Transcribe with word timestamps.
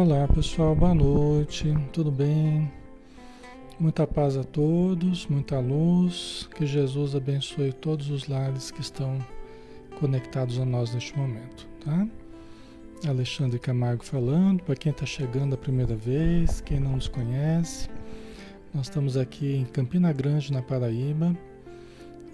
Olá 0.00 0.28
pessoal, 0.28 0.76
boa 0.76 0.94
noite, 0.94 1.76
tudo 1.92 2.08
bem? 2.08 2.70
Muita 3.80 4.06
paz 4.06 4.36
a 4.36 4.44
todos, 4.44 5.26
muita 5.26 5.58
luz, 5.58 6.48
que 6.54 6.64
Jesus 6.64 7.16
abençoe 7.16 7.72
todos 7.72 8.08
os 8.08 8.28
lares 8.28 8.70
que 8.70 8.80
estão 8.80 9.18
conectados 9.98 10.60
a 10.60 10.64
nós 10.64 10.94
neste 10.94 11.18
momento, 11.18 11.66
tá? 11.84 12.06
Alexandre 13.08 13.58
Camargo 13.58 14.04
falando, 14.04 14.62
para 14.62 14.76
quem 14.76 14.92
está 14.92 15.04
chegando 15.04 15.54
a 15.54 15.58
primeira 15.58 15.96
vez, 15.96 16.60
quem 16.60 16.78
não 16.78 16.92
nos 16.92 17.08
conhece, 17.08 17.90
nós 18.72 18.86
estamos 18.86 19.16
aqui 19.16 19.56
em 19.56 19.64
Campina 19.64 20.12
Grande, 20.12 20.52
na 20.52 20.62
Paraíba, 20.62 21.36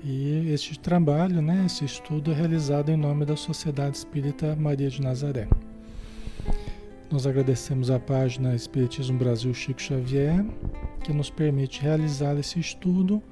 e 0.05 0.51
este 0.53 0.79
trabalho, 0.79 1.41
né, 1.41 1.63
esse 1.65 1.87
estudo 1.87 2.31
é 2.31 2.35
realizado 2.35 2.91
em 2.91 2.97
nome 2.99 3.25
da 3.25 3.37
Sociedade 3.37 3.97
Espírita 3.97 4.55
Maria 4.55 4.91
de 4.91 5.01
Nazaré. 5.01 5.49
Nós 7.15 7.29
agradecemos 7.29 7.93
a 7.93 8.01
página 8.01 8.57
Espiritismo 8.57 9.17
Brasil 9.17 9.55
Chico 9.55 9.81
Xavier, 9.81 10.45
que 11.05 11.13
nos 11.13 11.31
permite 11.31 11.81
realizar 11.81 12.37
esse 12.37 12.59
estudo 12.59 13.23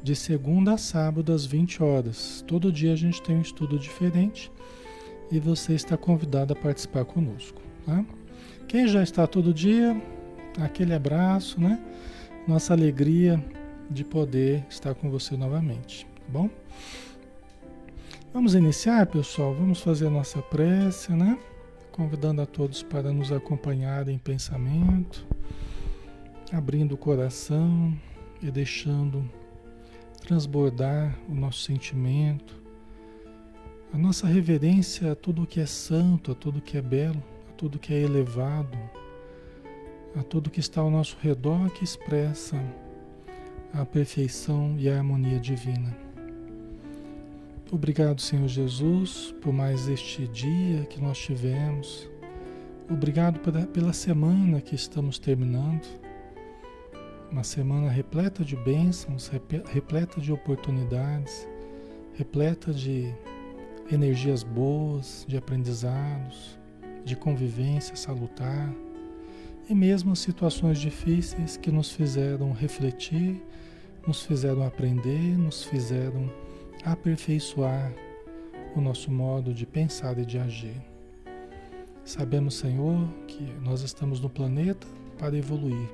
de 0.00 0.14
segunda 0.14 0.74
a 0.74 0.78
sábado 0.78 1.32
às 1.32 1.44
20 1.44 1.82
horas. 1.82 2.44
Todo 2.46 2.70
dia 2.70 2.92
a 2.92 2.96
gente 2.96 3.20
tem 3.20 3.34
um 3.34 3.40
estudo 3.40 3.80
diferente 3.80 4.48
e 5.28 5.40
você 5.40 5.74
está 5.74 5.96
convidado 5.96 6.52
a 6.52 6.56
participar 6.56 7.04
conosco. 7.04 7.60
Tá? 7.84 8.04
Quem 8.68 8.86
já 8.86 9.02
está 9.02 9.26
todo 9.26 9.52
dia, 9.52 10.00
aquele 10.60 10.94
abraço, 10.94 11.60
né? 11.60 11.82
Nossa 12.46 12.74
alegria 12.74 13.44
de 13.90 14.04
poder 14.04 14.64
estar 14.70 14.94
com 14.94 15.10
você 15.10 15.36
novamente, 15.36 16.06
tá 16.14 16.22
bom? 16.28 16.48
Vamos 18.32 18.54
iniciar, 18.54 19.04
pessoal? 19.06 19.52
Vamos 19.52 19.80
fazer 19.80 20.06
a 20.06 20.10
nossa 20.10 20.40
prece, 20.42 21.10
né? 21.10 21.36
Convidando 21.96 22.42
a 22.42 22.46
todos 22.46 22.82
para 22.82 23.10
nos 23.10 23.32
acompanhar 23.32 24.06
em 24.06 24.18
pensamento, 24.18 25.26
abrindo 26.52 26.92
o 26.92 26.98
coração 26.98 27.96
e 28.42 28.50
deixando 28.50 29.28
transbordar 30.20 31.18
o 31.26 31.34
nosso 31.34 31.62
sentimento, 31.62 32.62
a 33.92 33.96
nossa 33.96 34.26
reverência 34.26 35.12
a 35.12 35.16
tudo 35.16 35.46
que 35.46 35.58
é 35.58 35.66
santo, 35.66 36.32
a 36.32 36.34
tudo 36.34 36.60
que 36.60 36.76
é 36.76 36.82
belo, 36.82 37.22
a 37.48 37.52
tudo 37.52 37.78
que 37.78 37.94
é 37.94 38.02
elevado, 38.02 38.76
a 40.14 40.22
tudo 40.22 40.50
que 40.50 40.60
está 40.60 40.82
ao 40.82 40.90
nosso 40.90 41.16
redor 41.22 41.70
que 41.70 41.82
expressa 41.82 42.62
a 43.72 43.86
perfeição 43.86 44.76
e 44.78 44.88
a 44.90 44.98
harmonia 44.98 45.40
divina. 45.40 46.05
Obrigado, 47.72 48.20
Senhor 48.20 48.46
Jesus, 48.46 49.34
por 49.40 49.52
mais 49.52 49.88
este 49.88 50.28
dia 50.28 50.84
que 50.84 51.00
nós 51.00 51.18
tivemos. 51.18 52.08
Obrigado 52.88 53.40
pela, 53.40 53.92
semana 53.92 54.60
que 54.60 54.76
estamos 54.76 55.18
terminando. 55.18 55.84
Uma 57.28 57.42
semana 57.42 57.90
repleta 57.90 58.44
de 58.44 58.54
bênçãos, 58.54 59.28
repleta 59.72 60.20
de 60.20 60.32
oportunidades, 60.32 61.48
repleta 62.14 62.72
de 62.72 63.12
energias 63.90 64.44
boas, 64.44 65.24
de 65.26 65.36
aprendizados, 65.36 66.56
de 67.04 67.16
convivência 67.16 67.96
salutar 67.96 68.72
e 69.68 69.74
mesmo 69.74 70.14
situações 70.14 70.78
difíceis 70.78 71.56
que 71.56 71.72
nos 71.72 71.90
fizeram 71.90 72.52
refletir, 72.52 73.42
nos 74.06 74.22
fizeram 74.24 74.62
aprender, 74.64 75.36
nos 75.36 75.64
fizeram 75.64 76.30
aperfeiçoar 76.86 77.92
o 78.76 78.80
nosso 78.80 79.10
modo 79.10 79.52
de 79.52 79.66
pensar 79.66 80.16
e 80.18 80.24
de 80.24 80.38
agir. 80.38 80.80
Sabemos, 82.04 82.54
Senhor, 82.54 83.08
que 83.26 83.42
nós 83.60 83.80
estamos 83.80 84.20
no 84.20 84.30
planeta 84.30 84.86
para 85.18 85.36
evoluir, 85.36 85.90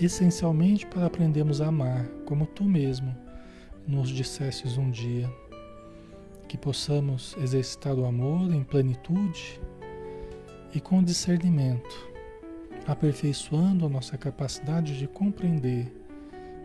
essencialmente 0.00 0.86
para 0.86 1.04
aprendermos 1.04 1.60
a 1.60 1.66
amar, 1.66 2.06
como 2.24 2.46
tu 2.46 2.64
mesmo 2.64 3.14
nos 3.86 4.08
dissestes 4.08 4.78
um 4.78 4.90
dia, 4.90 5.30
que 6.48 6.56
possamos 6.56 7.36
exercitar 7.36 7.94
o 7.98 8.06
amor 8.06 8.50
em 8.50 8.64
plenitude 8.64 9.60
e 10.74 10.80
com 10.80 11.02
discernimento, 11.02 12.10
aperfeiçoando 12.86 13.84
a 13.84 13.90
nossa 13.90 14.16
capacidade 14.16 14.98
de 14.98 15.06
compreender, 15.06 15.94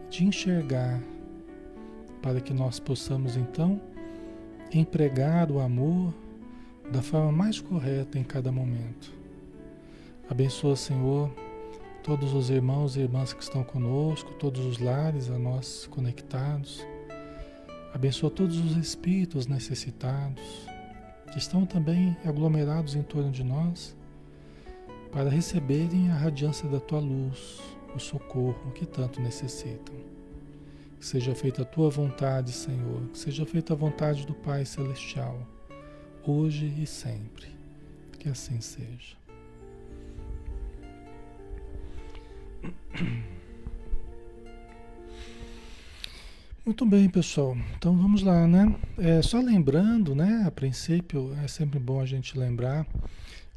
de 0.09 0.23
enxergar 0.23 1.01
para 2.21 2.41
que 2.41 2.53
nós 2.53 2.79
possamos 2.79 3.35
então 3.35 3.81
empregar 4.73 5.51
o 5.51 5.59
amor 5.59 6.13
da 6.91 7.01
forma 7.01 7.31
mais 7.31 7.59
correta 7.59 8.17
em 8.17 8.23
cada 8.23 8.51
momento. 8.51 9.13
Abençoa, 10.29 10.75
Senhor, 10.75 11.31
todos 12.03 12.33
os 12.33 12.49
irmãos 12.49 12.95
e 12.95 13.01
irmãs 13.01 13.33
que 13.33 13.41
estão 13.41 13.63
conosco, 13.63 14.33
todos 14.33 14.65
os 14.65 14.79
lares 14.79 15.29
a 15.29 15.37
nós 15.37 15.87
conectados. 15.87 16.85
Abençoa 17.93 18.29
todos 18.29 18.57
os 18.57 18.77
espíritos 18.77 19.47
necessitados 19.47 20.67
que 21.31 21.37
estão 21.37 21.65
também 21.65 22.15
aglomerados 22.25 22.95
em 22.95 23.03
torno 23.03 23.31
de 23.31 23.43
nós 23.43 23.95
para 25.11 25.29
receberem 25.29 26.11
a 26.11 26.15
radiância 26.15 26.67
da 26.69 26.79
tua 26.79 26.99
luz, 26.99 27.59
o 27.95 27.99
socorro 27.99 28.71
que 28.75 28.85
tanto 28.85 29.21
necessitam. 29.21 29.95
Seja 30.99 31.33
feita 31.33 31.61
a 31.61 31.65
tua 31.65 31.89
vontade, 31.89 32.51
Senhor. 32.51 33.01
Seja 33.13 33.45
feita 33.45 33.73
a 33.73 33.75
vontade 33.75 34.27
do 34.27 34.33
Pai 34.33 34.65
Celestial, 34.65 35.47
hoje 36.25 36.73
e 36.77 36.85
sempre. 36.85 37.47
Que 38.19 38.27
assim 38.27 38.59
seja. 38.59 39.17
Muito 46.65 46.85
bem, 46.85 47.09
pessoal. 47.09 47.57
Então 47.77 47.95
vamos 47.97 48.21
lá, 48.21 48.45
né? 48.45 48.75
É, 48.97 49.21
só 49.21 49.39
lembrando, 49.39 50.13
né? 50.13 50.43
A 50.45 50.51
princípio 50.51 51.33
é 51.43 51.47
sempre 51.47 51.79
bom 51.79 52.01
a 52.01 52.05
gente 52.05 52.37
lembrar 52.37 52.85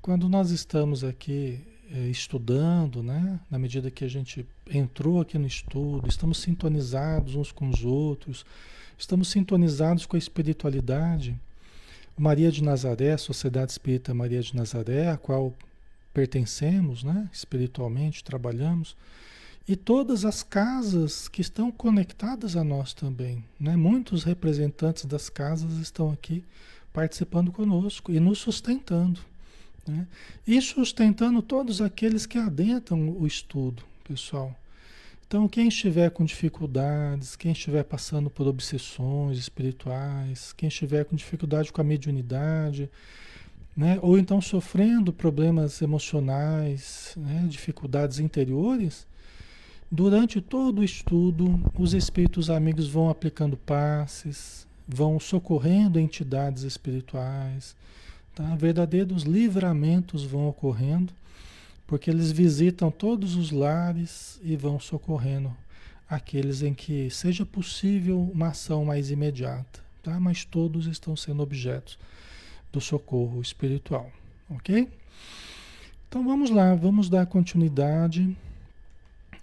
quando 0.01 0.29
nós 0.29 0.51
estamos 0.51 1.03
aqui 1.05 1.61
é, 1.93 2.07
estudando, 2.09 3.03
né? 3.03 3.39
Na 3.51 3.59
medida 3.59 3.91
que 3.91 4.05
a 4.05 4.09
gente 4.09 4.47
entrou 4.71 5.21
aqui 5.21 5.39
no 5.39 5.47
estudo, 5.47 6.09
estamos 6.09 6.39
sintonizados 6.39 7.35
uns 7.35 7.53
com 7.53 7.69
os 7.69 7.85
outros, 7.85 8.45
estamos 8.99 9.29
sintonizados 9.29 10.07
com 10.07 10.17
a 10.17 10.19
espiritualidade. 10.19 11.39
Maria 12.19 12.53
de 12.53 12.63
Nazaré, 12.63 13.17
Sociedade 13.17 13.73
Espírita 13.73 14.13
Maria 14.13 14.43
de 14.43 14.55
Nazaré, 14.55 15.09
a 15.09 15.17
qual 15.17 15.55
pertencemos, 16.13 17.03
né? 17.03 17.29
Espiritualmente 17.33 18.23
trabalhamos 18.23 18.95
e 19.67 19.77
todas 19.77 20.25
as 20.25 20.43
casas 20.43 21.29
que 21.29 21.41
estão 21.41 21.71
conectadas 21.71 22.57
a 22.57 22.65
nós 22.65 22.93
também, 22.93 23.45
né? 23.59 23.77
Muitos 23.77 24.25
representantes 24.25 25.05
das 25.05 25.29
casas 25.29 25.75
estão 25.75 26.11
aqui 26.11 26.45
participando 26.93 27.53
conosco 27.53 28.13
e 28.13 28.21
nos 28.21 28.39
sustentando. 28.39 29.21
Né? 29.87 30.07
E 30.47 30.61
sustentando 30.61 31.43
todos 31.43 31.81
aqueles 31.81 32.27
que 32.27 32.39
adentram 32.39 33.09
o 33.11 33.27
estudo, 33.27 33.83
pessoal. 34.13 34.55
Então, 35.27 35.49
quem 35.49 35.69
estiver 35.69 36.11
com 36.11 36.25
dificuldades, 36.25 37.37
quem 37.37 37.53
estiver 37.53 37.83
passando 37.85 38.29
por 38.29 38.47
obsessões 38.47 39.39
espirituais, 39.39 40.53
quem 40.53 40.69
estiver 40.69 41.05
com 41.05 41.17
dificuldade 41.17 41.73
com 41.73 41.81
a 41.81 41.85
mediunidade, 41.85 42.91
né? 43.75 43.99
ou 44.03 44.19
então 44.19 44.43
sofrendo 44.43 45.13
problemas 45.13 45.81
emocionais, 45.81 47.15
né? 47.17 47.47
dificuldades 47.49 48.19
interiores, 48.19 49.07
durante 49.91 50.43
todo 50.43 50.81
o 50.81 50.85
estudo, 50.85 51.59
os 51.79 51.95
espíritos 51.95 52.51
amigos 52.51 52.89
vão 52.89 53.09
aplicando 53.09 53.57
passes, 53.57 54.67
vão 54.87 55.19
socorrendo 55.19 55.99
entidades 55.99 56.65
espirituais, 56.65 57.75
Tá? 58.35 58.55
Verdadeiros 58.57 59.25
livramentos 59.25 60.25
vão 60.25 60.49
ocorrendo, 60.49 61.13
porque 61.93 62.09
eles 62.09 62.33
visitam 62.33 62.91
todos 62.91 63.37
os 63.37 63.51
lares 63.51 64.41
e 64.43 64.57
vão 64.57 64.81
socorrendo 64.81 65.55
aqueles 66.09 66.63
em 66.63 66.73
que 66.73 67.11
seja 67.11 67.45
possível 67.45 68.19
uma 68.33 68.49
ação 68.49 68.83
mais 68.87 69.11
imediata, 69.11 69.79
tá? 70.03 70.19
mas 70.19 70.43
todos 70.43 70.87
estão 70.87 71.15
sendo 71.15 71.43
objetos 71.43 71.99
do 72.73 72.81
socorro 72.81 73.43
espiritual, 73.43 74.11
ok? 74.49 74.89
Então 76.09 76.25
vamos 76.25 76.49
lá, 76.49 76.75
vamos 76.75 77.11
dar 77.11 77.27
continuidade 77.27 78.35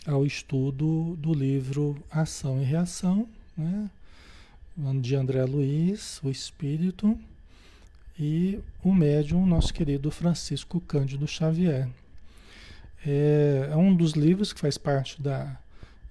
ao 0.07 0.25
estudo 0.25 1.15
do 1.17 1.35
livro 1.35 2.03
Ação 2.09 2.59
e 2.59 2.65
Reação, 2.65 3.29
né? 3.55 3.87
de 4.99 5.15
André 5.15 5.45
Luiz, 5.45 6.19
o 6.23 6.31
Espírito 6.31 7.15
e 8.17 8.57
o 8.83 8.91
médium, 8.91 9.45
nosso 9.45 9.71
querido 9.71 10.09
Francisco 10.09 10.81
Cândido 10.81 11.27
Xavier. 11.27 11.87
É, 13.05 13.69
é, 13.71 13.75
um 13.75 13.95
dos 13.95 14.13
livros 14.13 14.51
que 14.51 14.59
faz 14.59 14.77
parte 14.77 15.21
da, 15.21 15.57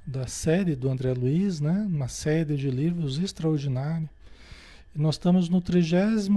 da 0.06 0.26
série 0.26 0.74
do 0.74 0.90
André 0.90 1.12
Luiz, 1.12 1.60
né? 1.60 1.86
uma 1.88 2.08
série 2.08 2.56
de 2.56 2.70
livros 2.70 3.18
extraordinária. 3.18 4.08
Nós 4.94 5.16
estamos 5.16 5.48
no 5.48 5.60
32 5.60 6.28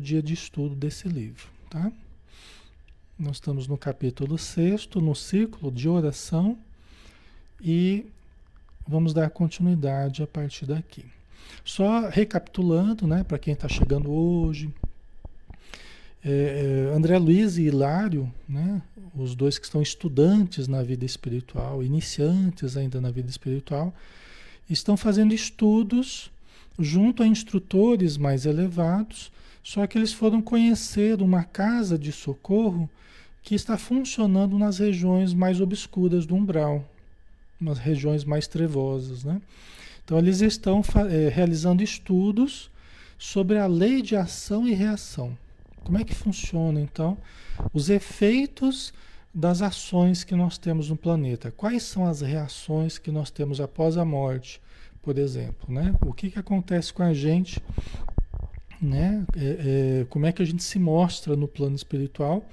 dia 0.00 0.22
de 0.22 0.32
estudo 0.32 0.74
desse 0.74 1.08
livro. 1.08 1.46
Tá? 1.68 1.92
Nós 3.18 3.36
estamos 3.36 3.66
no 3.66 3.76
capítulo 3.76 4.38
6, 4.38 4.88
no 4.96 5.14
ciclo 5.14 5.70
de 5.70 5.88
oração, 5.88 6.58
e 7.60 8.06
vamos 8.88 9.12
dar 9.12 9.30
continuidade 9.30 10.22
a 10.22 10.26
partir 10.26 10.66
daqui. 10.66 11.04
Só 11.64 12.08
recapitulando, 12.08 13.06
né, 13.06 13.22
para 13.22 13.38
quem 13.38 13.54
está 13.54 13.68
chegando 13.68 14.10
hoje, 14.10 14.72
é, 16.24 16.90
é, 16.90 16.96
André 16.96 17.18
Luiz 17.18 17.58
e 17.58 17.62
Hilário, 17.62 18.32
né, 18.48 18.80
os 19.14 19.34
dois 19.34 19.58
que 19.58 19.64
estão 19.64 19.82
estudantes 19.82 20.68
na 20.68 20.82
vida 20.82 21.04
espiritual, 21.04 21.82
iniciantes 21.82 22.76
ainda 22.76 23.00
na 23.00 23.10
vida 23.10 23.28
espiritual, 23.28 23.92
estão 24.70 24.96
fazendo 24.96 25.34
estudos 25.34 26.30
junto 26.78 27.22
a 27.22 27.26
instrutores 27.26 28.16
mais 28.16 28.46
elevados, 28.46 29.32
só 29.62 29.86
que 29.86 29.98
eles 29.98 30.12
foram 30.12 30.40
conhecer 30.40 31.20
uma 31.20 31.44
casa 31.44 31.98
de 31.98 32.12
socorro 32.12 32.88
que 33.42 33.54
está 33.54 33.76
funcionando 33.76 34.56
nas 34.58 34.78
regiões 34.78 35.34
mais 35.34 35.60
obscuras 35.60 36.24
do 36.24 36.34
umbral, 36.34 36.88
nas 37.60 37.78
regiões 37.78 38.24
mais 38.24 38.46
trevosas, 38.46 39.24
né? 39.24 39.40
Então 40.04 40.18
eles 40.18 40.40
estão 40.40 40.82
é, 41.10 41.28
realizando 41.28 41.82
estudos 41.82 42.70
sobre 43.18 43.58
a 43.58 43.66
lei 43.66 44.02
de 44.02 44.16
ação 44.16 44.66
e 44.66 44.72
reação. 44.72 45.36
Como 45.84 45.98
é 45.98 46.04
que 46.04 46.14
funciona 46.14 46.80
então 46.80 47.18
os 47.72 47.90
efeitos 47.90 48.92
das 49.34 49.62
ações 49.62 50.24
que 50.24 50.34
nós 50.34 50.58
temos 50.58 50.90
no 50.90 50.96
planeta? 50.96 51.50
Quais 51.50 51.82
são 51.82 52.06
as 52.06 52.20
reações 52.20 52.98
que 52.98 53.10
nós 53.10 53.30
temos 53.30 53.60
após 53.60 53.96
a 53.96 54.04
morte, 54.04 54.60
por 55.02 55.18
exemplo? 55.18 55.72
Né? 55.72 55.94
O 56.02 56.12
que, 56.12 56.30
que 56.30 56.38
acontece 56.38 56.92
com 56.92 57.02
a 57.02 57.12
gente? 57.12 57.62
Né? 58.80 59.24
É, 59.36 60.00
é, 60.02 60.06
como 60.08 60.26
é 60.26 60.32
que 60.32 60.42
a 60.42 60.46
gente 60.46 60.62
se 60.62 60.78
mostra 60.78 61.36
no 61.36 61.48
plano 61.48 61.76
espiritual 61.76 62.44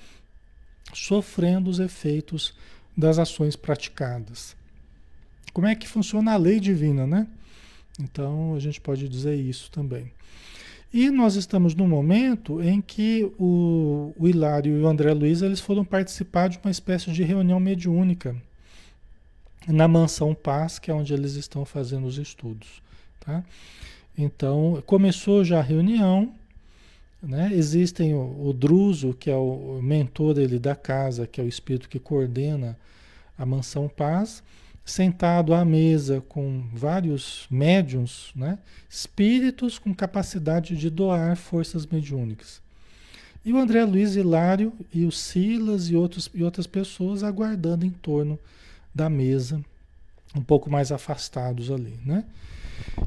sofrendo 0.94 1.70
os 1.70 1.80
efeitos 1.80 2.54
das 2.96 3.20
ações 3.20 3.56
praticadas? 3.56 4.56
Como 5.54 5.68
é 5.68 5.76
que 5.76 5.88
funciona 5.88 6.34
a 6.34 6.38
lei 6.38 6.60
divina, 6.60 7.06
né? 7.06 7.28
Então 8.00 8.56
a 8.56 8.60
gente 8.60 8.80
pode 8.80 9.10
dizer 9.10 9.36
isso 9.36 9.70
também. 9.72 10.12
E 10.92 11.12
nós 11.12 11.36
estamos 11.36 11.76
no 11.76 11.88
momento 11.88 12.62
em 12.62 12.82
que 12.82 13.32
o, 13.38 14.12
o 14.18 14.28
Hilário 14.28 14.76
e 14.76 14.82
o 14.82 14.88
André 14.88 15.14
Luiz 15.14 15.44
eles 15.44 15.60
foram 15.60 15.86
participar 15.86 16.50
de 16.50 16.60
uma 16.64 16.72
espécie 16.72 17.12
de 17.12 17.24
reunião 17.24 17.60
mediúnica 17.60 18.36
na 19.68 19.88
Mansão 19.88 20.34
Paz, 20.34 20.80
que 20.80 20.90
é 20.90 20.94
onde 20.94 21.14
eles 21.14 21.36
estão 21.36 21.64
fazendo 21.64 22.08
os 22.08 22.18
estudos. 22.18 22.82
Tá? 23.20 23.44
Então, 24.18 24.82
começou 24.86 25.44
já 25.44 25.60
a 25.60 25.64
reunião, 25.64 26.34
né? 27.22 27.52
existem 27.54 28.16
o, 28.16 28.48
o 28.48 28.52
Druso, 28.52 29.14
que 29.14 29.30
é 29.30 29.36
o 29.36 29.80
mentor 29.84 30.34
dele 30.34 30.58
da 30.58 30.76
casa, 30.76 31.28
que 31.28 31.40
é 31.40 31.44
o 31.44 31.48
espírito 31.48 31.88
que 31.88 32.00
coordena 32.00 32.76
a 33.38 33.46
Mansão 33.46 33.88
Paz, 33.88 34.42
sentado 34.90 35.54
à 35.54 35.64
mesa 35.64 36.22
com 36.28 36.64
vários 36.74 37.46
médiums, 37.50 38.32
né? 38.36 38.58
espíritos 38.90 39.78
com 39.78 39.94
capacidade 39.94 40.76
de 40.76 40.90
doar 40.90 41.38
forças 41.38 41.86
mediúnicas. 41.86 42.62
E 43.46 43.54
o 43.54 43.58
André 43.58 43.86
Luiz 43.86 44.16
Hilário 44.16 44.74
e 44.94 45.06
o 45.06 45.12
Silas 45.12 45.90
e, 45.90 45.96
outros, 45.96 46.30
e 46.34 46.44
outras 46.44 46.68
pessoas 46.68 47.24
aguardando 47.24 47.86
em 47.86 47.90
torno 47.90 48.38
da 48.94 49.10
mesa, 49.10 49.64
um 50.36 50.42
pouco 50.42 50.70
mais 50.70 50.92
afastados 50.92 51.72
ali. 51.72 51.98
Né? 52.06 52.26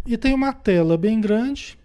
E 0.07 0.17
tem 0.17 0.33
uma 0.33 0.53
tela 0.53 0.97
bem 0.97 1.21
grande, 1.21 1.79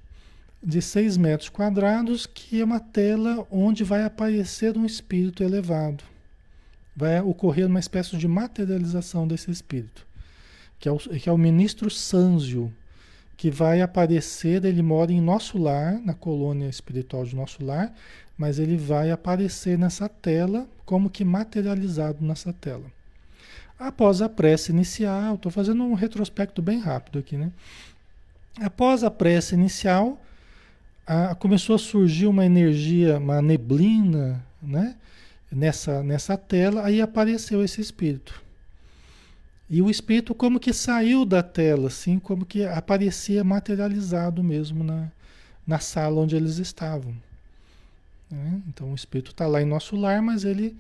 de 0.63 0.81
6 0.81 1.17
metros 1.17 1.49
quadrados, 1.49 2.25
que 2.25 2.61
é 2.61 2.63
uma 2.63 2.79
tela 2.79 3.45
onde 3.51 3.83
vai 3.83 4.03
aparecer 4.03 4.77
um 4.77 4.85
espírito 4.85 5.43
elevado 5.43 6.03
vai 6.97 7.21
ocorrer 7.21 7.67
uma 7.67 7.79
espécie 7.79 8.17
de 8.17 8.27
materialização 8.27 9.27
desse 9.27 9.51
espírito, 9.51 10.03
que 10.79 10.89
é 10.89 10.91
o, 10.91 10.97
que 10.97 11.29
é 11.29 11.31
o 11.31 11.37
ministro 11.37 11.91
Sanzio, 11.91 12.73
que 13.37 13.51
vai 13.51 13.81
aparecer, 13.81 14.65
ele 14.65 14.81
mora 14.81 15.11
em 15.11 15.21
nosso 15.21 15.59
lar, 15.59 16.01
na 16.03 16.15
colônia 16.15 16.67
espiritual 16.67 17.23
de 17.23 17.35
nosso 17.35 17.63
lar, 17.63 17.93
mas 18.35 18.57
ele 18.57 18.75
vai 18.75 19.11
aparecer 19.11 19.77
nessa 19.77 20.09
tela, 20.09 20.67
como 20.85 21.07
que 21.07 21.23
materializado 21.23 22.25
nessa 22.25 22.51
tela. 22.51 22.85
Após 23.77 24.23
a 24.23 24.27
prece 24.27 24.71
inicial, 24.71 25.35
estou 25.35 25.51
fazendo 25.51 25.83
um 25.83 25.93
retrospecto 25.93 26.63
bem 26.63 26.79
rápido 26.79 27.19
aqui, 27.19 27.37
né? 27.37 27.51
Após 28.59 29.03
a 29.03 29.11
prece 29.11 29.53
inicial, 29.53 30.19
a, 31.05 31.35
começou 31.35 31.75
a 31.75 31.79
surgir 31.79 32.25
uma 32.25 32.43
energia, 32.43 33.19
uma 33.19 33.39
neblina, 33.39 34.43
né? 34.59 34.95
Nessa, 35.51 36.03
nessa 36.03 36.37
tela, 36.37 36.85
aí 36.85 37.01
apareceu 37.01 37.63
esse 37.63 37.81
espírito. 37.81 38.41
E 39.69 39.81
o 39.81 39.89
espírito 39.89 40.33
como 40.33 40.59
que 40.59 40.71
saiu 40.71 41.25
da 41.25 41.43
tela, 41.43 41.87
assim, 41.87 42.19
como 42.19 42.45
que 42.45 42.63
aparecia 42.63 43.43
materializado 43.43 44.41
mesmo 44.41 44.83
na, 44.83 45.11
na 45.65 45.79
sala 45.79 46.21
onde 46.21 46.35
eles 46.35 46.57
estavam. 46.57 47.13
Né? 48.31 48.61
Então 48.67 48.91
o 48.91 48.95
espírito 48.95 49.31
está 49.31 49.45
lá 49.45 49.61
em 49.61 49.65
nosso 49.65 49.95
lar, 49.97 50.21
mas 50.21 50.45
ele, 50.45 50.77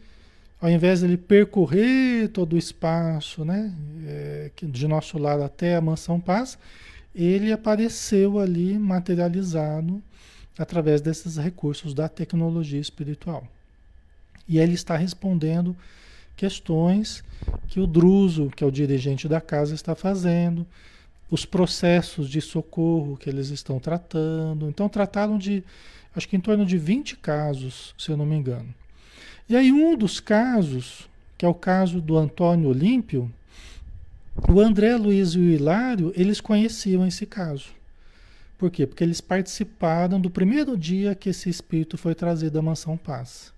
ao 0.61 0.69
invés 0.69 1.01
de 1.01 1.05
ele 1.05 1.17
percorrer 1.17 2.29
todo 2.29 2.53
o 2.53 2.57
espaço 2.57 3.43
né, 3.43 3.73
é, 4.05 4.51
de 4.63 4.87
nosso 4.87 5.17
lar 5.17 5.41
até 5.41 5.75
a 5.75 5.81
mansão 5.81 6.19
paz, 6.19 6.57
ele 7.13 7.51
apareceu 7.51 8.39
ali 8.39 8.79
materializado 8.79 10.01
através 10.57 11.01
desses 11.01 11.35
recursos 11.35 11.93
da 11.93 12.07
tecnologia 12.07 12.79
espiritual. 12.79 13.47
E 14.47 14.59
ele 14.59 14.73
está 14.73 14.95
respondendo 14.95 15.75
questões 16.35 17.23
que 17.67 17.79
o 17.79 17.87
Druso, 17.87 18.49
que 18.55 18.63
é 18.63 18.67
o 18.67 18.71
dirigente 18.71 19.27
da 19.27 19.41
casa, 19.41 19.75
está 19.75 19.95
fazendo, 19.95 20.65
os 21.29 21.45
processos 21.45 22.29
de 22.29 22.39
socorro 22.39 23.17
que 23.17 23.29
eles 23.29 23.49
estão 23.49 23.79
tratando. 23.79 24.69
Então, 24.69 24.87
trataram 24.87 25.37
de, 25.37 25.63
acho 26.15 26.27
que 26.27 26.37
em 26.37 26.39
torno 26.39 26.65
de 26.65 26.77
20 26.77 27.17
casos, 27.17 27.93
se 27.97 28.09
eu 28.09 28.17
não 28.17 28.25
me 28.25 28.35
engano. 28.35 28.73
E 29.49 29.55
aí, 29.55 29.71
um 29.71 29.95
dos 29.97 30.19
casos, 30.19 31.09
que 31.37 31.45
é 31.45 31.49
o 31.49 31.53
caso 31.53 31.99
do 31.99 32.17
Antônio 32.17 32.69
Olímpio, 32.69 33.31
o 34.47 34.59
André 34.61 34.95
Luiz 34.95 35.31
e 35.31 35.39
o 35.39 35.43
Hilário, 35.43 36.13
eles 36.15 36.39
conheciam 36.39 37.05
esse 37.05 37.25
caso. 37.25 37.69
Por 38.57 38.71
quê? 38.71 38.87
Porque 38.87 39.03
eles 39.03 39.21
participaram 39.21 40.19
do 40.19 40.29
primeiro 40.29 40.77
dia 40.77 41.13
que 41.13 41.29
esse 41.29 41.49
espírito 41.49 41.97
foi 41.97 42.15
trazido 42.15 42.57
à 42.57 42.61
Mansão 42.61 42.97
Paz. 42.97 43.53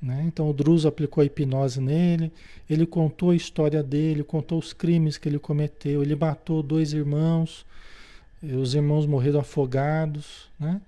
Né? 0.00 0.24
Então 0.26 0.48
o 0.48 0.52
Druso 0.52 0.86
aplicou 0.86 1.22
a 1.22 1.24
hipnose 1.24 1.80
nele, 1.80 2.30
ele 2.70 2.86
contou 2.86 3.30
a 3.30 3.36
história 3.36 3.82
dele, 3.82 4.22
contou 4.22 4.58
os 4.58 4.72
crimes 4.72 5.18
que 5.18 5.28
ele 5.28 5.38
cometeu, 5.38 6.02
ele 6.02 6.14
matou 6.14 6.62
dois 6.62 6.92
irmãos, 6.92 7.66
os 8.42 8.74
irmãos 8.74 9.06
morreram 9.06 9.40
afogados, 9.40 10.48
né? 10.58 10.80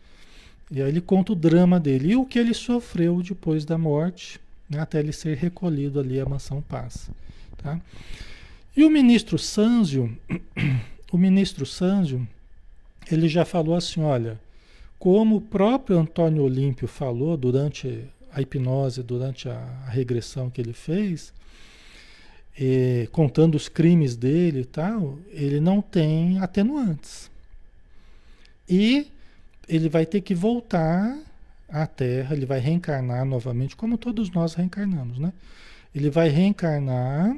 E 0.71 0.81
aí 0.81 0.89
ele 0.89 1.01
conta 1.01 1.33
o 1.33 1.35
drama 1.37 1.81
dele 1.81 2.13
e 2.13 2.17
o 2.17 2.25
que 2.25 2.39
ele 2.39 2.55
sofreu 2.55 3.21
depois 3.21 3.65
da 3.65 3.77
morte, 3.77 4.41
né? 4.69 4.79
até 4.79 5.01
ele 5.01 5.13
ser 5.13 5.37
recolhido 5.37 5.99
ali 5.99 6.21
à 6.21 6.25
mansão 6.25 6.63
Paz. 6.63 7.11
Tá? 7.59 7.81
E 8.77 8.85
o 8.85 8.91
ministro 8.91 9.37
Sanzio, 9.37 10.17
o 11.11 11.19
ministro 11.19 11.67
Sanzio, 11.67 12.27
ele 13.11 13.29
já 13.29 13.45
falou 13.45 13.75
assim, 13.75 14.01
olha, 14.01 14.41
como 14.97 15.37
o 15.37 15.41
próprio 15.41 15.99
Antônio 15.99 16.45
Olímpio 16.45 16.87
falou 16.87 17.37
durante 17.37 18.05
a 18.33 18.41
hipnose 18.41 19.03
durante 19.03 19.49
a, 19.49 19.57
a 19.87 19.91
regressão 19.91 20.51
que 20.51 20.61
ele 20.61 20.73
fez, 20.73 21.33
e, 22.59 23.09
contando 23.13 23.55
os 23.55 23.69
crimes 23.69 24.17
dele 24.17 24.61
e 24.61 24.65
tal, 24.65 25.19
ele 25.31 25.61
não 25.61 25.81
tem 25.81 26.39
atenuantes. 26.39 27.31
E 28.69 29.09
ele 29.69 29.89
vai 29.89 30.05
ter 30.05 30.21
que 30.21 30.35
voltar 30.35 31.19
à 31.69 31.87
Terra, 31.87 32.35
ele 32.35 32.47
vai 32.47 32.59
reencarnar 32.59 33.25
novamente, 33.25 33.77
como 33.77 33.97
todos 33.97 34.31
nós 34.31 34.55
reencarnamos, 34.55 35.19
né? 35.19 35.33
Ele 35.95 36.11
vai 36.11 36.29
reencarnar 36.29 37.37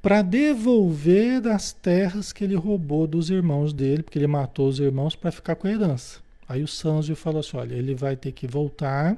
para 0.00 0.22
devolver 0.22 1.48
as 1.48 1.72
terras 1.72 2.32
que 2.32 2.44
ele 2.44 2.54
roubou 2.54 3.06
dos 3.06 3.30
irmãos 3.30 3.72
dele, 3.72 4.02
porque 4.02 4.18
ele 4.18 4.26
matou 4.26 4.68
os 4.68 4.78
irmãos 4.78 5.16
para 5.16 5.32
ficar 5.32 5.56
com 5.56 5.66
a 5.66 5.70
herança. 5.70 6.20
Aí 6.48 6.62
o 6.62 6.68
Sanzio 6.68 7.16
falou 7.16 7.40
assim: 7.40 7.56
olha, 7.56 7.74
ele 7.74 7.94
vai 7.94 8.14
ter 8.14 8.32
que 8.32 8.46
voltar 8.46 9.16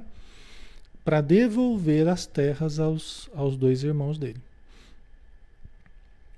para 1.07 1.21
devolver 1.21 2.09
as 2.09 2.27
terras 2.27 2.81
aos, 2.81 3.31
aos 3.33 3.57
dois 3.57 3.85
irmãos 3.85 4.19
dele. 4.19 4.41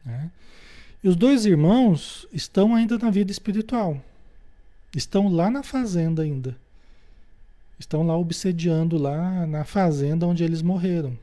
Né? 0.05 0.31
E 1.03 1.09
os 1.09 1.17
dois 1.17 1.47
irmãos 1.47 2.29
estão 2.35 2.75
ainda 2.75 2.99
na 2.99 3.09
vida 3.09 3.33
espiritual. 3.33 3.99
Estão 4.95 5.33
lá 5.33 5.51
na 5.51 5.63
fazenda 5.63 6.23
ainda. 6.23 6.55
Estão 7.79 8.07
lá 8.07 8.15
obsediando 8.15 8.99
lá 8.99 9.47
na 9.47 9.65
fazenda 9.65 10.27
onde 10.27 10.45
eles 10.45 10.61
morreram, 10.61 11.19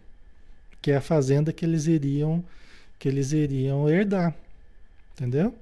que 0.81 0.89
é 0.89 0.95
a 0.95 1.01
fazenda 1.01 1.53
que 1.53 1.63
eles 1.63 1.85
iriam 1.85 2.43
que 2.97 3.07
eles 3.07 3.31
iriam 3.31 3.87
herdar. 3.87 4.33
Entendeu? 5.13 5.53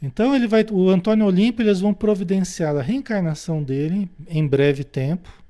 Então 0.00 0.34
ele 0.34 0.48
vai, 0.48 0.64
o 0.70 0.88
Antônio 0.88 1.26
Olímpio, 1.26 1.62
eles 1.62 1.80
vão 1.80 1.92
providenciar 1.92 2.74
a 2.74 2.80
reencarnação 2.80 3.62
dele 3.62 4.08
em 4.26 4.46
breve 4.46 4.82
tempo 4.82 5.41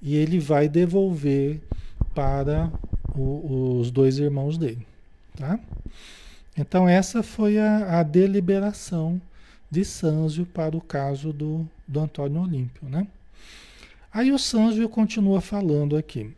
e 0.00 0.16
ele 0.16 0.38
vai 0.38 0.68
devolver 0.68 1.60
para 2.14 2.70
o, 3.14 3.78
os 3.78 3.90
dois 3.90 4.18
irmãos 4.18 4.58
dele, 4.58 4.86
tá? 5.36 5.58
Então 6.56 6.88
essa 6.88 7.22
foi 7.22 7.58
a, 7.58 8.00
a 8.00 8.02
deliberação 8.02 9.20
de 9.70 9.84
Sanzio 9.84 10.46
para 10.46 10.76
o 10.76 10.80
caso 10.80 11.32
do, 11.32 11.68
do 11.86 12.00
Antônio 12.00 12.40
Olímpio, 12.40 12.88
né? 12.88 13.06
Aí 14.12 14.32
o 14.32 14.38
Sanzio 14.38 14.88
continua 14.88 15.40
falando 15.40 15.96
aqui. 15.96 16.32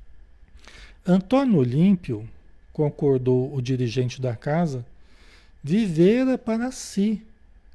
Antônio 1.04 1.58
Olímpio, 1.58 2.28
concordou 2.72 3.52
o 3.54 3.60
dirigente 3.60 4.20
da 4.20 4.36
casa, 4.36 4.84
vivera 5.62 6.38
para 6.38 6.70
si, 6.70 7.22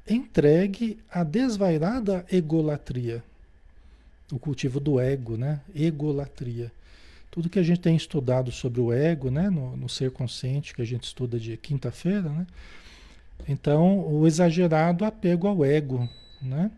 entregue 0.08 0.98
à 1.10 1.22
desvairada 1.22 2.24
egolatria. 2.30 3.22
O 4.32 4.38
cultivo 4.38 4.80
do 4.80 4.98
ego, 4.98 5.36
né? 5.36 5.60
Egolatria. 5.74 6.72
Tudo 7.30 7.50
que 7.50 7.58
a 7.58 7.62
gente 7.62 7.80
tem 7.80 7.94
estudado 7.94 8.50
sobre 8.50 8.80
o 8.80 8.90
ego, 8.90 9.30
né? 9.30 9.50
No, 9.50 9.76
no 9.76 9.88
ser 9.88 10.10
consciente, 10.10 10.74
que 10.74 10.80
a 10.80 10.86
gente 10.86 11.04
estuda 11.04 11.38
de 11.38 11.56
quinta-feira, 11.58 12.30
né? 12.30 12.46
Então, 13.46 14.00
o 14.00 14.26
exagerado 14.26 15.04
apego 15.04 15.46
ao 15.46 15.64
ego, 15.64 16.08
né? 16.40 16.70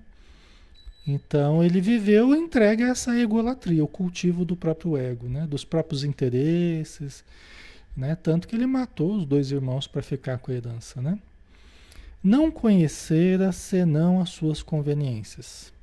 Então, 1.06 1.62
ele 1.62 1.80
viveu 1.80 2.34
entregue 2.34 2.82
a 2.82 2.88
essa 2.88 3.16
egolatria, 3.18 3.84
o 3.84 3.88
cultivo 3.88 4.44
do 4.44 4.56
próprio 4.56 4.96
ego, 4.96 5.28
né? 5.28 5.46
Dos 5.46 5.64
próprios 5.64 6.02
interesses, 6.02 7.22
né? 7.96 8.16
Tanto 8.16 8.48
que 8.48 8.56
ele 8.56 8.66
matou 8.66 9.14
os 9.14 9.26
dois 9.26 9.50
irmãos 9.50 9.86
para 9.86 10.02
ficar 10.02 10.38
com 10.38 10.50
a 10.50 10.54
herança, 10.54 11.02
né? 11.02 11.18
Não 12.22 12.50
conhecera 12.50 13.52
senão 13.52 14.20
as 14.20 14.30
suas 14.30 14.62
conveniências. 14.62 15.73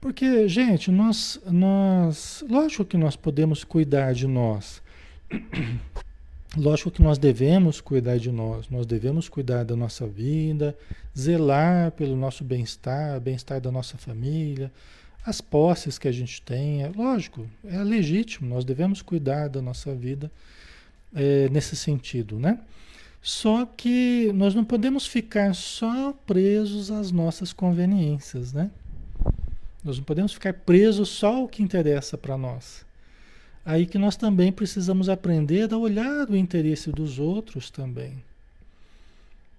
Porque, 0.00 0.48
gente, 0.48 0.90
nós, 0.90 1.38
nós, 1.46 2.42
lógico 2.48 2.84
que 2.84 2.96
nós 2.96 3.16
podemos 3.16 3.64
cuidar 3.64 4.14
de 4.14 4.26
nós. 4.26 4.82
Lógico 6.56 6.90
que 6.90 7.00
nós 7.00 7.16
devemos 7.16 7.80
cuidar 7.80 8.18
de 8.18 8.32
nós, 8.32 8.68
nós 8.68 8.84
devemos 8.84 9.28
cuidar 9.28 9.62
da 9.62 9.76
nossa 9.76 10.04
vida, 10.04 10.76
zelar 11.16 11.92
pelo 11.92 12.16
nosso 12.16 12.42
bem-estar, 12.42 13.20
bem-estar 13.20 13.60
da 13.60 13.70
nossa 13.70 13.96
família, 13.96 14.72
as 15.24 15.40
posses 15.40 15.96
que 15.96 16.08
a 16.08 16.12
gente 16.12 16.42
tem, 16.42 16.82
é 16.82 16.88
lógico, 16.88 17.46
é 17.64 17.78
legítimo, 17.84 18.48
nós 18.48 18.64
devemos 18.64 19.00
cuidar 19.00 19.48
da 19.48 19.62
nossa 19.62 19.94
vida 19.94 20.28
é, 21.14 21.48
nesse 21.50 21.76
sentido, 21.76 22.36
né? 22.36 22.58
Só 23.22 23.64
que 23.64 24.32
nós 24.34 24.52
não 24.52 24.64
podemos 24.64 25.06
ficar 25.06 25.54
só 25.54 26.12
presos 26.26 26.90
às 26.90 27.12
nossas 27.12 27.52
conveniências, 27.52 28.52
né? 28.52 28.72
Nós 29.82 29.96
não 29.96 30.04
podemos 30.04 30.32
ficar 30.32 30.52
presos 30.52 31.08
só 31.08 31.36
ao 31.36 31.48
que 31.48 31.62
interessa 31.62 32.18
para 32.18 32.36
nós. 32.36 32.84
Aí 33.64 33.86
que 33.86 33.98
nós 33.98 34.16
também 34.16 34.50
precisamos 34.50 35.08
aprender 35.08 35.72
a 35.72 35.76
olhar 35.76 36.28
o 36.28 36.36
interesse 36.36 36.90
dos 36.90 37.18
outros 37.18 37.70
também. 37.70 38.22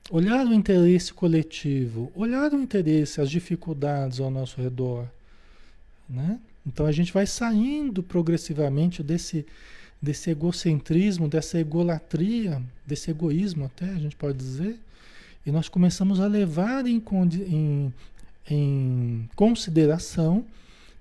Olhar 0.10 0.46
o 0.46 0.54
interesse 0.54 1.14
coletivo, 1.14 2.12
olhar 2.16 2.52
o 2.54 2.60
interesse, 2.60 3.22
as 3.22 3.30
dificuldades 3.30 4.20
ao 4.20 4.30
nosso 4.30 4.60
redor 4.60 5.08
né? 6.12 6.40
Então 6.66 6.86
a 6.86 6.92
gente 6.92 7.12
vai 7.12 7.26
saindo 7.26 8.04
progressivamente 8.04 9.02
desse, 9.02 9.46
desse 10.02 10.30
egocentrismo, 10.30 11.28
dessa 11.28 11.60
egolatria, 11.60 12.62
desse 12.86 13.10
egoísmo 13.10 13.66
até, 13.66 13.86
a 13.86 13.98
gente 13.98 14.16
pode 14.16 14.38
dizer, 14.38 14.78
e 15.46 15.52
nós 15.52 15.70
começamos 15.70 16.20
a 16.20 16.28
levar 16.28 16.86
em, 16.86 17.02
em, 17.48 17.94
em 18.50 19.30
consideração 19.36 20.46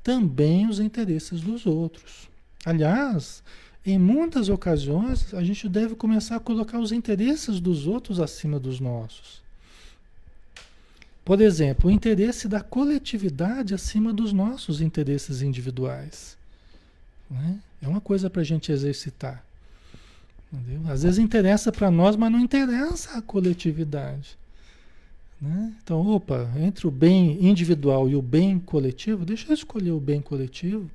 também 0.03 0.69
os 0.69 0.81
interesses 0.81 1.41
dos 1.41 1.67
outros. 1.67 2.29
Aliás, 2.65 3.43
em 3.85 3.99
muitas 3.99 4.49
ocasiões, 4.49 5.33
a 5.33 5.43
gente 5.43 5.69
deve 5.69 5.95
começar 5.95 6.37
a 6.37 6.41
colocar 6.41 6.79
os 6.79 6.93
interesses 6.93 7.61
dos 7.61 7.87
outros 7.87 8.21
acima 8.21 8.59
dos 8.59 8.79
nossos. 8.79 9.41
Por 11.25 11.41
exemplo, 11.41 11.89
o 11.89 11.93
interesse 11.93 12.49
da 12.49 12.61
coletividade 12.61 13.73
acima 13.75 14.13
dos 14.13 14.33
nossos 14.33 14.81
interesses 14.81 15.43
individuais. 15.43 16.37
Né? 17.31 17.59
É 17.81 17.89
uma 17.89 18.01
coisa 18.01 18.29
para 18.29 18.41
a 18.41 18.45
gente 18.45 18.73
exercitar. 18.73 19.45
Entendeu? 20.53 20.91
Às 20.91 21.03
vezes 21.05 21.19
interessa 21.19 21.71
para 21.71 21.91
nós, 21.91 22.17
mas 22.17 22.33
não 22.33 22.41
interessa 22.41 23.17
a 23.17 23.23
coletividade. 23.23 24.37
Né? 25.41 25.75
Então, 25.83 26.07
opa, 26.07 26.53
entre 26.57 26.87
o 26.87 26.91
bem 26.91 27.45
individual 27.45 28.09
e 28.09 28.15
o 28.15 28.21
bem 28.21 28.59
coletivo, 28.59 29.25
deixa 29.25 29.49
eu 29.49 29.55
escolher 29.55 29.93
o 29.93 30.01
bem 30.01 30.21
coletivo. 30.21 30.91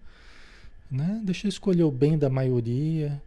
Né? 0.90 1.20
Deixa 1.24 1.48
eu 1.48 1.50
escolher 1.50 1.84
o 1.84 1.92
bem 1.92 2.18
da 2.18 2.30
maioria. 2.30 3.22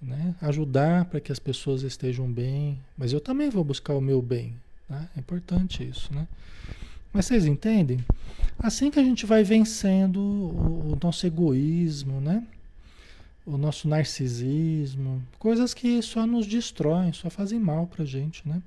Né? 0.00 0.34
Ajudar 0.40 1.04
para 1.04 1.20
que 1.20 1.30
as 1.30 1.38
pessoas 1.38 1.82
estejam 1.82 2.26
bem. 2.26 2.78
Mas 2.96 3.12
eu 3.12 3.20
também 3.20 3.50
vou 3.50 3.62
buscar 3.62 3.94
o 3.94 4.00
meu 4.00 4.22
bem. 4.22 4.54
Né? 4.88 5.08
É 5.16 5.20
importante 5.20 5.86
isso, 5.86 6.12
né? 6.12 6.26
Mas 7.12 7.26
vocês 7.26 7.44
entendem? 7.44 8.02
Assim 8.58 8.90
que 8.90 8.98
a 8.98 9.04
gente 9.04 9.26
vai 9.26 9.44
vencendo 9.44 10.18
o, 10.18 10.92
o 10.92 10.98
nosso 11.02 11.26
egoísmo, 11.26 12.20
né? 12.20 12.42
O 13.44 13.58
nosso 13.58 13.88
narcisismo, 13.88 15.22
coisas 15.38 15.74
que 15.74 16.00
só 16.00 16.26
nos 16.26 16.46
destroem, 16.46 17.12
só 17.12 17.28
fazem 17.28 17.58
mal 17.58 17.86
pra 17.86 18.04
gente, 18.04 18.48
né? 18.48 18.62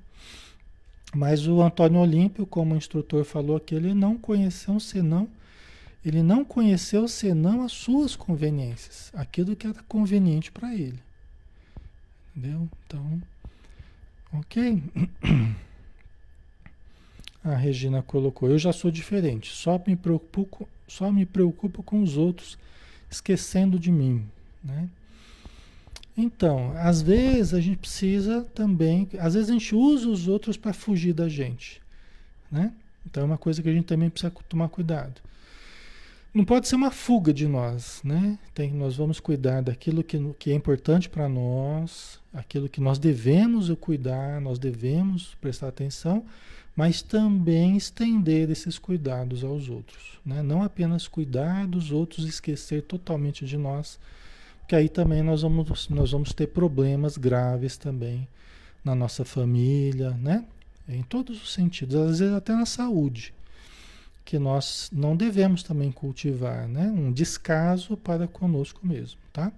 Mas 1.14 1.46
o 1.46 1.62
Antônio 1.62 2.00
Olímpio, 2.00 2.46
como 2.46 2.74
o 2.74 2.76
instrutor 2.76 3.24
falou 3.24 3.56
aqui, 3.56 3.74
ele 3.74 3.94
não 3.94 4.16
conheceu 4.16 4.78
senão, 4.80 5.28
ele 6.04 6.22
não 6.22 6.44
conheceu 6.44 7.08
senão 7.08 7.62
as 7.62 7.72
suas 7.72 8.14
conveniências, 8.14 9.10
aquilo 9.14 9.56
que 9.56 9.66
era 9.66 9.82
conveniente 9.88 10.52
para 10.52 10.74
ele. 10.74 10.98
Entendeu? 12.36 12.68
Então, 12.86 13.22
ok. 14.32 14.82
A 17.42 17.54
Regina 17.54 18.02
colocou: 18.02 18.50
Eu 18.50 18.58
já 18.58 18.72
sou 18.72 18.90
diferente, 18.90 19.52
só 19.52 19.80
me 19.86 19.94
preocupo, 19.94 20.68
só 20.88 21.12
me 21.12 21.24
preocupo 21.24 21.82
com 21.82 22.02
os 22.02 22.16
outros, 22.16 22.58
esquecendo 23.08 23.78
de 23.78 23.92
mim. 23.92 24.28
Né? 24.62 24.88
Então, 26.16 26.72
às 26.76 27.02
vezes 27.02 27.52
a 27.52 27.60
gente 27.60 27.76
precisa 27.76 28.42
também, 28.54 29.08
às 29.18 29.34
vezes 29.34 29.50
a 29.50 29.52
gente 29.52 29.74
usa 29.74 30.08
os 30.08 30.28
outros 30.28 30.56
para 30.56 30.72
fugir 30.72 31.12
da 31.12 31.28
gente. 31.28 31.82
Né? 32.50 32.72
Então 33.04 33.22
é 33.22 33.26
uma 33.26 33.38
coisa 33.38 33.62
que 33.62 33.68
a 33.68 33.72
gente 33.72 33.84
também 33.84 34.08
precisa 34.08 34.32
tomar 34.48 34.68
cuidado. 34.68 35.20
Não 36.32 36.44
pode 36.44 36.68
ser 36.68 36.76
uma 36.76 36.90
fuga 36.90 37.32
de 37.32 37.48
nós, 37.48 38.02
né? 38.04 38.38
Tem, 38.52 38.70
nós 38.70 38.94
vamos 38.94 39.18
cuidar 39.18 39.62
daquilo 39.62 40.04
que, 40.04 40.18
que 40.38 40.50
é 40.50 40.54
importante 40.54 41.08
para 41.08 41.30
nós, 41.30 42.20
aquilo 42.34 42.68
que 42.68 42.78
nós 42.78 42.98
devemos 42.98 43.72
cuidar, 43.80 44.38
nós 44.38 44.58
devemos 44.58 45.34
prestar 45.40 45.68
atenção, 45.68 46.26
mas 46.76 47.00
também 47.00 47.78
estender 47.78 48.50
esses 48.50 48.78
cuidados 48.78 49.42
aos 49.42 49.70
outros. 49.70 50.18
Né? 50.26 50.42
Não 50.42 50.62
apenas 50.62 51.08
cuidar 51.08 51.66
dos 51.66 51.90
outros 51.90 52.26
esquecer 52.26 52.82
totalmente 52.82 53.46
de 53.46 53.56
nós, 53.56 53.98
que 54.66 54.74
aí 54.74 54.88
também 54.88 55.22
nós 55.22 55.42
vamos, 55.42 55.88
nós 55.88 56.10
vamos 56.10 56.32
ter 56.32 56.48
problemas 56.48 57.16
graves 57.16 57.76
também 57.76 58.26
na 58.84 58.94
nossa 58.94 59.24
família, 59.24 60.10
né? 60.10 60.44
em 60.88 61.02
todos 61.02 61.42
os 61.42 61.52
sentidos, 61.52 61.96
às 61.96 62.18
vezes 62.20 62.34
até 62.34 62.52
na 62.52 62.66
saúde, 62.66 63.34
que 64.24 64.38
nós 64.38 64.88
não 64.92 65.16
devemos 65.16 65.62
também 65.62 65.90
cultivar, 65.90 66.68
né? 66.68 66.86
um 66.86 67.12
descaso 67.12 67.96
para 67.96 68.26
conosco 68.26 68.86
mesmo, 68.86 69.18
tá? 69.32 69.52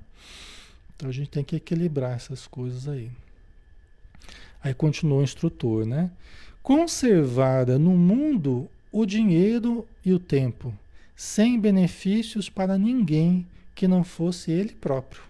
Então 0.95 1.09
a 1.09 1.13
gente 1.13 1.31
tem 1.31 1.45
que 1.45 1.57
equilibrar 1.57 2.13
essas 2.13 2.47
coisas 2.47 2.89
aí. 2.89 3.11
Aí 4.63 4.75
continua 4.75 5.21
o 5.21 5.23
instrutor, 5.23 5.87
né? 5.87 6.11
conservara 6.63 7.79
no 7.79 7.97
mundo 7.97 8.69
o 8.93 9.07
dinheiro 9.07 9.87
e 10.05 10.13
o 10.13 10.19
tempo, 10.19 10.75
sem 11.15 11.59
benefícios 11.59 12.51
para 12.51 12.77
ninguém 12.77 13.47
que 13.79 13.87
não 13.87 14.03
fosse 14.03 14.51
ele 14.51 14.73
próprio. 14.73 15.23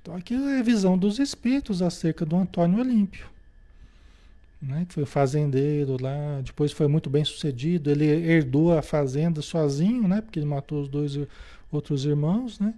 Então, 0.00 0.16
aqui 0.16 0.32
é 0.32 0.60
a 0.60 0.62
visão 0.62 0.96
dos 0.96 1.18
espíritos 1.18 1.82
acerca 1.82 2.24
do 2.24 2.34
Antônio 2.34 2.80
Olímpio, 2.80 3.26
né, 4.62 4.86
que 4.88 4.94
foi 4.94 5.04
fazendeiro 5.04 5.98
lá, 6.00 6.40
depois 6.42 6.72
foi 6.72 6.88
muito 6.88 7.10
bem 7.10 7.22
sucedido, 7.22 7.90
ele 7.90 8.06
herdou 8.06 8.78
a 8.78 8.80
fazenda 8.80 9.42
sozinho, 9.42 10.08
né, 10.08 10.22
porque 10.22 10.38
ele 10.38 10.46
matou 10.46 10.80
os 10.80 10.88
dois 10.88 11.18
outros 11.70 12.06
irmãos, 12.06 12.58
né, 12.58 12.72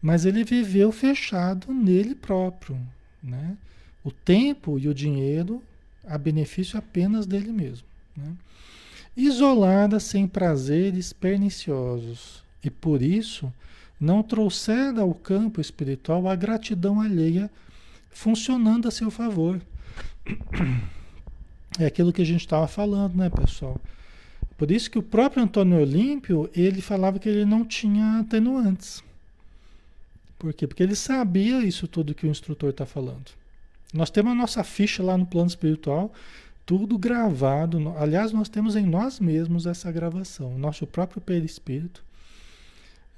mas 0.00 0.24
ele 0.24 0.44
viveu 0.44 0.92
fechado 0.92 1.74
nele 1.74 2.14
próprio. 2.14 2.78
Né? 3.20 3.56
O 4.04 4.12
tempo 4.12 4.78
e 4.78 4.86
o 4.86 4.94
dinheiro 4.94 5.60
a 6.06 6.16
benefício 6.16 6.78
apenas 6.78 7.26
dele 7.26 7.50
mesmo. 7.50 7.88
Né? 8.16 8.32
Isolada 9.16 9.98
sem 9.98 10.28
prazeres 10.28 11.12
perniciosos, 11.12 12.43
e 12.64 12.70
por 12.70 13.02
isso 13.02 13.52
não 14.00 14.22
trouxer 14.22 14.98
ao 14.98 15.14
campo 15.14 15.60
espiritual 15.60 16.28
a 16.28 16.34
gratidão 16.34 17.00
alheia 17.00 17.50
funcionando 18.10 18.88
a 18.88 18.90
seu 18.90 19.10
favor. 19.10 19.60
É 21.76 21.86
aquilo 21.86 22.12
que 22.12 22.22
a 22.22 22.24
gente 22.24 22.42
estava 22.42 22.68
falando, 22.68 23.16
né, 23.16 23.28
pessoal? 23.28 23.80
Por 24.56 24.70
isso 24.70 24.88
que 24.88 24.96
o 24.96 25.02
próprio 25.02 25.42
Antônio 25.42 25.80
Olímpio, 25.80 26.48
ele 26.54 26.80
falava 26.80 27.18
que 27.18 27.28
ele 27.28 27.44
não 27.44 27.64
tinha 27.64 28.20
atenuantes. 28.20 29.02
Por 30.38 30.52
quê? 30.52 30.68
Porque 30.68 30.84
ele 30.84 30.94
sabia 30.94 31.64
isso 31.64 31.88
tudo 31.88 32.14
que 32.14 32.28
o 32.28 32.30
instrutor 32.30 32.70
está 32.70 32.86
falando. 32.86 33.32
Nós 33.92 34.08
temos 34.08 34.30
a 34.30 34.36
nossa 34.36 34.62
ficha 34.62 35.02
lá 35.02 35.18
no 35.18 35.26
plano 35.26 35.48
espiritual, 35.48 36.12
tudo 36.64 36.96
gravado. 36.96 37.92
Aliás, 37.98 38.30
nós 38.30 38.48
temos 38.48 38.76
em 38.76 38.86
nós 38.86 39.18
mesmos 39.18 39.66
essa 39.66 39.90
gravação. 39.90 40.56
Nosso 40.56 40.86
próprio 40.86 41.20
perispírito 41.20 42.04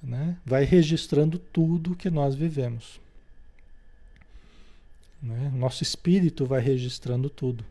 né, 0.06 0.36
vai 0.46 0.64
registrando 0.64 1.38
tudo 1.38 1.96
que 1.96 2.08
nós 2.08 2.34
vivemos. 2.36 3.00
Né? 5.20 5.50
Nosso 5.54 5.82
espírito 5.82 6.46
vai 6.46 6.60
registrando 6.60 7.28
tudo. 7.28 7.64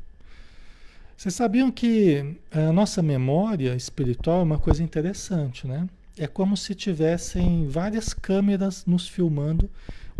Vocês 1.16 1.34
sabiam 1.34 1.72
que 1.72 2.36
a 2.52 2.74
nossa 2.74 3.02
memória 3.02 3.74
espiritual 3.74 4.42
é 4.42 4.44
uma 4.44 4.60
coisa 4.60 4.84
interessante, 4.84 5.66
né? 5.66 5.88
É 6.18 6.28
como 6.28 6.58
se 6.58 6.76
tivessem 6.76 7.68
várias 7.68 8.14
câmeras 8.14 8.86
nos 8.86 9.08
filmando 9.08 9.70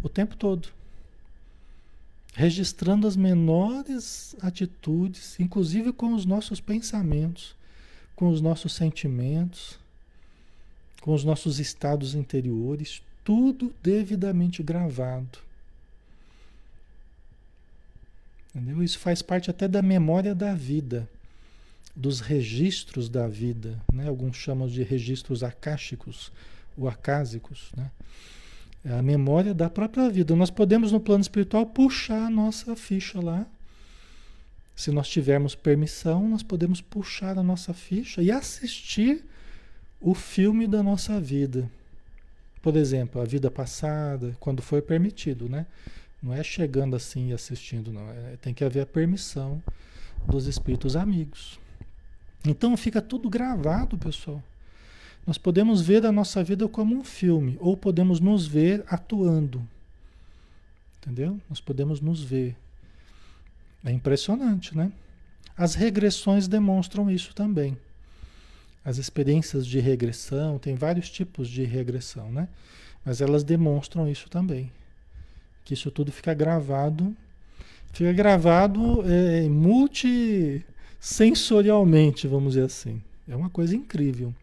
o 0.02 0.08
tempo 0.08 0.38
todo, 0.38 0.70
registrando 2.34 3.08
as 3.08 3.16
menores 3.18 4.36
atitudes, 4.42 5.38
inclusive 5.40 5.92
com 5.92 6.14
os 6.14 6.26
nossos 6.26 6.62
pensamentos, 6.62 7.56
com 8.16 8.30
os 8.30 8.40
nossos 8.40 8.74
sentimentos, 8.74 9.78
com 11.06 11.14
os 11.14 11.24
nossos 11.24 11.60
estados 11.60 12.16
interiores, 12.16 13.00
tudo 13.24 13.72
devidamente 13.84 14.64
gravado. 14.64 15.38
Entendeu? 18.50 18.82
Isso 18.82 18.98
faz 18.98 19.22
parte 19.22 19.52
até 19.52 19.68
da 19.68 19.84
memória 19.84 20.34
da 20.34 20.56
vida 20.56 21.08
dos 21.96 22.22
registros 22.22 23.08
da 23.08 23.28
vida, 23.28 23.80
né? 23.94 24.08
alguns 24.08 24.36
chamam 24.36 24.68
de 24.68 24.82
registros 24.82 25.44
acásticos 25.44 26.32
ou 26.76 26.90
acásicos, 26.90 27.70
né? 27.78 27.92
É 28.84 28.98
a 28.98 29.02
memória 29.04 29.54
da 29.54 29.70
própria 29.70 30.10
vida. 30.10 30.36
Nós 30.36 30.50
podemos 30.50 30.92
no 30.92 31.00
plano 31.00 31.22
espiritual 31.22 31.68
puxar 31.68 32.26
a 32.26 32.30
nossa 32.32 32.76
ficha 32.76 33.22
lá. 33.22 33.46
Se 34.76 34.90
nós 34.90 35.08
tivermos 35.08 35.54
permissão, 35.54 36.28
nós 36.28 36.42
podemos 36.42 36.82
puxar 36.82 37.38
a 37.38 37.44
nossa 37.44 37.76
ficha 37.76 38.24
e 38.24 38.32
assistir 38.32 39.24
o 40.00 40.14
filme 40.14 40.68
da 40.68 40.84
nossa 40.84 41.20
vida. 41.20 41.70
Por 42.62 42.76
exemplo, 42.76 43.22
a 43.22 43.26
vida 43.26 43.52
passada, 43.52 44.36
quando 44.40 44.62
foi 44.62 44.82
permitido, 44.82 45.48
né? 45.48 45.66
Não 46.22 46.34
é 46.34 46.44
chegando 46.44 46.96
assim 46.96 47.30
e 47.30 47.34
assistindo, 47.34 47.92
não. 47.92 48.10
É, 48.10 48.38
tem 48.42 48.54
que 48.54 48.64
haver 48.64 48.82
a 48.82 48.86
permissão 48.86 49.62
dos 50.28 50.48
espíritos 50.48 50.96
amigos. 50.96 51.60
Então 52.44 52.76
fica 52.76 53.02
tudo 53.02 53.30
gravado, 53.30 53.98
pessoal. 53.98 54.42
Nós 55.26 55.38
podemos 55.38 55.82
ver 55.82 56.06
a 56.06 56.12
nossa 56.12 56.44
vida 56.44 56.68
como 56.68 56.96
um 56.96 57.04
filme, 57.04 57.58
ou 57.60 57.76
podemos 57.76 58.20
nos 58.20 58.46
ver 58.46 58.84
atuando. 58.88 59.68
Entendeu? 61.02 61.40
Nós 61.50 61.60
podemos 61.60 62.00
nos 62.00 62.24
ver. 62.24 62.56
É 63.84 63.92
impressionante, 63.92 64.76
né? 64.76 64.92
As 65.58 65.76
regressões 65.76 66.48
demonstram 66.48 67.10
isso 67.10 67.34
também. 67.34 67.78
As 68.86 69.00
experiências 69.00 69.66
de 69.66 69.80
regressão, 69.80 70.60
tem 70.60 70.76
vários 70.76 71.10
tipos 71.10 71.50
de 71.50 71.64
regressão, 71.64 72.32
né? 72.32 72.48
Mas 73.04 73.20
elas 73.20 73.44
demonstram 73.44 74.08
isso 74.08 74.30
também. 74.30 74.72
Que 75.64 75.74
isso 75.74 75.90
tudo 75.90 76.12
fica 76.12 76.36
gravado. 76.36 77.16
Fica 77.92 78.14
gravado 78.14 79.04
é, 79.10 79.50
multi 79.50 80.64
sensorialmente, 81.00 82.28
vamos 82.28 82.54
dizer 82.54 82.66
assim. 82.66 83.02
É 83.28 83.36
uma 83.36 83.50
coisa 83.50 83.76
incrível. 83.76 84.34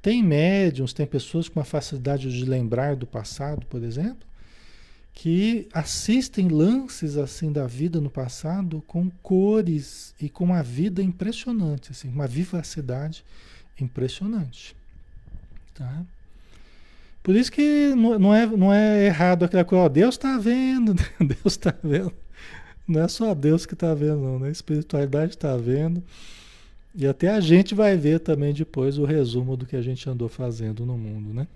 Tem 0.00 0.22
médiums, 0.22 0.92
tem 0.92 1.06
pessoas 1.06 1.48
com 1.48 1.60
uma 1.60 1.64
facilidade 1.64 2.30
de 2.30 2.44
lembrar 2.44 2.96
do 2.96 3.06
passado, 3.06 3.66
por 3.66 3.82
exemplo, 3.82 4.26
que 5.14 5.68
assistem 5.72 6.48
lances 6.48 7.16
assim 7.16 7.52
da 7.52 7.66
vida 7.66 8.00
no 8.00 8.10
passado 8.10 8.82
com 8.86 9.10
cores 9.22 10.14
e 10.20 10.28
com 10.28 10.44
uma 10.44 10.62
vida 10.62 11.02
impressionante, 11.02 11.92
assim, 11.92 12.08
uma 12.08 12.26
vivacidade 12.26 13.24
impressionante. 13.80 14.76
Tá? 15.74 16.04
Por 17.22 17.34
isso 17.34 17.50
que 17.50 17.94
não 17.96 18.34
é, 18.34 18.46
não 18.46 18.72
é 18.72 19.06
errado 19.06 19.44
aquela 19.44 19.64
coisa, 19.64 19.84
ó, 19.84 19.88
Deus 19.88 20.14
está 20.14 20.36
vendo, 20.38 20.94
Deus 21.18 21.46
está 21.46 21.74
vendo. 21.82 22.12
Não 22.86 23.00
é 23.02 23.08
só 23.08 23.34
Deus 23.34 23.64
que 23.64 23.72
está 23.72 23.94
vendo, 23.94 24.18
não, 24.18 24.38
né? 24.38 24.48
A 24.48 24.52
espiritualidade 24.52 25.32
está 25.32 25.56
vendo. 25.56 26.02
E 26.94 27.06
até 27.06 27.28
a 27.30 27.40
gente 27.40 27.74
vai 27.74 27.96
ver 27.96 28.20
também 28.20 28.52
depois 28.52 28.98
o 28.98 29.04
resumo 29.04 29.56
do 29.56 29.66
que 29.66 29.74
a 29.74 29.82
gente 29.82 30.08
andou 30.08 30.28
fazendo 30.28 30.84
no 30.84 30.96
mundo, 30.96 31.32
né? 31.32 31.48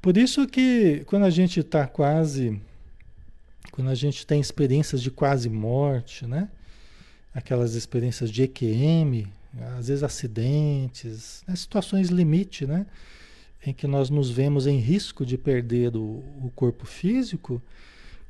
Por 0.00 0.16
isso 0.16 0.46
que 0.46 1.02
quando 1.06 1.24
a 1.24 1.30
gente 1.30 1.60
está 1.60 1.86
quase, 1.86 2.60
quando 3.70 3.90
a 3.90 3.94
gente 3.94 4.26
tem 4.26 4.40
experiências 4.40 5.02
de 5.02 5.10
quase 5.10 5.48
morte, 5.48 6.26
né? 6.26 6.48
Aquelas 7.34 7.74
experiências 7.74 8.30
de 8.30 8.42
EQM, 8.42 9.26
às 9.78 9.88
vezes 9.88 10.02
acidentes, 10.02 11.42
né? 11.46 11.54
situações 11.56 12.08
limite, 12.08 12.66
né? 12.66 12.86
Em 13.66 13.72
que 13.72 13.86
nós 13.86 14.10
nos 14.10 14.30
vemos 14.30 14.66
em 14.66 14.78
risco 14.78 15.24
de 15.24 15.38
perder 15.38 15.96
o, 15.96 16.22
o 16.42 16.52
corpo 16.54 16.86
físico, 16.86 17.62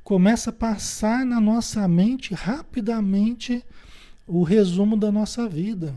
começa 0.03 0.51
a 0.51 0.53
passar 0.53 1.25
na 1.25 1.41
nossa 1.41 1.87
mente 1.89 2.35
rapidamente 2.35 3.65
o 4.27 4.43
resumo 4.43 4.97
da 4.97 5.11
nossa 5.11 5.49
vida. 5.49 5.95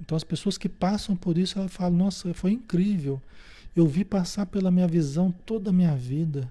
Então 0.00 0.16
as 0.16 0.24
pessoas 0.24 0.56
que 0.56 0.68
passam 0.68 1.16
por 1.16 1.36
isso, 1.36 1.58
elas 1.58 1.72
falam, 1.72 1.98
nossa, 1.98 2.32
foi 2.32 2.52
incrível. 2.52 3.20
Eu 3.74 3.86
vi 3.86 4.04
passar 4.04 4.46
pela 4.46 4.70
minha 4.70 4.86
visão 4.86 5.32
toda 5.44 5.70
a 5.70 5.72
minha 5.72 5.94
vida. 5.94 6.50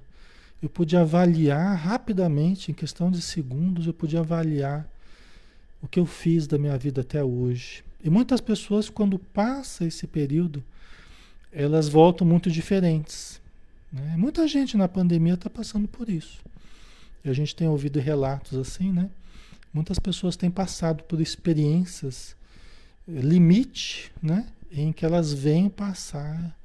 Eu 0.61 0.69
pude 0.69 0.97
avaliar 0.97 1.75
rapidamente, 1.75 2.71
em 2.71 2.73
questão 2.73 3.09
de 3.09 3.21
segundos, 3.21 3.87
eu 3.87 3.93
pude 3.93 4.17
avaliar 4.17 4.87
o 5.81 5.87
que 5.87 5.99
eu 5.99 6.05
fiz 6.05 6.47
da 6.47 6.57
minha 6.57 6.77
vida 6.77 7.01
até 7.01 7.23
hoje. 7.23 7.83
E 8.03 8.09
muitas 8.09 8.41
pessoas, 8.41 8.89
quando 8.89 9.19
passa 9.19 9.85
esse 9.85 10.07
período, 10.07 10.63
elas 11.51 11.89
voltam 11.89 12.25
muito 12.25 12.49
diferentes. 12.49 13.41
Né? 13.91 14.15
Muita 14.17 14.47
gente 14.47 14.77
na 14.77 14.87
pandemia 14.87 15.33
está 15.33 15.49
passando 15.49 15.87
por 15.87 16.09
isso. 16.09 16.39
E 17.23 17.29
a 17.29 17.33
gente 17.33 17.55
tem 17.55 17.67
ouvido 17.67 17.99
relatos 17.99 18.57
assim, 18.57 18.91
né? 18.91 19.09
Muitas 19.73 19.99
pessoas 19.99 20.35
têm 20.35 20.49
passado 20.49 21.03
por 21.03 21.19
experiências 21.19 22.35
eh, 23.07 23.11
limite, 23.19 24.11
né? 24.21 24.47
Em 24.71 24.91
que 24.93 25.05
elas 25.05 25.33
vêm 25.33 25.69
passar 25.69 26.55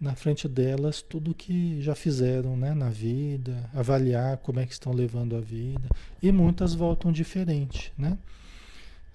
na 0.00 0.14
frente 0.14 0.46
delas 0.46 1.02
tudo 1.02 1.34
que 1.34 1.82
já 1.82 1.94
fizeram 1.94 2.56
né, 2.56 2.72
na 2.72 2.88
vida, 2.88 3.68
avaliar 3.74 4.36
como 4.36 4.60
é 4.60 4.66
que 4.66 4.72
estão 4.72 4.92
levando 4.92 5.36
a 5.36 5.40
vida. 5.40 5.88
E 6.22 6.30
muitas 6.30 6.72
voltam 6.72 7.10
diferente, 7.10 7.92
né? 7.98 8.16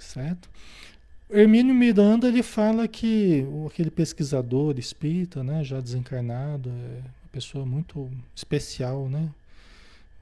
Certo? 0.04 0.50
Hermínio 1.30 1.74
Miranda 1.74 2.28
ele 2.28 2.44
fala 2.44 2.88
que 2.88 3.46
aquele 3.66 3.90
pesquisador 3.90 4.78
espírita, 4.78 5.44
né, 5.44 5.64
já 5.64 5.80
desencarnado, 5.80 6.70
é 6.70 7.02
pessoa 7.32 7.66
muito 7.66 8.12
especial, 8.36 9.10
né? 9.10 9.30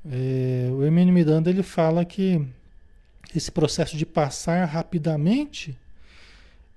É, 0.09 0.69
o 0.71 0.81
Hermínio 0.81 1.13
Miranda 1.13 1.49
ele 1.49 1.61
fala 1.61 2.05
que 2.05 2.41
esse 3.35 3.51
processo 3.51 3.97
de 3.97 4.05
passar 4.05 4.63
rapidamente 4.65 5.77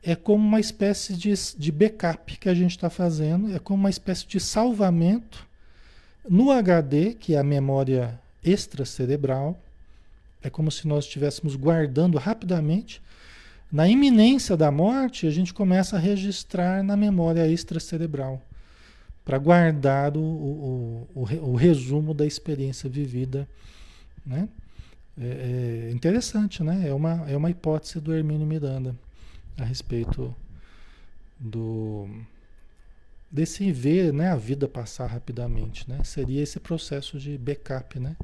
é 0.03 0.17
como 0.17 0.45
uma 0.45 0.59
espécie 0.59 1.15
de, 1.15 1.33
de 1.57 1.73
backup 1.73 2.37
que 2.37 2.49
a 2.49 2.55
gente 2.55 2.73
está 2.73 2.91
fazendo, 2.91 3.55
é 3.55 3.59
como 3.61 3.79
uma 3.79 3.91
espécie 3.91 4.27
de 4.27 4.41
salvamento 4.41 5.47
no 6.29 6.51
HD, 6.51 7.15
que 7.15 7.35
é 7.35 7.39
a 7.39 7.45
memória 7.45 8.21
extracerebral. 8.43 9.59
É 10.45 10.51
como 10.51 10.71
se 10.71 10.87
nós 10.87 11.07
estivéssemos 11.07 11.57
guardando 11.57 12.19
rapidamente. 12.19 13.03
Na 13.73 13.89
iminência 13.89 14.57
da 14.57 14.71
morte, 14.71 15.27
a 15.27 15.31
gente 15.31 15.55
começa 15.55 15.97
a 15.97 15.99
registrar 15.99 16.85
na 16.85 16.97
memória 16.97 17.49
extracerebral 17.49 18.41
para 19.25 19.39
guardar 19.39 20.17
o, 20.17 20.21
o, 20.21 21.09
o, 21.15 21.21
o, 21.23 21.57
resumo 21.57 22.13
da 22.13 22.27
experiência 22.27 22.91
vivida. 22.91 23.49
Né? 24.25 24.49
É, 25.19 25.89
é, 25.89 25.91
interessante, 25.91 26.63
né? 26.63 26.87
É 26.87 26.93
uma, 26.93 27.25
é 27.29 27.37
uma 27.37 27.51
hipótese 27.51 28.01
do 28.01 28.15
Hermínio 28.15 28.47
Miranda 28.47 28.95
a 29.59 29.65
respeito 29.65 30.35
do 31.39 32.09
desse 33.31 33.73
ver 33.73 34.13
né, 34.13 34.31
a 34.31 34.37
vida 34.37 34.69
passar 34.69 35.07
rapidamente. 35.07 35.91
Né? 35.91 35.99
Seria 36.05 36.41
esse 36.41 36.61
processo 36.61 37.19
de 37.19 37.37
backup 37.37 37.99
né, 37.99 38.17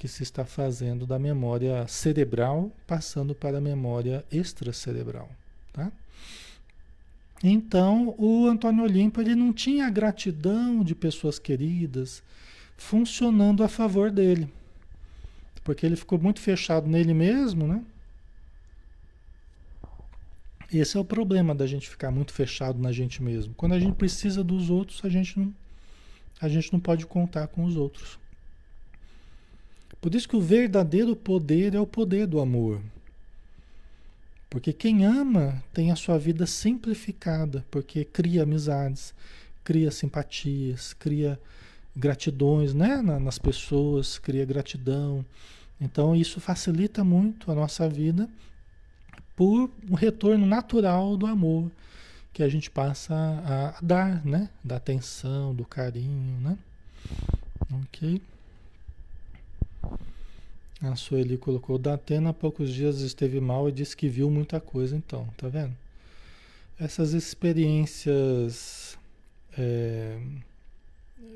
que 0.00 0.08
se 0.08 0.22
está 0.22 0.46
fazendo 0.46 1.06
da 1.06 1.18
memória 1.18 1.86
cerebral 1.86 2.72
passando 2.86 3.34
para 3.34 3.58
a 3.58 3.60
memória 3.60 4.24
extracerebral. 4.32 5.28
Tá? 5.74 5.92
Então, 7.44 8.14
o 8.16 8.46
Antônio 8.46 8.82
Olimpo 8.82 9.20
ele 9.20 9.34
não 9.34 9.52
tinha 9.52 9.86
a 9.86 9.90
gratidão 9.90 10.82
de 10.82 10.94
pessoas 10.94 11.38
queridas 11.38 12.22
funcionando 12.78 13.62
a 13.62 13.68
favor 13.68 14.10
dele. 14.10 14.50
Porque 15.62 15.84
ele 15.84 15.96
ficou 15.96 16.18
muito 16.18 16.40
fechado 16.40 16.88
nele 16.88 17.12
mesmo, 17.12 17.66
né? 17.66 17.84
Esse 20.72 20.96
é 20.96 21.00
o 21.00 21.04
problema 21.04 21.54
da 21.54 21.66
gente 21.66 21.90
ficar 21.90 22.10
muito 22.10 22.32
fechado 22.32 22.78
na 22.78 22.90
gente 22.90 23.22
mesmo. 23.22 23.52
Quando 23.52 23.74
a 23.74 23.78
gente 23.78 23.96
precisa 23.96 24.42
dos 24.42 24.70
outros, 24.70 25.04
a 25.04 25.10
gente 25.10 25.38
não, 25.38 25.54
a 26.40 26.48
gente 26.48 26.72
não 26.72 26.80
pode 26.80 27.04
contar 27.04 27.48
com 27.48 27.64
os 27.64 27.76
outros. 27.76 28.19
Por 30.00 30.14
isso 30.14 30.28
que 30.28 30.36
o 30.36 30.40
verdadeiro 30.40 31.14
poder 31.14 31.74
é 31.74 31.80
o 31.80 31.86
poder 31.86 32.26
do 32.26 32.40
amor. 32.40 32.80
Porque 34.48 34.72
quem 34.72 35.04
ama 35.04 35.62
tem 35.72 35.92
a 35.92 35.96
sua 35.96 36.18
vida 36.18 36.46
simplificada, 36.46 37.64
porque 37.70 38.04
cria 38.04 38.42
amizades, 38.42 39.14
cria 39.62 39.90
simpatias, 39.90 40.92
cria 40.92 41.38
gratidões 41.94 42.74
né? 42.74 43.00
nas 43.02 43.38
pessoas, 43.38 44.18
cria 44.18 44.44
gratidão. 44.44 45.24
Então 45.80 46.16
isso 46.16 46.40
facilita 46.40 47.04
muito 47.04 47.50
a 47.52 47.54
nossa 47.54 47.88
vida 47.88 48.28
por 49.36 49.70
um 49.88 49.94
retorno 49.94 50.46
natural 50.46 51.16
do 51.16 51.26
amor 51.26 51.70
que 52.32 52.42
a 52.42 52.48
gente 52.48 52.70
passa 52.70 53.14
a, 53.14 53.78
dar, 53.82 54.24
né? 54.24 54.48
Da 54.62 54.76
atenção, 54.76 55.54
do 55.54 55.64
carinho, 55.64 56.40
né? 56.40 56.58
Ok? 57.84 58.20
A 60.82 60.96
Sueli 60.96 61.36
colocou, 61.36 61.76
Datena 61.76 62.30
há 62.30 62.32
poucos 62.32 62.72
dias 62.72 63.00
esteve 63.00 63.38
mal 63.38 63.68
e 63.68 63.72
disse 63.72 63.94
que 63.94 64.08
viu 64.08 64.30
muita 64.30 64.58
coisa, 64.58 64.96
então, 64.96 65.28
tá 65.36 65.46
vendo? 65.46 65.76
Essas 66.78 67.12
experiências, 67.12 68.96
é, 69.58 70.18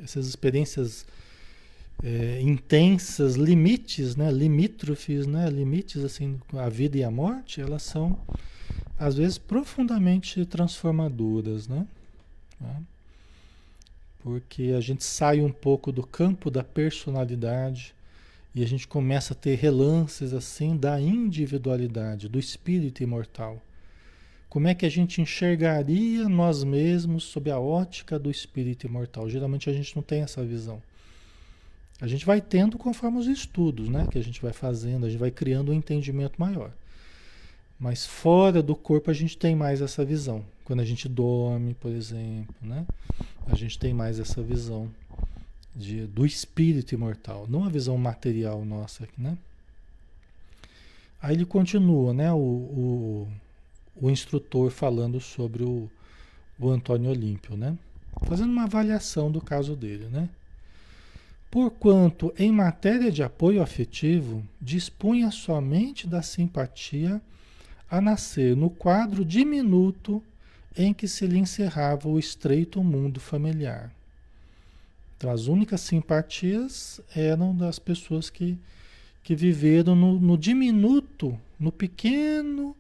essas 0.03 0.27
experiências 0.27 1.05
é, 2.03 2.41
intensas, 2.41 3.35
limites, 3.35 4.17
né? 4.17 4.31
limítrofes, 4.31 5.27
né? 5.27 5.51
limites 5.51 6.03
assim, 6.03 6.41
a 6.55 6.71
vida 6.71 6.97
e 6.97 7.05
a 7.05 7.11
morte, 7.11 7.61
elas 7.61 7.83
são 7.83 8.19
às 8.99 9.17
vezes 9.17 9.37
profundamente 9.37 10.47
transformadoras, 10.47 11.69
né? 11.69 11.87
Tá? 12.59 12.81
Porque 14.23 14.75
a 14.77 14.81
gente 14.81 15.05
sai 15.05 15.43
um 15.43 15.53
pouco 15.53 15.93
do 15.93 16.03
campo 16.07 16.51
da 16.51 16.65
personalidade 16.65 17.95
e 18.55 18.63
a 18.63 18.67
gente 18.67 18.87
começa 18.87 19.33
a 19.33 19.37
ter 19.37 19.57
relances 19.57 20.33
assim 20.33 20.77
da 20.77 21.01
individualidade, 21.01 22.29
do 22.29 22.39
espírito 22.39 23.03
imortal. 23.03 23.61
Como 24.49 24.69
é 24.69 24.75
que 24.75 24.87
a 24.87 24.89
gente 24.89 25.21
enxergaria 25.21 26.29
nós 26.29 26.63
mesmos 26.63 27.25
sob 27.25 27.51
a 27.51 27.59
ótica 27.59 28.17
do 28.17 28.31
espírito 28.31 28.87
imortal? 28.87 29.29
Geralmente 29.29 29.69
a 29.69 29.73
gente 29.73 29.97
não 29.97 30.03
tem 30.03 30.23
essa 30.23 30.45
visão. 30.45 30.81
A 32.01 32.07
gente 32.07 32.25
vai 32.25 32.41
tendo 32.41 32.79
conforme 32.79 33.19
os 33.19 33.27
estudos, 33.27 33.89
né? 33.89 34.07
Que 34.09 34.19
a 34.19 34.23
gente 34.23 34.41
vai 34.41 34.53
fazendo, 34.53 35.07
a 35.07 35.09
gente 35.09 35.19
vai 35.19 35.33
criando 35.33 35.73
um 35.73 35.75
entendimento 35.75 36.41
maior. 36.41 36.71
Mas 37.79 38.07
fora 38.07 38.63
do 38.63 38.77
corpo 38.77 39.11
a 39.11 39.15
gente 39.15 39.37
tem 39.37 39.57
mais 39.57 39.81
essa 39.81 40.05
visão. 40.05 40.45
Quando 40.65 40.81
a 40.81 40.85
gente 40.85 41.09
dorme, 41.09 41.75
por 41.75 41.91
exemplo, 41.91 42.55
né? 42.63 42.87
A 43.47 43.57
gente 43.57 43.77
tem 43.77 43.93
mais 43.93 44.21
essa 44.21 44.41
visão 44.41 44.89
de, 45.75 46.07
do 46.07 46.25
espírito 46.25 46.95
imortal, 46.95 47.47
não 47.49 47.65
a 47.65 47.69
visão 47.69 47.97
material 47.99 48.65
nossa, 48.65 49.09
né? 49.17 49.37
Aí 51.21 51.35
ele 51.35 51.47
continua, 51.47 52.13
né? 52.13 52.33
O, 52.33 52.37
o, 52.37 53.29
o 53.97 54.11
instrutor 54.11 54.71
falando 54.71 55.21
sobre 55.21 55.63
o, 55.63 55.91
o 56.59 56.71
Antônio 56.71 57.11
Olímpio, 57.11 57.57
né? 57.57 57.77
Fazendo 58.27 58.51
uma 58.51 58.65
avaliação 58.65 59.31
do 59.31 59.41
caso 59.41 59.75
dele, 59.75 60.07
né? 60.07 60.29
porquanto 61.55 62.35
em 62.37 62.51
matéria 62.51 63.13
de 63.13 63.23
apoio 63.23 63.63
afetivo 63.63 64.43
dispunha 64.61 65.31
somente 65.31 66.05
da 66.05 66.21
simpatia 66.21 67.23
a 67.89 68.01
nascer 68.01 68.57
no 68.57 68.69
quadro 68.69 69.25
diminuto 69.25 70.21
em 70.77 70.93
que 70.93 71.07
se 71.07 71.29
lhe 71.29 71.39
encerrava 71.39 72.09
o 72.09 72.19
estreito 72.19 72.83
mundo 72.83 73.21
familiar. 73.21 73.93
As 75.31 75.47
únicas 75.47 75.81
simpatias 75.81 77.01
eram 77.15 77.57
das 77.57 77.79
pessoas 77.79 78.31
que, 78.31 78.59
que 79.23 79.35
viveram 79.35 79.95
no, 79.95 80.21
no 80.21 80.39
diminuto, 80.39 81.39
no 81.59 81.73
pequeno 81.73 82.77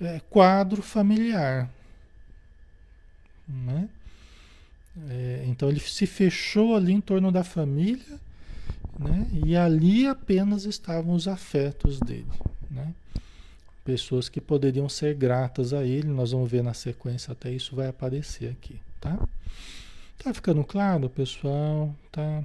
é, 0.00 0.20
quadro 0.30 0.82
familiar. 0.82 1.70
Né? 3.48 3.88
É, 5.08 5.44
então 5.46 5.68
ele 5.68 5.80
se 5.80 6.06
fechou 6.06 6.74
ali 6.76 6.92
em 6.92 7.00
torno 7.00 7.32
da 7.32 7.42
família, 7.42 8.20
né? 8.98 9.26
E 9.44 9.56
ali 9.56 10.06
apenas 10.06 10.64
estavam 10.64 11.14
os 11.14 11.26
afetos 11.26 11.98
dele, 12.00 12.26
né? 12.70 12.92
Pessoas 13.84 14.28
que 14.28 14.40
poderiam 14.40 14.88
ser 14.88 15.14
gratas 15.14 15.72
a 15.72 15.82
ele, 15.82 16.08
nós 16.08 16.32
vamos 16.32 16.50
ver 16.50 16.62
na 16.62 16.74
sequência 16.74 17.32
até 17.32 17.50
isso 17.50 17.74
vai 17.74 17.88
aparecer 17.88 18.50
aqui, 18.50 18.78
tá? 19.00 19.18
Tá 20.22 20.32
ficando 20.32 20.62
claro, 20.62 21.10
pessoal? 21.10 21.94
Tá 22.12 22.44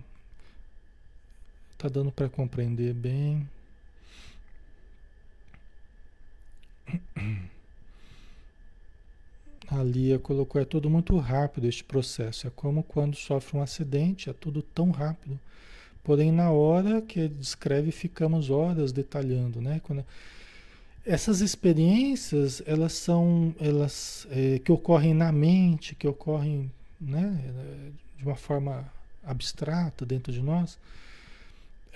tá 1.78 1.88
dando 1.88 2.12
para 2.12 2.28
compreender 2.28 2.92
bem? 2.94 3.48
A 9.70 9.84
Lia 9.84 10.18
colocou, 10.18 10.60
é 10.60 10.66
tudo 10.66 10.90
muito 10.90 11.16
rápido 11.18 11.68
este 11.68 11.84
processo. 11.84 12.48
É 12.48 12.50
como 12.50 12.82
quando 12.82 13.16
sofre 13.16 13.58
um 13.58 13.62
acidente, 13.62 14.30
é 14.30 14.34
tudo 14.34 14.62
tão 14.62 14.90
rápido. 14.92 15.40
Porém, 16.04 16.32
na 16.32 16.50
hora 16.52 17.02
que 17.02 17.28
descreve, 17.28 17.92
ficamos 17.92 18.50
horas 18.50 18.92
detalhando, 18.92 19.62
né? 19.62 19.82
Quando... 19.84 20.06
Essas 21.06 21.42
experiências, 21.42 22.62
elas 22.66 22.94
são, 22.94 23.54
elas 23.60 24.28
é, 24.32 24.60
que 24.60 24.72
ocorrem 24.72 25.14
na 25.14 25.32
mente, 25.32 25.96
que 25.96 26.08
ocorrem, 26.08 26.72
né, 27.00 27.54
de 28.18 28.26
uma 28.26 28.36
forma 28.36 28.92
abstrata 29.24 30.06
dentro 30.06 30.32
de 30.32 30.42
nós, 30.42 30.80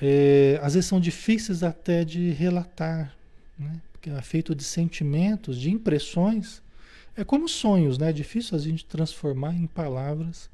é, 0.02 0.60
às 0.62 0.74
vezes 0.74 0.90
são 0.90 1.00
difíceis 1.00 1.64
até 1.64 2.04
de 2.04 2.32
relatar, 2.32 3.16
né? 3.58 3.80
Porque 3.92 4.10
é 4.10 4.22
feito 4.22 4.56
de 4.56 4.64
sentimentos, 4.64 5.60
de 5.60 5.70
impressões 5.70 6.62
é 7.16 7.24
como 7.24 7.48
sonhos, 7.48 7.98
né? 7.98 8.10
É 8.10 8.14
difícil 8.14 8.58
a 8.58 8.60
gente 8.60 8.86
transformar 8.86 9.54
em 9.54 9.68
palavras 9.68 10.50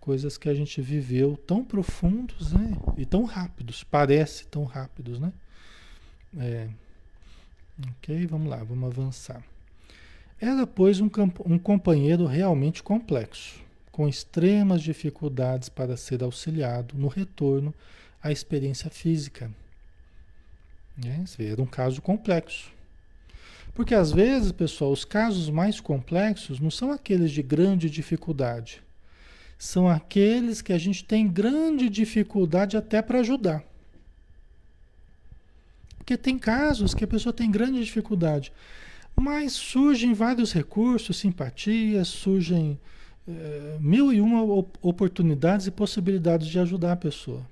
coisas 0.00 0.36
que 0.36 0.48
a 0.48 0.54
gente 0.54 0.80
viveu 0.82 1.36
tão 1.36 1.64
profundos, 1.64 2.52
né? 2.52 2.76
E 2.96 3.06
tão 3.06 3.24
rápidos, 3.24 3.84
parece 3.84 4.46
tão 4.46 4.64
rápidos, 4.64 5.18
né? 5.18 5.32
É. 6.36 6.68
Ok, 7.88 8.26
vamos 8.26 8.48
lá, 8.48 8.62
vamos 8.62 8.90
avançar. 8.90 9.42
Era, 10.40 10.66
pois, 10.66 11.00
um, 11.00 11.10
um 11.46 11.58
companheiro 11.58 12.26
realmente 12.26 12.82
complexo, 12.82 13.60
com 13.94 14.08
extremas 14.08 14.82
dificuldades 14.82 15.68
para 15.68 15.96
ser 15.96 16.24
auxiliado 16.24 16.98
no 16.98 17.06
retorno 17.06 17.72
à 18.20 18.32
experiência 18.32 18.90
física. 18.90 19.48
É, 21.06 21.44
era 21.44 21.62
um 21.62 21.66
caso 21.66 22.02
complexo. 22.02 22.72
Porque 23.72 23.94
às 23.94 24.10
vezes, 24.10 24.50
pessoal, 24.50 24.90
os 24.90 25.04
casos 25.04 25.48
mais 25.48 25.78
complexos 25.78 26.58
não 26.58 26.72
são 26.72 26.90
aqueles 26.90 27.30
de 27.30 27.40
grande 27.40 27.88
dificuldade. 27.88 28.82
São 29.56 29.88
aqueles 29.88 30.60
que 30.60 30.72
a 30.72 30.78
gente 30.78 31.04
tem 31.04 31.28
grande 31.28 31.88
dificuldade 31.88 32.76
até 32.76 33.00
para 33.00 33.20
ajudar. 33.20 33.62
Porque 35.98 36.16
tem 36.16 36.36
casos 36.36 36.94
que 36.94 37.04
a 37.04 37.08
pessoa 37.08 37.32
tem 37.32 37.48
grande 37.48 37.84
dificuldade, 37.84 38.52
mas 39.14 39.52
surgem 39.52 40.12
vários 40.12 40.52
recursos, 40.52 41.16
simpatias, 41.16 42.08
surgem 42.08 42.76
é, 43.26 43.78
mil 43.80 44.12
e 44.12 44.20
uma 44.20 44.42
oportunidades 44.82 45.66
e 45.66 45.70
possibilidades 45.70 46.46
de 46.46 46.58
ajudar 46.58 46.92
a 46.92 46.96
pessoa. 46.96 47.44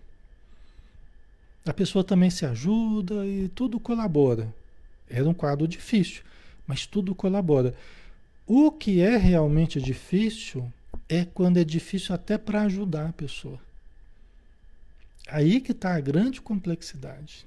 A 1.65 1.73
pessoa 1.73 2.03
também 2.03 2.31
se 2.31 2.45
ajuda 2.45 3.27
e 3.27 3.49
tudo 3.49 3.79
colabora. 3.79 4.53
Era 5.09 5.29
um 5.29 5.35
quadro 5.35 5.69
difícil, 5.69 6.23
mas 6.67 6.87
tudo 6.87 7.15
colabora. 7.15 7.75
O 8.47 8.73
que 8.73 9.01
é 9.01 9.17
realmente 9.17 9.81
difícil 9.81 10.71
é 11.09 11.25
quando 11.25 11.59
é 11.59 11.65
difícil 11.65 12.15
até 12.15 12.37
para 12.37 12.63
ajudar 12.63 13.09
a 13.09 13.13
pessoa. 13.13 13.59
Aí 15.29 15.61
que 15.61 15.73
está 15.73 15.95
a 15.95 16.01
grande 16.01 16.41
complexidade. 16.41 17.47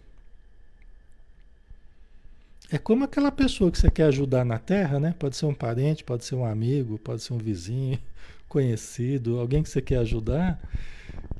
É 2.76 2.78
como 2.78 3.06
aquela 3.06 3.32
pessoa 3.32 3.72
que 3.72 3.80
você 3.80 3.90
quer 3.90 4.04
ajudar 4.08 4.44
na 4.44 4.60
Terra, 4.60 5.00
né? 5.00 5.16
Pode 5.18 5.38
ser 5.38 5.46
um 5.46 5.54
parente, 5.54 6.04
pode 6.04 6.26
ser 6.26 6.36
um 6.36 6.44
amigo, 6.44 7.00
pode 7.00 7.24
ser 7.24 7.32
um 7.32 7.38
vizinho, 7.38 7.98
conhecido, 8.50 9.40
alguém 9.40 9.64
que 9.64 9.70
você 9.70 9.82
quer 9.82 10.00
ajudar 10.00 10.60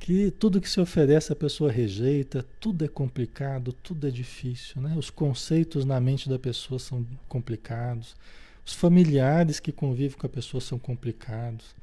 que 0.00 0.30
tudo 0.30 0.62
que 0.62 0.70
se 0.70 0.80
oferece 0.80 1.30
a 1.30 1.36
pessoa 1.36 1.70
rejeita, 1.70 2.42
tudo 2.58 2.86
é 2.86 2.88
complicado, 2.88 3.70
tudo 3.70 4.08
é 4.08 4.10
difícil, 4.10 4.80
né? 4.80 4.94
Os 4.96 5.10
conceitos 5.10 5.84
na 5.84 6.00
mente 6.00 6.26
da 6.26 6.38
pessoa 6.38 6.78
são 6.78 7.06
complicados, 7.28 8.16
os 8.64 8.72
familiares 8.72 9.60
que 9.60 9.72
convivem 9.72 10.16
com 10.16 10.26
a 10.26 10.30
pessoa 10.30 10.62
são 10.62 10.78
complicados. 10.78 11.74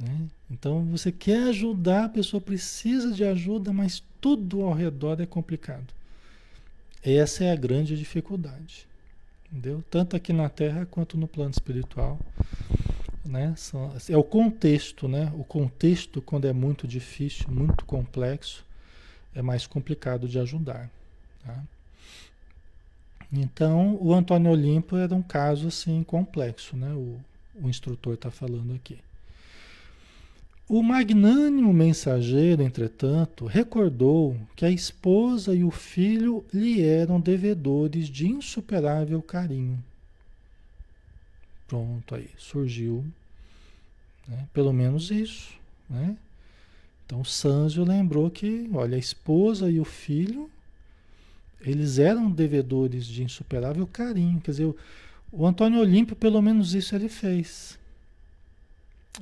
Né? 0.00 0.26
Então 0.50 0.86
você 0.86 1.12
quer 1.12 1.48
ajudar, 1.48 2.04
a 2.06 2.08
pessoa 2.08 2.40
precisa 2.40 3.12
de 3.12 3.24
ajuda, 3.24 3.74
mas 3.74 4.02
tudo 4.22 4.62
ao 4.62 4.72
redor 4.72 5.20
é 5.20 5.26
complicado. 5.26 5.97
Essa 7.02 7.44
é 7.44 7.52
a 7.52 7.56
grande 7.56 7.96
dificuldade. 7.96 8.86
Entendeu? 9.50 9.82
Tanto 9.90 10.14
aqui 10.16 10.32
na 10.32 10.48
Terra 10.48 10.86
quanto 10.86 11.16
no 11.16 11.26
plano 11.26 11.50
espiritual. 11.50 12.18
Né? 13.24 13.54
É 14.08 14.16
o 14.16 14.24
contexto, 14.24 15.08
né? 15.08 15.32
O 15.34 15.44
contexto, 15.44 16.20
quando 16.20 16.46
é 16.46 16.52
muito 16.52 16.86
difícil, 16.86 17.46
muito 17.48 17.84
complexo, 17.84 18.64
é 19.34 19.42
mais 19.42 19.66
complicado 19.66 20.28
de 20.28 20.38
ajudar. 20.38 20.90
Tá? 21.44 21.62
Então, 23.32 23.96
o 24.00 24.12
Antônio 24.14 24.50
Olimpo 24.50 24.96
era 24.96 25.14
um 25.14 25.22
caso 25.22 25.68
assim 25.68 26.02
complexo, 26.02 26.76
né? 26.76 26.92
O, 26.92 27.20
o 27.62 27.68
instrutor 27.68 28.14
está 28.14 28.30
falando 28.30 28.74
aqui. 28.74 28.98
O 30.68 30.82
magnânimo 30.82 31.72
mensageiro, 31.72 32.62
entretanto, 32.62 33.46
recordou 33.46 34.36
que 34.54 34.66
a 34.66 34.70
esposa 34.70 35.54
e 35.54 35.64
o 35.64 35.70
filho 35.70 36.44
lhe 36.52 36.82
eram 36.82 37.18
devedores 37.18 38.06
de 38.08 38.28
insuperável 38.28 39.22
carinho. 39.22 39.82
Pronto, 41.66 42.14
aí 42.14 42.28
surgiu 42.36 43.04
né? 44.28 44.46
pelo 44.52 44.72
menos 44.72 45.10
isso. 45.10 45.54
Né? 45.88 46.16
Então 47.06 47.24
Sanzio 47.24 47.82
lembrou 47.84 48.30
que, 48.30 48.68
olha, 48.74 48.96
a 48.96 48.98
esposa 48.98 49.70
e 49.70 49.80
o 49.80 49.84
filho, 49.84 50.50
eles 51.62 51.98
eram 51.98 52.30
devedores 52.30 53.06
de 53.06 53.24
insuperável 53.24 53.86
carinho. 53.86 54.40
Quer 54.40 54.50
dizer, 54.50 54.64
o, 54.66 54.76
o 55.32 55.46
Antônio 55.46 55.80
Olímpio, 55.80 56.14
pelo 56.14 56.42
menos 56.42 56.74
isso 56.74 56.94
ele 56.94 57.08
fez. 57.08 57.77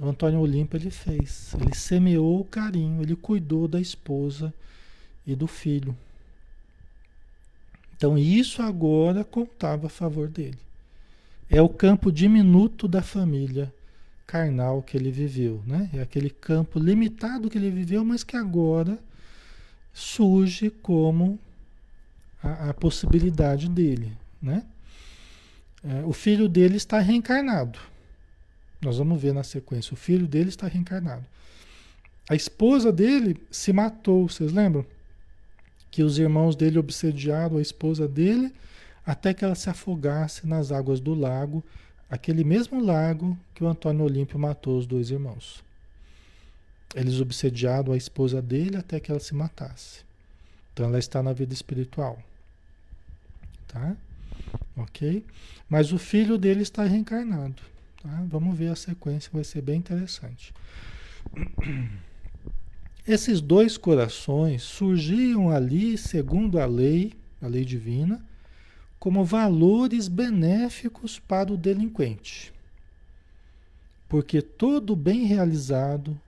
O 0.00 0.08
Antônio 0.08 0.40
Olímpio 0.40 0.76
ele 0.76 0.90
fez. 0.90 1.54
Ele 1.60 1.74
semeou 1.74 2.40
o 2.40 2.44
carinho, 2.44 3.02
ele 3.02 3.16
cuidou 3.16 3.66
da 3.66 3.80
esposa 3.80 4.52
e 5.26 5.34
do 5.34 5.46
filho. 5.46 5.96
Então 7.96 8.18
isso 8.18 8.62
agora 8.62 9.24
contava 9.24 9.86
a 9.86 9.90
favor 9.90 10.28
dele. 10.28 10.58
É 11.48 11.62
o 11.62 11.68
campo 11.68 12.12
diminuto 12.12 12.86
da 12.86 13.02
família 13.02 13.72
carnal 14.26 14.82
que 14.82 14.96
ele 14.96 15.10
viveu, 15.10 15.62
né? 15.66 15.88
É 15.94 16.00
aquele 16.00 16.28
campo 16.28 16.78
limitado 16.78 17.48
que 17.48 17.56
ele 17.56 17.70
viveu, 17.70 18.04
mas 18.04 18.24
que 18.24 18.36
agora 18.36 18.98
surge 19.94 20.68
como 20.68 21.38
a, 22.42 22.70
a 22.70 22.74
possibilidade 22.74 23.68
dele, 23.68 24.12
né? 24.42 24.64
É, 25.84 26.04
o 26.04 26.12
filho 26.12 26.48
dele 26.48 26.76
está 26.76 26.98
reencarnado. 26.98 27.78
Nós 28.80 28.98
vamos 28.98 29.20
ver 29.20 29.32
na 29.32 29.42
sequência. 29.42 29.94
O 29.94 29.96
filho 29.96 30.26
dele 30.26 30.48
está 30.48 30.66
reencarnado. 30.66 31.24
A 32.28 32.34
esposa 32.34 32.92
dele 32.92 33.36
se 33.50 33.72
matou, 33.72 34.28
vocês 34.28 34.52
lembram? 34.52 34.84
Que 35.90 36.02
os 36.02 36.18
irmãos 36.18 36.56
dele 36.56 36.78
obsediaram 36.78 37.58
a 37.58 37.62
esposa 37.62 38.08
dele 38.08 38.52
até 39.04 39.32
que 39.32 39.44
ela 39.44 39.54
se 39.54 39.70
afogasse 39.70 40.46
nas 40.46 40.72
águas 40.72 40.98
do 40.98 41.14
lago 41.14 41.62
aquele 42.10 42.44
mesmo 42.44 42.84
lago 42.84 43.38
que 43.54 43.62
o 43.62 43.68
Antônio 43.68 44.04
Olímpio 44.04 44.38
matou 44.38 44.78
os 44.78 44.86
dois 44.86 45.10
irmãos. 45.10 45.64
Eles 46.94 47.20
obsediaram 47.20 47.92
a 47.92 47.96
esposa 47.96 48.42
dele 48.42 48.76
até 48.76 48.98
que 48.98 49.10
ela 49.10 49.20
se 49.20 49.34
matasse. 49.34 50.04
Então 50.72 50.86
ela 50.86 50.98
está 50.98 51.22
na 51.22 51.32
vida 51.32 51.54
espiritual. 51.54 52.18
Tá? 53.68 53.96
Ok? 54.76 55.24
Mas 55.68 55.92
o 55.92 55.98
filho 55.98 56.36
dele 56.36 56.62
está 56.62 56.84
reencarnado. 56.84 57.62
Tá? 58.06 58.24
Vamos 58.28 58.56
ver 58.56 58.68
a 58.68 58.76
sequência, 58.76 59.30
vai 59.32 59.42
ser 59.42 59.62
bem 59.62 59.78
interessante. 59.78 60.54
Esses 63.06 63.40
dois 63.40 63.76
corações 63.76 64.62
surgiam 64.62 65.50
ali, 65.50 65.98
segundo 65.98 66.60
a 66.60 66.66
lei, 66.66 67.14
a 67.42 67.48
lei 67.48 67.64
divina, 67.64 68.24
como 68.96 69.24
valores 69.24 70.06
benéficos 70.06 71.18
para 71.18 71.52
o 71.52 71.56
delinquente. 71.56 72.52
Porque 74.08 74.40
todo 74.40 74.94
bem 74.94 75.24
realizado, 75.24 76.18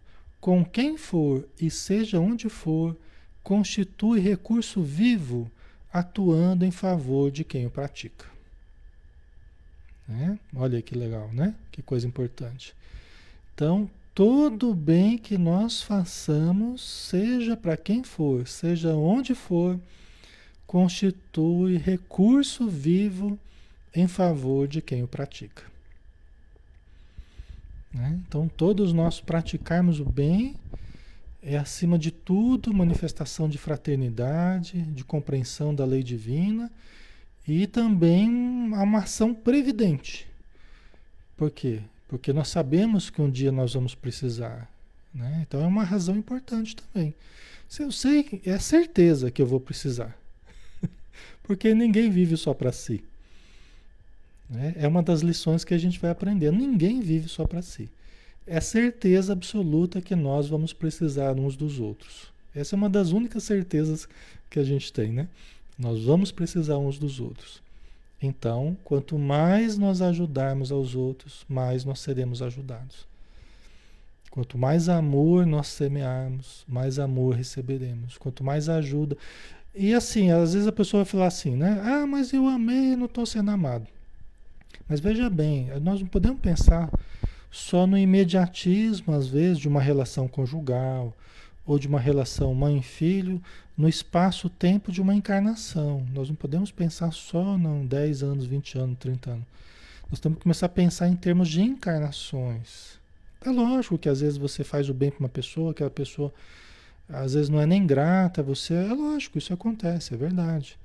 com 0.41 0.65
quem 0.65 0.97
for 0.97 1.49
e 1.61 1.71
seja 1.71 2.19
onde 2.19 2.49
for, 2.49 2.97
constitui 3.41 4.19
recurso 4.19 4.83
vivo 4.83 5.49
atuando 5.93 6.65
em 6.65 6.73
favor 6.73 7.31
de 7.31 7.45
quem 7.45 7.67
o 7.67 7.71
pratica. 7.71 8.38
Né? 10.09 10.39
Olha 10.57 10.81
que 10.81 10.97
legal, 10.97 11.29
né? 11.33 11.55
Que 11.71 11.83
coisa 11.83 12.07
importante. 12.07 12.75
Então, 13.55 13.91
todo 14.15 14.75
bem 14.75 15.19
que 15.19 15.37
nós 15.37 15.83
façamos, 15.83 16.83
seja 16.83 17.57
para 17.57 17.77
quem 17.77 18.03
for, 18.03 18.49
seja 18.49 18.95
onde 18.95 19.35
for, 19.35 19.79
constitui 20.67 21.77
recurso 21.77 22.69
vivo 22.69 23.39
em 23.95 24.09
favor 24.09 24.67
de 24.67 24.81
quem 24.81 25.03
o 25.03 25.09
pratica. 25.09 25.63
Né? 27.93 28.19
Então, 28.27 28.49
todos 28.49 28.93
nós 28.93 29.21
praticarmos 29.21 30.01
o 30.01 30.05
bem 30.05 30.57
é, 31.43 31.57
acima 31.57 31.99
de 31.99 32.11
tudo, 32.11 32.73
manifestação 32.73 33.49
de 33.49 33.59
fraternidade, 33.59 34.81
de 34.83 35.05
compreensão 35.05 35.75
da 35.75 35.85
lei 35.85 36.03
divina 36.03 36.71
e 37.49 37.67
também 37.67 38.29
uma 38.29 38.99
ação 38.99 39.35
previdente. 39.35 40.29
Por 41.37 41.51
quê? 41.51 41.81
Porque 42.07 42.33
nós 42.33 42.49
sabemos 42.49 43.11
que 43.11 43.23
um 43.23 43.31
dia 43.31 43.51
nós 43.51 43.75
vamos 43.75 43.95
precisar. 43.95 44.71
Né? 45.15 45.45
Então, 45.47 45.63
é 45.63 45.67
uma 45.67 45.85
razão 45.85 46.17
importante 46.17 46.77
também. 46.77 47.15
Se 47.69 47.83
eu 47.83 47.91
sei, 47.91 48.41
é 48.45 48.59
certeza 48.59 49.31
que 49.31 49.41
eu 49.41 49.47
vou 49.47 49.61
precisar. 49.61 50.17
Porque 51.43 51.75
ninguém 51.75 52.11
vive 52.11 52.37
só 52.37 52.53
para 52.53 52.73
si. 52.73 53.03
Né? 54.49 54.75
É 54.77 54.89
uma 54.89 55.03
das 55.03 55.21
lições 55.21 55.65
que 55.65 55.75
a 55.75 55.79
gente 55.79 55.99
vai 55.99 56.11
aprender. 56.11 56.51
Ninguém 56.51 57.01
vive 57.01 57.29
só 57.29 57.47
para 57.47 57.63
si. 57.63 57.91
É 58.47 58.61
certeza 58.61 59.33
absoluta 59.33 60.01
que 60.01 60.17
nós 60.17 60.49
vamos 60.49 60.73
precisar 60.73 61.35
uns 61.39 61.57
dos 61.57 61.79
outros. 61.79 62.33
Essa 62.55 62.75
é 62.75 62.77
uma 62.77 62.89
das 62.89 63.13
únicas 63.13 63.45
certezas 63.45 64.09
que 64.49 64.59
a 64.59 64.65
gente 64.65 64.93
tem, 64.93 65.13
né? 65.13 65.29
Nós 65.79 66.03
vamos 66.03 66.33
precisar 66.33 66.77
uns 66.77 66.99
dos 66.99 67.21
outros. 67.21 67.63
Então, 68.21 68.77
quanto 68.83 69.17
mais 69.17 69.79
nós 69.79 70.03
ajudarmos 70.03 70.73
aos 70.73 70.97
outros, 70.97 71.45
mais 71.49 71.85
nós 71.85 72.01
seremos 72.01 72.43
ajudados. 72.43 73.07
Quanto 74.29 74.59
mais 74.59 74.89
amor 74.89 75.47
nós 75.47 75.69
semearmos, 75.69 76.65
mais 76.67 76.99
amor 76.99 77.37
receberemos. 77.37 78.19
Quanto 78.19 78.43
mais 78.43 78.69
ajuda. 78.69 79.17
E 79.75 79.95
assim, 79.95 80.33
às 80.33 80.53
vezes 80.53 80.67
a 80.67 80.73
pessoa 80.73 81.05
vai 81.05 81.11
falar 81.11 81.27
assim, 81.29 81.55
né? 81.55 81.81
Ah, 81.85 82.07
mas 82.07 82.33
eu 82.33 82.49
amei, 82.49 82.97
não 82.97 83.07
estou 83.07 83.25
sendo 83.25 83.51
amado. 83.51 83.87
Mas 84.89 84.99
veja 84.99 85.31
bem, 85.31 85.71
nós 85.81 86.01
não 86.01 86.09
podemos 86.09 86.41
pensar 86.41 86.91
só 87.51 87.87
no 87.87 87.97
imediatismo, 87.97 89.15
às 89.15 89.29
vezes, 89.29 89.59
de 89.59 89.69
uma 89.69 89.81
relação 89.81 90.27
conjugal 90.27 91.15
ou 91.69 91.79
de 91.79 91.87
uma 91.87 92.01
relação 92.01 92.55
mãe-filho 92.55 93.41
no 93.77 93.87
espaço-tempo 93.87 94.91
de 94.91 95.03
uma 95.03 95.15
encarnação. 95.15 96.05
Nós 96.15 96.31
não 96.31 96.35
podemos 96.35 96.73
pensar 96.73 97.13
só 97.13 97.57
em 97.57 97.87
10 97.87 98.23
anos, 98.23 98.47
20 98.47 98.79
anos, 98.79 98.99
30 98.99 99.31
anos. 99.31 99.45
Nós 100.11 100.19
temos 100.19 100.39
que 100.39 100.45
começar 100.45 100.65
a 100.65 100.71
pensar 100.71 101.09
em 101.09 101.15
termos 101.15 101.47
de 101.51 101.61
encarnações. 101.61 102.99
É 103.45 103.51
lógico 103.51 103.99
que 103.99 104.09
às 104.09 104.23
vezes 104.23 104.39
você 104.39 104.65
faz 104.65 104.89
o 104.89 104.95
bem 104.95 105.11
para 105.11 105.21
uma 105.21 105.29
pessoa, 105.29 105.73
aquela 105.73 105.91
pessoa 105.91 106.33
às 107.07 107.35
vezes 107.35 107.51
não 107.51 107.61
é 107.61 107.67
nem 107.67 107.87
grata, 107.87 108.43
você 108.43 108.73
é 108.73 108.93
lógico, 108.93 109.37
isso 109.37 109.53
acontece, 109.53 110.15
é 110.15 110.17
verdade. 110.17 110.79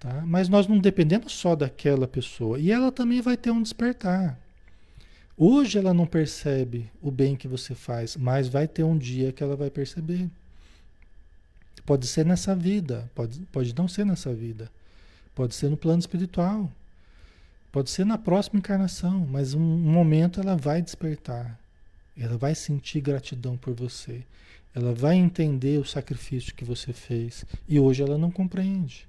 Tá? 0.00 0.24
Mas 0.26 0.48
nós 0.48 0.66
não 0.66 0.78
dependemos 0.78 1.32
só 1.32 1.54
daquela 1.54 2.08
pessoa. 2.08 2.58
E 2.58 2.72
ela 2.72 2.90
também 2.90 3.20
vai 3.20 3.36
ter 3.36 3.52
um 3.52 3.62
despertar. 3.62 4.36
Hoje 5.42 5.78
ela 5.78 5.94
não 5.94 6.06
percebe 6.06 6.90
o 7.00 7.10
bem 7.10 7.34
que 7.34 7.48
você 7.48 7.74
faz, 7.74 8.14
mas 8.14 8.46
vai 8.46 8.68
ter 8.68 8.84
um 8.84 8.98
dia 8.98 9.32
que 9.32 9.42
ela 9.42 9.56
vai 9.56 9.70
perceber. 9.70 10.28
Pode 11.86 12.06
ser 12.06 12.26
nessa 12.26 12.54
vida, 12.54 13.10
pode, 13.14 13.40
pode 13.50 13.74
não 13.74 13.88
ser 13.88 14.04
nessa 14.04 14.34
vida. 14.34 14.70
Pode 15.34 15.54
ser 15.54 15.70
no 15.70 15.78
plano 15.78 15.98
espiritual. 15.98 16.70
Pode 17.72 17.88
ser 17.88 18.04
na 18.04 18.18
próxima 18.18 18.58
encarnação, 18.58 19.26
mas 19.30 19.54
um 19.54 19.60
momento 19.60 20.40
ela 20.40 20.58
vai 20.58 20.82
despertar. 20.82 21.58
Ela 22.14 22.36
vai 22.36 22.54
sentir 22.54 23.00
gratidão 23.00 23.56
por 23.56 23.72
você. 23.72 24.22
Ela 24.74 24.92
vai 24.92 25.16
entender 25.16 25.78
o 25.78 25.86
sacrifício 25.86 26.54
que 26.54 26.66
você 26.66 26.92
fez 26.92 27.46
e 27.66 27.80
hoje 27.80 28.02
ela 28.02 28.18
não 28.18 28.30
compreende. 28.30 29.08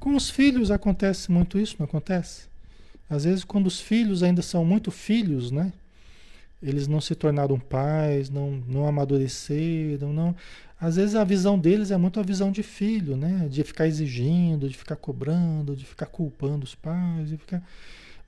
Com 0.00 0.16
os 0.16 0.28
filhos 0.28 0.72
acontece 0.72 1.30
muito 1.30 1.60
isso, 1.60 1.76
não 1.78 1.86
acontece? 1.86 2.50
Às 3.14 3.24
vezes, 3.24 3.44
quando 3.44 3.66
os 3.66 3.80
filhos 3.80 4.22
ainda 4.22 4.42
são 4.42 4.64
muito 4.64 4.90
filhos, 4.90 5.50
né? 5.50 5.72
Eles 6.62 6.86
não 6.86 7.00
se 7.00 7.14
tornaram 7.14 7.58
pais, 7.58 8.30
não, 8.30 8.62
não 8.68 8.86
amadureceram, 8.86 10.12
não. 10.12 10.34
Às 10.80 10.96
vezes 10.96 11.14
a 11.14 11.24
visão 11.24 11.58
deles 11.58 11.90
é 11.90 11.96
muito 11.96 12.20
a 12.20 12.22
visão 12.22 12.50
de 12.50 12.62
filho, 12.62 13.16
né? 13.16 13.48
De 13.50 13.62
ficar 13.64 13.86
exigindo, 13.86 14.68
de 14.68 14.76
ficar 14.76 14.96
cobrando, 14.96 15.76
de 15.76 15.84
ficar 15.84 16.06
culpando 16.06 16.64
os 16.64 16.74
pais, 16.74 17.28
de 17.28 17.36
ficar. 17.36 17.62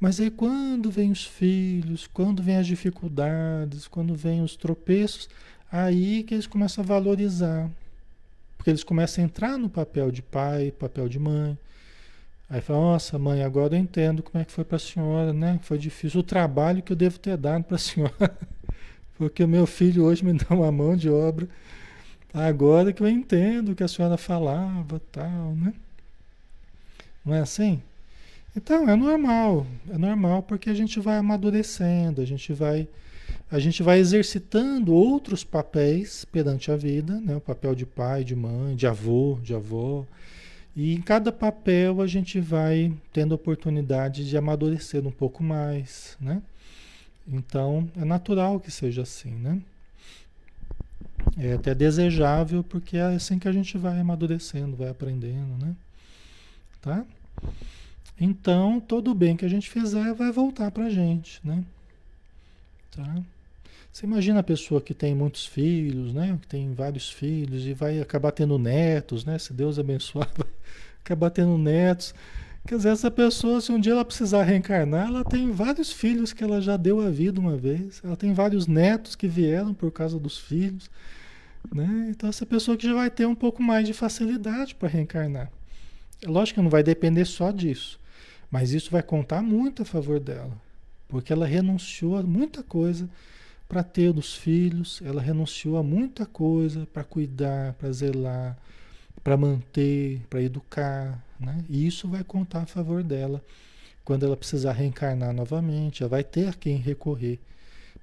Mas 0.01 0.21
aí 0.21 0.31
quando 0.31 0.91
vem 0.91 1.11
os 1.11 1.25
filhos, 1.25 2.09
quando 2.13 2.43
vem 2.43 2.57
as 2.57 2.67
dificuldades, 2.67 3.87
quando 3.87 4.15
vem 4.15 4.43
os 4.43 4.57
tropeços, 4.57 5.29
Aí 5.77 6.23
que 6.23 6.35
eles 6.35 6.47
começam 6.47 6.85
a 6.85 6.87
valorizar. 6.87 7.69
Porque 8.57 8.71
eles 8.71 8.85
começam 8.85 9.25
a 9.25 9.27
entrar 9.27 9.59
no 9.59 9.69
papel 9.69 10.09
de 10.13 10.23
pai, 10.23 10.71
papel 10.71 11.09
de 11.09 11.19
mãe. 11.19 11.59
Aí 12.49 12.61
fala, 12.61 12.79
nossa 12.79 13.19
mãe, 13.19 13.43
agora 13.43 13.75
eu 13.75 13.81
entendo 13.81 14.23
como 14.23 14.41
é 14.41 14.45
que 14.45 14.53
foi 14.53 14.65
para 14.65 14.77
a 14.77 14.79
senhora, 14.79 15.33
né? 15.33 15.59
Foi 15.63 15.79
difícil 15.79 16.21
o 16.21 16.23
trabalho 16.23 16.83
que 16.83 16.93
eu 16.93 16.97
devo 16.97 17.19
ter 17.19 17.37
dado 17.37 17.65
para 17.65 17.77
a 17.77 17.79
senhora, 17.79 18.39
porque 19.17 19.43
o 19.43 19.49
meu 19.49 19.67
filho 19.67 20.05
hoje 20.05 20.25
me 20.25 20.33
dá 20.35 20.55
uma 20.55 20.71
mão 20.71 20.97
de 20.97 21.09
obra. 21.09 21.49
Agora 22.33 22.93
que 22.93 23.03
eu 23.03 23.09
entendo 23.09 23.73
o 23.73 23.75
que 23.75 23.85
a 23.85 23.89
senhora 23.89 24.17
falava, 24.17 25.01
tal, 25.13 25.55
né? 25.55 25.73
Não 27.25 27.35
é 27.35 27.41
assim? 27.41 27.81
Então 28.57 28.89
é 28.89 28.95
normal, 28.95 29.67
é 29.91 29.99
normal 29.99 30.43
porque 30.43 30.71
a 30.71 30.75
gente 30.75 31.01
vai 31.01 31.17
amadurecendo, 31.17 32.21
a 32.21 32.25
gente 32.25 32.53
vai 32.53 32.87
a 33.51 33.59
gente 33.59 33.83
vai 33.83 33.99
exercitando 33.99 34.93
outros 34.93 35.45
papéis 35.45 36.25
perante 36.25 36.71
a 36.71 36.77
vida, 36.77 37.21
né? 37.21 37.37
O 37.37 37.41
papel 37.41 37.75
de 37.75 37.87
pai, 37.87 38.25
de 38.25 38.35
mãe, 38.35 38.75
de 38.77 38.87
avô, 38.87 39.39
de 39.43 39.55
avó. 39.55 40.05
E 40.77 40.95
em 40.95 41.01
cada 41.01 41.31
papel 41.31 42.01
a 42.03 42.07
gente 42.07 42.41
vai 42.41 42.93
tendo 43.13 43.33
oportunidade 43.35 44.29
de 44.29 44.37
amadurecer 44.37 45.07
um 45.07 45.11
pouco 45.11 45.43
mais, 45.43 46.17
né? 46.21 46.43
Então 47.27 47.89
é 47.97 48.05
natural 48.05 48.59
que 48.59 48.71
seja 48.71 49.03
assim, 49.03 49.31
né? 49.31 49.61
É 51.39 51.55
até 51.55 51.75
desejável 51.75 52.63
porque 52.63 52.97
é 52.97 53.03
assim 53.03 53.39
que 53.39 53.49
a 53.49 53.53
gente 53.53 53.79
vai 53.79 53.99
amadurecendo, 53.99 54.77
vai 54.77 54.89
aprendendo, 54.89 55.65
né? 55.65 55.75
Tá? 56.83 57.05
Então, 58.21 58.79
todo 58.79 59.15
bem 59.15 59.37
que 59.37 59.45
a 59.45 59.49
gente 59.49 59.69
fizer 59.69 60.13
vai 60.15 60.31
voltar 60.31 60.71
para 60.71 60.85
a 60.85 60.91
gente, 60.91 61.41
né? 61.43 61.65
Tá? 62.95 63.23
Você 63.95 64.07
imagina 64.07 64.41
a 64.41 64.43
pessoa 64.43 64.81
que 64.81 64.93
tem 64.93 65.15
muitos 65.15 65.47
filhos, 65.47 66.13
né? 66.13 66.37
Que 66.43 66.49
tem 66.49 66.75
vários 66.75 67.13
filhos 67.13 67.65
e 67.65 67.73
vai 67.73 68.01
acabar 68.01 68.33
tendo 68.33 68.59
netos, 68.59 69.25
né? 69.25 69.39
Se 69.39 69.53
Deus 69.53 69.79
abençoar, 69.79 70.29
vai 70.37 70.49
acabar 71.05 71.31
tendo 71.31 71.57
netos. 71.57 72.13
Quer 72.67 72.75
dizer, 72.75 72.89
essa 72.89 73.09
pessoa, 73.09 73.61
se 73.61 73.71
um 73.71 73.79
dia 73.79 73.93
ela 73.93 74.05
precisar 74.05 74.43
reencarnar, 74.43 75.07
ela 75.07 75.23
tem 75.23 75.53
vários 75.53 75.93
filhos 75.93 76.33
que 76.33 76.43
ela 76.43 76.61
já 76.61 76.77
deu 76.77 77.01
a 77.01 77.09
vida 77.09 77.39
uma 77.39 77.57
vez. 77.57 78.01
Ela 78.03 78.17
tem 78.17 78.35
vários 78.35 78.67
netos 78.67 79.15
que 79.15 79.29
vieram 79.29 79.73
por 79.73 79.93
causa 79.93 80.19
dos 80.19 80.39
filhos. 80.39 80.91
Né? 81.73 82.09
Então, 82.11 82.29
essa 82.29 82.45
pessoa 82.45 82.77
que 82.77 82.89
já 82.89 82.95
vai 82.95 83.09
ter 83.09 83.27
um 83.27 83.35
pouco 83.35 83.63
mais 83.63 83.87
de 83.87 83.93
facilidade 83.93 84.75
para 84.75 84.89
reencarnar. 84.89 85.53
É 86.21 86.27
lógico 86.27 86.57
que 86.57 86.63
não 86.65 86.71
vai 86.71 86.83
depender 86.83 87.27
só 87.27 87.53
disso, 87.53 88.01
mas 88.51 88.73
isso 88.73 88.91
vai 88.91 89.05
contar 89.05 89.41
muito 89.41 89.83
a 89.83 89.85
favor 89.85 90.19
dela, 90.19 90.61
porque 91.07 91.33
ela 91.33 91.47
renunciou 91.47 92.17
a 92.17 92.25
muita 92.25 92.61
coisa 92.61 93.09
para 93.69 93.83
ter 93.83 94.17
os 94.17 94.35
filhos, 94.35 95.01
ela 95.05 95.21
renunciou 95.21 95.77
a 95.77 95.83
muita 95.83 96.27
coisa 96.27 96.87
para 96.93 97.03
cuidar, 97.03 97.73
para 97.75 97.91
zelar, 97.93 98.57
para 99.23 99.37
manter, 99.37 100.21
para 100.29 100.43
educar, 100.43 101.23
né? 101.41 101.65
E 101.69 101.87
isso 101.87 102.09
vai 102.09 102.23
contar 102.23 102.63
a 102.63 102.67
favor 102.67 103.03
dela 103.03 103.43
quando 104.05 104.27
ela 104.27 104.37
precisar 104.37 104.73
reencarnar 104.73 105.33
novamente, 105.33 106.03
ela 106.03 106.11
vai 106.11 106.23
ter 106.23 106.49
a 106.49 106.53
quem 106.53 106.77
recorrer. 106.77 107.39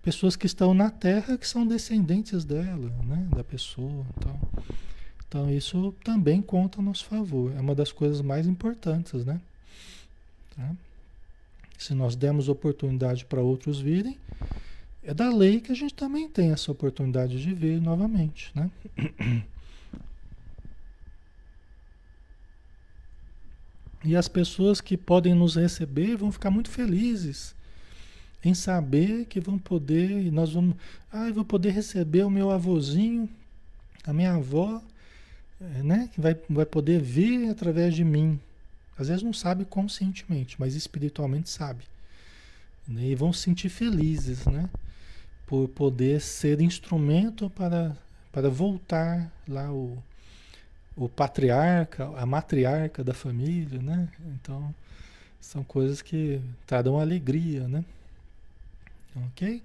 Pessoas 0.01 0.35
que 0.35 0.47
estão 0.47 0.73
na 0.73 0.89
Terra 0.89 1.37
que 1.37 1.47
são 1.47 1.65
descendentes 1.65 2.43
dela, 2.43 2.91
né? 3.05 3.27
Da 3.35 3.43
pessoa, 3.43 4.03
então. 4.17 4.39
Então 5.27 5.51
isso 5.51 5.95
também 6.03 6.41
conta 6.41 6.79
a 6.79 6.81
nosso 6.81 7.05
favor. 7.05 7.53
É 7.55 7.59
uma 7.59 7.75
das 7.75 7.91
coisas 7.91 8.19
mais 8.19 8.47
importantes, 8.47 9.23
né? 9.23 9.39
Tá? 10.55 10.71
Se 11.77 11.93
nós 11.93 12.15
demos 12.15 12.49
oportunidade 12.49 13.25
para 13.25 13.41
outros 13.41 13.79
virem, 13.79 14.17
é 15.03 15.13
da 15.13 15.29
lei 15.29 15.59
que 15.59 15.71
a 15.71 15.75
gente 15.75 15.93
também 15.93 16.29
tem 16.29 16.51
essa 16.51 16.71
oportunidade 16.71 17.41
de 17.41 17.53
ver 17.53 17.81
novamente, 17.81 18.51
né? 18.55 18.69
E 24.03 24.15
as 24.15 24.27
pessoas 24.27 24.81
que 24.81 24.97
podem 24.97 25.35
nos 25.35 25.55
receber 25.55 26.15
vão 26.15 26.31
ficar 26.31 26.49
muito 26.49 26.71
felizes 26.71 27.53
em 28.43 28.53
saber 28.53 29.25
que 29.25 29.39
vão 29.39 29.59
poder, 29.59 30.31
nós 30.31 30.53
vamos, 30.53 30.75
ah, 31.11 31.27
eu 31.27 31.33
vou 31.33 31.45
poder 31.45 31.69
receber 31.69 32.23
o 32.23 32.29
meu 32.29 32.49
avôzinho, 32.49 33.29
a 34.03 34.11
minha 34.11 34.33
avó, 34.33 34.81
eh, 35.59 35.83
né, 35.83 36.09
que 36.11 36.19
vai, 36.19 36.35
vai 36.49 36.65
poder 36.65 36.99
vir 36.99 37.49
através 37.49 37.93
de 37.93 38.03
mim. 38.03 38.39
Às 38.97 39.07
vezes 39.07 39.23
não 39.23 39.33
sabe 39.33 39.65
conscientemente, 39.65 40.55
mas 40.59 40.73
espiritualmente 40.73 41.49
sabe. 41.49 41.83
Né? 42.87 43.09
E 43.09 43.15
vão 43.15 43.31
se 43.31 43.43
sentir 43.43 43.69
felizes, 43.69 44.45
né? 44.45 44.67
Por 45.51 45.67
poder 45.67 46.21
ser 46.21 46.61
instrumento 46.61 47.49
para, 47.49 47.93
para 48.31 48.49
voltar 48.49 49.29
lá 49.45 49.69
o, 49.69 50.01
o 50.95 51.09
patriarca, 51.09 52.05
a 52.15 52.25
matriarca 52.25 53.03
da 53.03 53.13
família, 53.13 53.81
né? 53.81 54.07
Então, 54.33 54.73
são 55.41 55.61
coisas 55.61 56.01
que 56.01 56.39
trarão 56.65 57.01
alegria, 57.01 57.67
né? 57.67 57.83
Ok? 59.27 59.61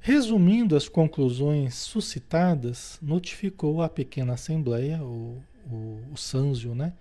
Resumindo 0.00 0.74
as 0.74 0.88
conclusões 0.88 1.76
suscitadas, 1.76 2.98
notificou 3.00 3.82
a 3.82 3.88
pequena 3.88 4.32
assembleia, 4.32 5.00
o, 5.04 5.40
o, 5.70 6.00
o 6.12 6.16
Sanzio, 6.16 6.74
né? 6.74 6.92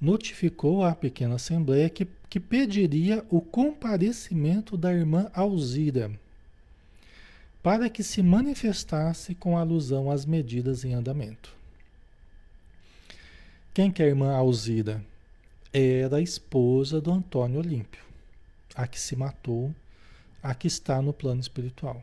Notificou 0.00 0.82
à 0.82 0.94
pequena 0.94 1.34
assembleia 1.34 1.90
que, 1.90 2.08
que 2.30 2.40
pediria 2.40 3.22
o 3.28 3.42
comparecimento 3.42 4.74
da 4.74 4.90
irmã 4.90 5.30
Alzira 5.34 6.18
para 7.62 7.90
que 7.90 8.02
se 8.02 8.22
manifestasse 8.22 9.34
com 9.34 9.56
alusão 9.56 10.10
às 10.10 10.24
medidas 10.24 10.84
em 10.84 10.94
andamento. 10.94 11.54
Quem 13.74 13.90
que 13.90 14.02
é 14.02 14.06
a 14.06 14.08
irmã 14.08 14.34
Alzira? 14.34 15.04
Era 15.72 16.16
a 16.16 16.22
esposa 16.22 17.00
do 17.00 17.12
Antônio 17.12 17.60
Olímpio, 17.60 18.02
a 18.74 18.86
que 18.86 18.98
se 18.98 19.14
matou, 19.14 19.72
a 20.42 20.54
que 20.54 20.66
está 20.66 21.00
no 21.00 21.12
plano 21.12 21.40
espiritual. 21.40 22.02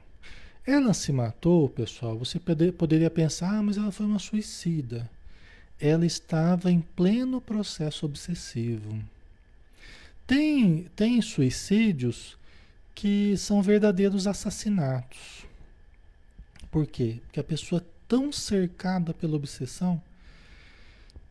Ela 0.66 0.94
se 0.94 1.12
matou, 1.12 1.68
pessoal, 1.70 2.18
você 2.18 2.40
poderia 2.40 3.10
pensar, 3.10 3.58
ah, 3.58 3.64
mas 3.64 3.78
ela 3.78 3.92
foi 3.92 4.06
uma 4.06 4.20
suicida. 4.20 5.10
Ela 5.80 6.06
estava 6.06 6.72
em 6.72 6.82
pleno 6.82 7.42
processo 7.42 8.06
obsessivo. 8.06 9.02
Tem, 10.26 10.88
tem 10.96 11.22
suicídios 11.22 12.38
que 12.94 13.38
são 13.38 13.62
verdadeiros 13.62 14.28
assassinatos. 14.28 15.47
Por 16.72 16.86
quê? 16.86 17.20
Porque 17.24 17.40
a 17.40 17.44
pessoa 17.44 17.82
é 17.82 17.86
tão 18.08 18.32
cercada 18.32 19.14
pela 19.14 19.36
obsessão 19.36 20.02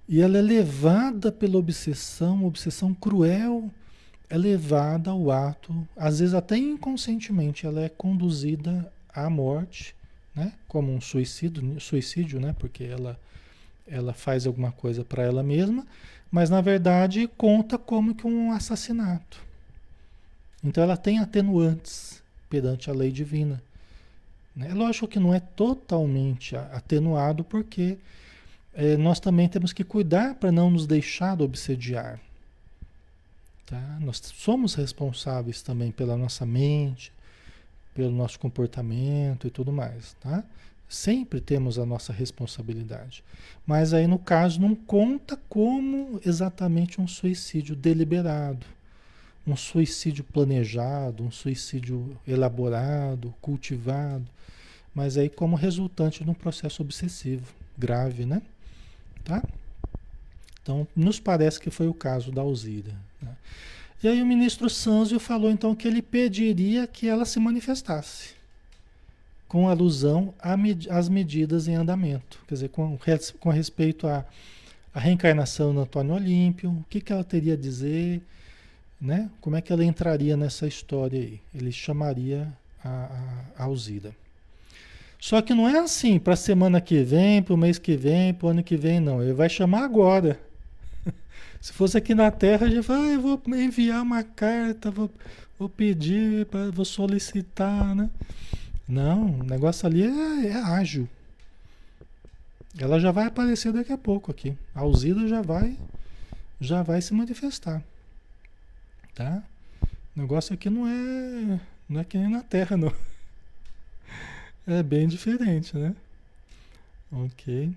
e 0.09 0.21
ela 0.21 0.39
é 0.39 0.43
levada 0.43 1.33
pela 1.33 1.59
obsessão, 1.59 2.45
obsessão 2.45 2.95
cruel, 2.95 3.71
é 4.29 4.37
levada 4.37 5.11
ao 5.11 5.31
ato, 5.31 5.87
às 5.97 6.21
vezes 6.21 6.35
até 6.35 6.57
inconscientemente, 6.57 7.67
ela 7.67 7.81
é 7.81 7.89
conduzida 7.89 8.93
à 9.13 9.29
morte, 9.31 9.95
né? 10.35 10.53
Como 10.69 10.93
um 10.93 11.01
suicídio, 11.01 11.81
suicídio, 11.81 12.41
né? 12.41 12.55
Porque 12.59 12.85
ela 12.85 13.19
ela 13.89 14.13
faz 14.13 14.47
alguma 14.47 14.73
coisa 14.73 15.05
para 15.05 15.23
ela 15.23 15.45
mesma, 15.45 15.87
mas 16.31 16.51
na 16.51 16.61
verdade 16.61 17.29
conta 17.37 17.79
como 17.79 18.15
que 18.15 18.27
um 18.27 18.51
assassinato. 18.51 19.41
Então 20.63 20.83
ela 20.83 20.97
tem 20.97 21.21
atenuantes 21.21 22.21
perante 22.51 22.91
a 22.91 22.93
lei 22.93 23.13
divina. 23.13 23.63
É 24.61 24.73
lógico 24.73 25.07
que 25.07 25.21
não 25.21 25.35
é 25.35 25.41
totalmente 25.41 26.57
atenuado, 26.57 27.45
porque 27.45 27.99
é, 28.73 28.97
nós 28.97 29.21
também 29.21 29.49
temos 29.49 29.73
que 29.73 29.85
cuidar 29.85 30.35
para 30.37 30.51
não 30.51 30.71
nos 30.71 30.87
deixar 30.87 31.41
obsediar. 31.43 32.19
Tá? 33.67 33.99
Nós 34.01 34.23
somos 34.35 34.75
responsáveis 34.75 35.61
também 35.61 35.91
pela 35.91 36.17
nossa 36.17 36.47
mente, 36.47 37.13
pelo 37.95 38.11
nosso 38.11 38.39
comportamento 38.39 39.47
e 39.47 39.51
tudo 39.51 39.73
mais. 39.73 40.15
Tá? 40.21 40.43
Sempre 40.89 41.41
temos 41.41 41.79
a 41.79 41.85
nossa 41.85 42.13
responsabilidade. 42.13 43.23
Mas 43.67 43.93
aí, 43.93 44.07
no 44.07 44.19
caso, 44.19 44.61
não 44.61 44.75
conta 44.75 45.39
como 45.49 46.21
exatamente 46.25 47.01
um 47.01 47.09
suicídio 47.09 47.77
deliberado 47.77 48.76
um 49.47 49.57
suicídio 49.57 50.25
planejado, 50.25 51.23
um 51.23 51.31
suicídio 51.31 52.19
elaborado, 52.27 53.33
cultivado, 53.41 54.27
mas 54.95 55.17
aí 55.17 55.29
como 55.29 55.55
resultante 55.55 56.25
de 56.25 56.31
um 56.31 56.35
processo 56.35 56.83
obsessivo 56.83 57.55
grave, 57.79 58.27
né? 58.27 58.43
Tá? 59.23 59.43
Então, 60.63 60.87
nos 60.97 61.21
parece 61.21 61.61
que 61.61 61.71
foi 61.71 61.87
o 61.87 61.95
caso 61.95 62.33
da 62.33 62.41
Alzira. 62.43 62.93
Né? 63.23 63.37
E 64.03 64.09
aí 64.09 64.21
o 64.21 64.27
ministro 64.27 64.69
Sanzio 64.69 65.21
falou 65.21 65.51
então 65.51 65.75
que 65.75 65.87
ele 65.87 66.03
pediria 66.03 66.87
que 66.87 67.09
ela 67.09 67.25
se 67.25 67.39
manifestasse, 67.39 68.35
com 69.47 69.69
alusão 69.69 70.35
às 70.91 71.09
medidas 71.09 71.69
em 71.69 71.77
andamento, 71.77 72.41
quer 72.49 72.55
dizer, 72.55 72.69
com, 72.71 72.99
com 73.39 73.51
respeito 73.51 74.09
à, 74.09 74.25
à 74.93 74.99
reencarnação 74.99 75.73
do 75.73 75.81
Antônio 75.81 76.15
Olímpio, 76.15 76.71
o 76.71 76.85
que, 76.91 77.01
que 77.01 77.13
ela 77.13 77.23
teria 77.23 77.55
a 77.55 77.57
dizer, 77.57 78.21
né? 79.01 79.31
Como 79.41 79.57
é 79.57 79.61
que 79.61 79.73
ela 79.73 79.85
entraria 79.85 80.37
nessa 80.37 80.67
história 80.67 81.21
aí? 81.21 81.41
Ele 81.55 81.71
chamaria 81.71 82.53
a, 82.83 82.89
a, 82.89 83.63
a 83.63 83.65
Alzira. 83.65 84.15
Só 85.19 85.41
que 85.41 85.55
não 85.55 85.69
é 85.69 85.79
assim, 85.79 86.19
para 86.19 86.35
a 86.35 86.37
semana 86.37 86.81
que 86.81 87.03
vem, 87.03 87.43
para 87.43 87.55
o 87.55 87.57
mês 87.57 87.79
que 87.79 87.97
vem, 87.97 88.35
para 88.35 88.47
o 88.47 88.51
ano 88.51 88.63
que 88.63 88.77
vem, 88.77 89.01
não. 89.01 89.23
Ele 89.23 89.33
vai 89.33 89.49
chamar 89.49 89.85
agora. 89.85 90.41
Se 91.61 91.73
fosse 91.73 91.97
aqui 91.97 92.15
na 92.15 92.31
Terra, 92.31 92.71
já 92.71 92.83
fala, 92.83 93.07
ah, 93.07 93.13
eu 93.13 93.21
vou 93.21 93.43
enviar 93.49 94.03
uma 94.03 94.23
carta, 94.23 94.91
vou, 94.91 95.11
vou 95.59 95.69
pedir, 95.69 96.47
vou 96.73 96.85
solicitar, 96.85 97.95
né? 97.95 98.11
Não, 98.89 99.41
o 99.41 99.43
negócio 99.43 99.87
ali 99.87 100.05
é, 100.05 100.49
é 100.49 100.55
ágil. 100.55 101.09
Ela 102.79 103.01
já 103.01 103.11
vai 103.11 103.27
aparecer 103.27 103.73
daqui 103.73 103.93
a 103.93 103.99
pouco 103.99 104.31
aqui. 104.31 104.57
A 104.75 104.81
Alzida 104.81 105.27
já 105.27 105.41
vai, 105.41 105.77
já 106.61 106.83
vai 106.83 107.01
se 107.01 107.15
manifestar, 107.15 107.83
tá? 109.17 109.43
O 110.15 110.21
negócio 110.21 110.55
aqui 110.55 110.71
não 110.71 110.87
é, 110.87 111.61
não 111.89 112.01
é 112.01 112.05
que 112.05 112.17
nem 112.17 112.29
na 112.29 112.43
Terra, 112.43 112.77
não. 112.77 112.93
É 114.69 114.83
bem 114.83 115.07
diferente, 115.07 115.77
né? 115.77 115.95
Ok. 117.13 117.73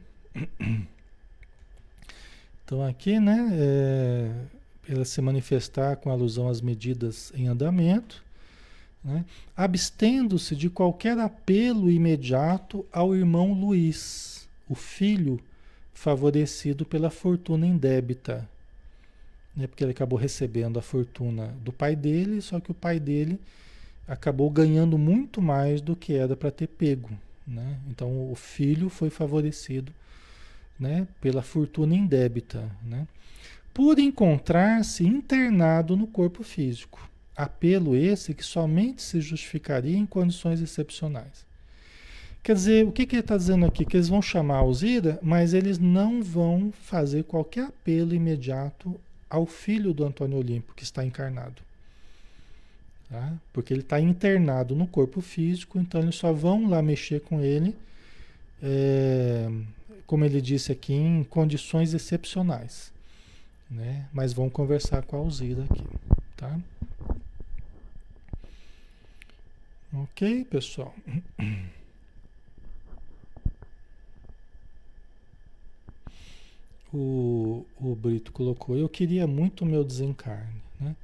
Então 2.66 2.84
aqui, 2.84 3.20
né, 3.20 3.50
é, 3.52 4.32
ela 4.88 5.06
se 5.06 5.22
manifestar 5.22 5.98
com 5.98 6.10
alusão 6.10 6.48
às 6.48 6.62
medidas 6.62 7.32
em 7.36 7.48
andamento, 7.48 8.24
né, 9.04 9.24
abstendo-se 9.56 10.56
de 10.56 10.68
qualquer 10.68 11.18
apelo 11.20 11.92
imediato 11.92 12.86
ao 12.92 13.16
irmão 13.16 13.54
Luiz, 13.54 14.48
o 14.68 14.74
filho 14.74 15.40
favorecido 15.94 16.86
pela 16.86 17.10
fortuna 17.10 17.66
indébita, 17.66 18.50
né, 19.60 19.68
porque 19.68 19.84
ele 19.84 19.92
acabou 19.92 20.18
recebendo 20.18 20.80
a 20.80 20.82
fortuna 20.82 21.54
do 21.62 21.74
pai 21.74 21.94
dele, 21.94 22.42
só 22.42 22.62
que 22.62 22.72
o 22.72 22.74
pai 22.74 22.98
dele 22.98 23.38
acabou 24.08 24.50
ganhando 24.50 24.98
muito 24.98 25.42
mais 25.42 25.82
do 25.82 25.98
que 25.98 26.14
era 26.14 26.34
para 26.36 26.50
ter 26.50 26.68
pego. 26.68 27.10
Né? 27.46 27.78
Então 27.90 28.32
o 28.32 28.36
filho 28.36 28.88
foi 28.88 29.10
favorecido 29.10 29.92
né, 30.80 31.06
pela 31.20 31.42
fortuna 31.42 31.94
indébita, 31.94 32.72
né, 32.82 33.06
por 33.74 34.00
encontrar-se 34.00 35.06
internado 35.06 35.98
no 35.98 36.08
corpo 36.08 36.42
físico. 36.42 37.10
Apelo 37.36 37.96
esse 37.96 38.34
que 38.34 38.44
somente 38.44 39.02
se 39.02 39.20
justificaria 39.20 39.98
em 39.98 40.06
condições 40.06 40.62
excepcionais. 40.62 41.46
Quer 42.42 42.56
dizer, 42.56 42.86
o 42.86 42.92
que, 42.94 43.06
que 43.06 43.16
ele 43.16 43.22
está 43.22 43.36
dizendo 43.36 43.66
aqui? 43.66 43.86
Que 43.86 43.98
eles 43.98 44.08
vão 44.08 44.22
chamar 44.22 44.56
a 44.56 44.60
Alzira, 44.60 45.20
mas 45.22 45.54
eles 45.54 45.78
não 45.78 46.24
vão 46.24 46.72
fazer 46.72 47.26
qualquer 47.26 47.66
apelo 47.66 48.16
imediato 48.16 49.00
ao 49.30 49.46
filho 49.46 49.94
do 49.94 50.06
Antônio 50.06 50.38
Olimpo, 50.38 50.74
que 50.74 50.84
está 50.84 51.06
encarnado. 51.06 51.62
Tá? 53.10 53.34
Porque 53.54 53.74
ele 53.74 53.82
está 53.82 54.00
internado 54.00 54.76
no 54.76 54.88
corpo 54.88 55.22
físico, 55.22 55.80
então 55.80 56.02
eles 56.02 56.16
só 56.16 56.32
vão 56.32 56.70
lá 56.70 56.82
mexer 56.82 57.22
com 57.22 57.42
ele 57.42 57.76
é, 58.62 59.50
como 60.06 60.26
ele 60.26 60.42
disse 60.42 60.72
aqui, 60.72 60.94
em 60.94 61.24
condições 61.24 61.94
excepcionais. 61.94 62.92
Né? 63.70 64.08
Mas 64.12 64.34
vamos 64.34 64.54
conversar 64.54 65.04
com 65.04 65.16
a 65.16 65.20
Alzira 65.20 65.64
aqui, 65.64 65.84
tá? 66.36 66.60
Ok, 69.94 70.46
pessoal? 70.46 70.94
O, 76.94 77.66
o 77.80 77.96
Brito 77.96 78.32
colocou, 78.32 78.76
eu 78.76 78.90
queria 78.90 79.28
muito 79.28 79.64
o 79.64 79.68
meu 79.68 79.84
desencarne. 79.84 80.62
Né? 80.80 80.96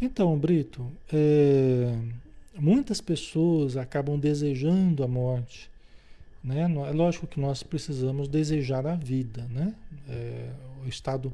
Então, 0.00 0.36
Brito, 0.36 0.84
é, 1.12 1.96
muitas 2.58 3.00
pessoas 3.00 3.76
acabam 3.76 4.18
desejando 4.18 5.04
a 5.04 5.08
morte, 5.08 5.70
né? 6.42 6.62
É 6.62 6.92
lógico 6.92 7.26
que 7.26 7.40
nós 7.40 7.62
precisamos 7.62 8.28
desejar 8.28 8.86
a 8.86 8.94
vida, 8.94 9.46
né? 9.50 9.74
É, 10.08 10.50
o 10.84 10.88
estado 10.88 11.32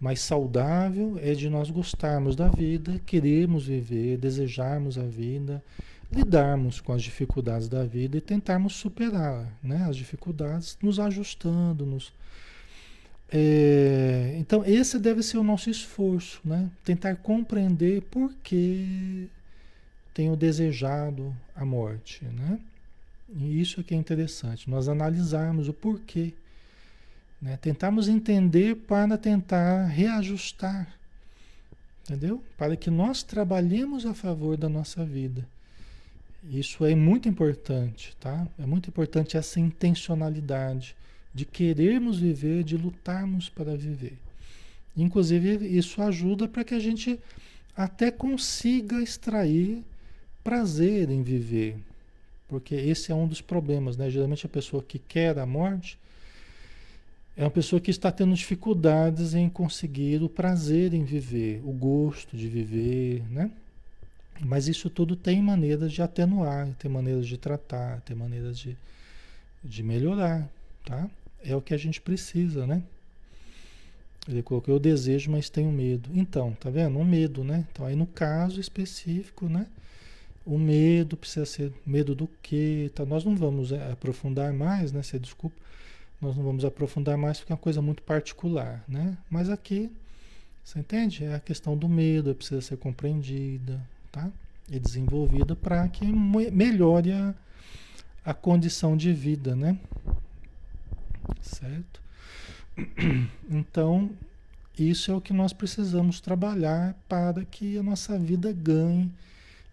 mais 0.00 0.20
saudável 0.20 1.18
é 1.20 1.34
de 1.34 1.48
nós 1.50 1.70
gostarmos 1.70 2.36
da 2.36 2.48
vida, 2.48 3.00
queremos 3.04 3.66
viver, 3.66 4.16
desejarmos 4.16 4.96
a 4.96 5.02
vida, 5.02 5.62
lidarmos 6.10 6.80
com 6.80 6.92
as 6.92 7.02
dificuldades 7.02 7.68
da 7.68 7.84
vida 7.84 8.16
e 8.16 8.20
tentarmos 8.20 8.74
superar 8.74 9.46
né? 9.62 9.86
as 9.88 9.96
dificuldades, 9.96 10.78
nos 10.80 11.00
ajustando, 11.00 11.84
nos, 11.84 12.12
é, 13.30 14.34
então, 14.38 14.64
esse 14.64 14.98
deve 14.98 15.22
ser 15.22 15.36
o 15.36 15.42
nosso 15.42 15.68
esforço, 15.68 16.40
né? 16.44 16.70
Tentar 16.82 17.16
compreender 17.16 18.02
por 18.02 18.32
que 18.42 19.28
tenho 20.14 20.34
desejado 20.34 21.36
a 21.54 21.64
morte, 21.64 22.24
né? 22.24 22.58
E 23.28 23.60
isso 23.60 23.80
é 23.80 23.82
que 23.82 23.94
é 23.94 23.96
interessante, 23.96 24.70
nós 24.70 24.88
analisarmos 24.88 25.68
o 25.68 25.74
porquê. 25.74 26.32
Né? 27.40 27.56
Tentarmos 27.58 28.08
entender 28.08 28.74
para 28.74 29.18
tentar 29.18 29.84
reajustar. 29.84 30.98
Entendeu? 32.02 32.42
Para 32.56 32.74
que 32.74 32.90
nós 32.90 33.22
trabalhemos 33.22 34.06
a 34.06 34.14
favor 34.14 34.56
da 34.56 34.68
nossa 34.68 35.04
vida. 35.04 35.46
Isso 36.42 36.86
é 36.86 36.94
muito 36.94 37.28
importante, 37.28 38.16
tá? 38.18 38.48
É 38.58 38.64
muito 38.64 38.88
importante 38.88 39.36
essa 39.36 39.60
intencionalidade 39.60 40.96
de 41.34 41.44
querermos 41.44 42.18
viver, 42.18 42.64
de 42.64 42.76
lutarmos 42.76 43.48
para 43.48 43.76
viver. 43.76 44.16
Inclusive, 44.96 45.66
isso 45.66 46.02
ajuda 46.02 46.48
para 46.48 46.64
que 46.64 46.74
a 46.74 46.80
gente 46.80 47.18
até 47.76 48.10
consiga 48.10 49.00
extrair 49.00 49.84
prazer 50.42 51.10
em 51.10 51.22
viver, 51.22 51.76
porque 52.48 52.74
esse 52.74 53.12
é 53.12 53.14
um 53.14 53.28
dos 53.28 53.40
problemas, 53.40 53.96
né? 53.96 54.10
Geralmente 54.10 54.46
a 54.46 54.48
pessoa 54.48 54.82
que 54.82 54.98
quer 54.98 55.38
a 55.38 55.46
morte 55.46 55.98
é 57.36 57.44
uma 57.44 57.50
pessoa 57.50 57.80
que 57.80 57.90
está 57.90 58.10
tendo 58.10 58.34
dificuldades 58.34 59.34
em 59.34 59.48
conseguir 59.48 60.20
o 60.24 60.28
prazer 60.28 60.92
em 60.92 61.04
viver, 61.04 61.60
o 61.64 61.70
gosto 61.70 62.36
de 62.36 62.48
viver, 62.48 63.22
né? 63.30 63.48
Mas 64.40 64.66
isso 64.66 64.90
tudo 64.90 65.14
tem 65.14 65.40
maneiras 65.40 65.92
de 65.92 66.02
atenuar, 66.02 66.68
tem 66.78 66.90
maneiras 66.90 67.28
de 67.28 67.36
tratar, 67.38 68.00
tem 68.00 68.16
maneiras 68.16 68.58
de, 68.58 68.76
de 69.62 69.82
melhorar, 69.84 70.48
tá? 70.84 71.08
É 71.42 71.54
o 71.54 71.62
que 71.62 71.74
a 71.74 71.78
gente 71.78 72.00
precisa, 72.00 72.66
né? 72.66 72.82
Ele 74.28 74.42
colocou, 74.42 74.74
eu 74.74 74.78
desejo, 74.78 75.30
mas 75.30 75.48
tenho 75.48 75.72
medo. 75.72 76.10
Então, 76.12 76.52
tá 76.52 76.68
vendo? 76.68 76.98
Um 76.98 77.04
medo, 77.04 77.42
né? 77.42 77.66
Então, 77.72 77.86
aí 77.86 77.96
no 77.96 78.06
caso 78.06 78.60
específico, 78.60 79.48
né? 79.48 79.66
O 80.44 80.58
medo 80.58 81.16
precisa 81.16 81.46
ser 81.46 81.72
medo 81.84 82.14
do 82.14 82.28
quê? 82.42 82.90
Tá? 82.94 83.06
Nós 83.06 83.24
não 83.24 83.34
vamos 83.34 83.72
é, 83.72 83.90
aprofundar 83.90 84.52
mais, 84.52 84.92
né? 84.92 85.02
Você 85.02 85.18
desculpa, 85.18 85.56
nós 86.20 86.36
não 86.36 86.44
vamos 86.44 86.64
aprofundar 86.64 87.16
mais 87.16 87.38
porque 87.38 87.52
é 87.52 87.54
uma 87.54 87.60
coisa 87.60 87.80
muito 87.80 88.02
particular, 88.02 88.84
né? 88.86 89.16
Mas 89.30 89.48
aqui, 89.48 89.90
você 90.62 90.78
entende? 90.78 91.24
É 91.24 91.34
a 91.34 91.40
questão 91.40 91.76
do 91.76 91.88
medo, 91.88 92.34
precisa 92.34 92.60
ser 92.60 92.76
compreendida, 92.76 93.80
tá? 94.12 94.30
E 94.70 94.78
desenvolvida 94.78 95.56
para 95.56 95.88
que 95.88 96.04
melhore 96.04 97.12
a, 97.12 97.34
a 98.22 98.34
condição 98.34 98.94
de 98.94 99.10
vida, 99.12 99.56
né? 99.56 99.78
Certo? 101.40 102.00
Então, 103.50 104.10
isso 104.78 105.10
é 105.10 105.14
o 105.14 105.20
que 105.20 105.32
nós 105.32 105.52
precisamos 105.52 106.20
trabalhar 106.20 106.94
para 107.08 107.44
que 107.44 107.76
a 107.78 107.82
nossa 107.82 108.18
vida 108.18 108.52
ganhe 108.52 109.10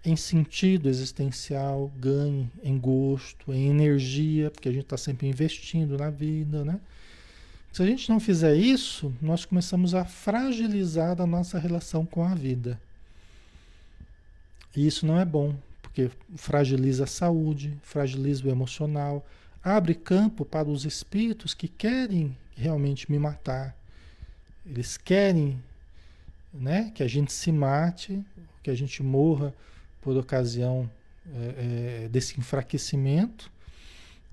em 0.04 0.16
sentido 0.16 0.88
existencial, 0.88 1.92
ganhe 1.98 2.50
em 2.64 2.78
gosto, 2.78 3.52
em 3.52 3.70
energia, 3.70 4.50
porque 4.50 4.70
a 4.70 4.72
gente 4.72 4.84
está 4.84 4.98
sempre 4.98 5.28
investindo 5.28 5.98
na 5.98 6.10
vida, 6.10 6.64
né? 6.64 6.80
Se 7.72 7.84
a 7.84 7.86
gente 7.86 8.10
não 8.10 8.20
fizer 8.20 8.56
isso, 8.56 9.14
nós 9.22 9.44
começamos 9.44 9.94
a 9.94 10.06
fragilizar 10.06 11.20
a 11.20 11.28
nossa 11.28 11.60
relação 11.60 12.06
com 12.06 12.24
a 12.24 12.34
vida. 12.34 12.80
E 14.76 14.88
isso 14.88 15.06
não 15.06 15.20
é 15.20 15.26
bom, 15.26 15.56
porque 15.82 16.10
fragiliza 16.36 17.04
a 17.04 17.08
saúde, 17.08 17.78
fragiliza 17.82 18.48
o 18.48 18.50
emocional, 18.50 19.26
abre 19.66 19.96
campo 19.96 20.46
para 20.46 20.70
os 20.70 20.86
espíritos 20.86 21.56
que 21.56 21.68
querem 21.68 22.38
realmente 22.56 23.12
me 23.12 23.18
matar. 23.18 23.76
Eles 24.64 24.96
querem 24.96 25.60
né, 26.54 26.92
que 26.94 27.02
a 27.02 27.08
gente 27.08 27.34
se 27.34 27.52
mate, 27.52 28.24
que 28.62 28.70
a 28.70 28.76
gente 28.76 29.02
morra 29.02 29.52
por 30.04 30.16
ocasião 30.16 30.88
é, 31.34 32.04
é, 32.04 32.10
desse 32.10 32.40
enfraquecimento 32.40 33.52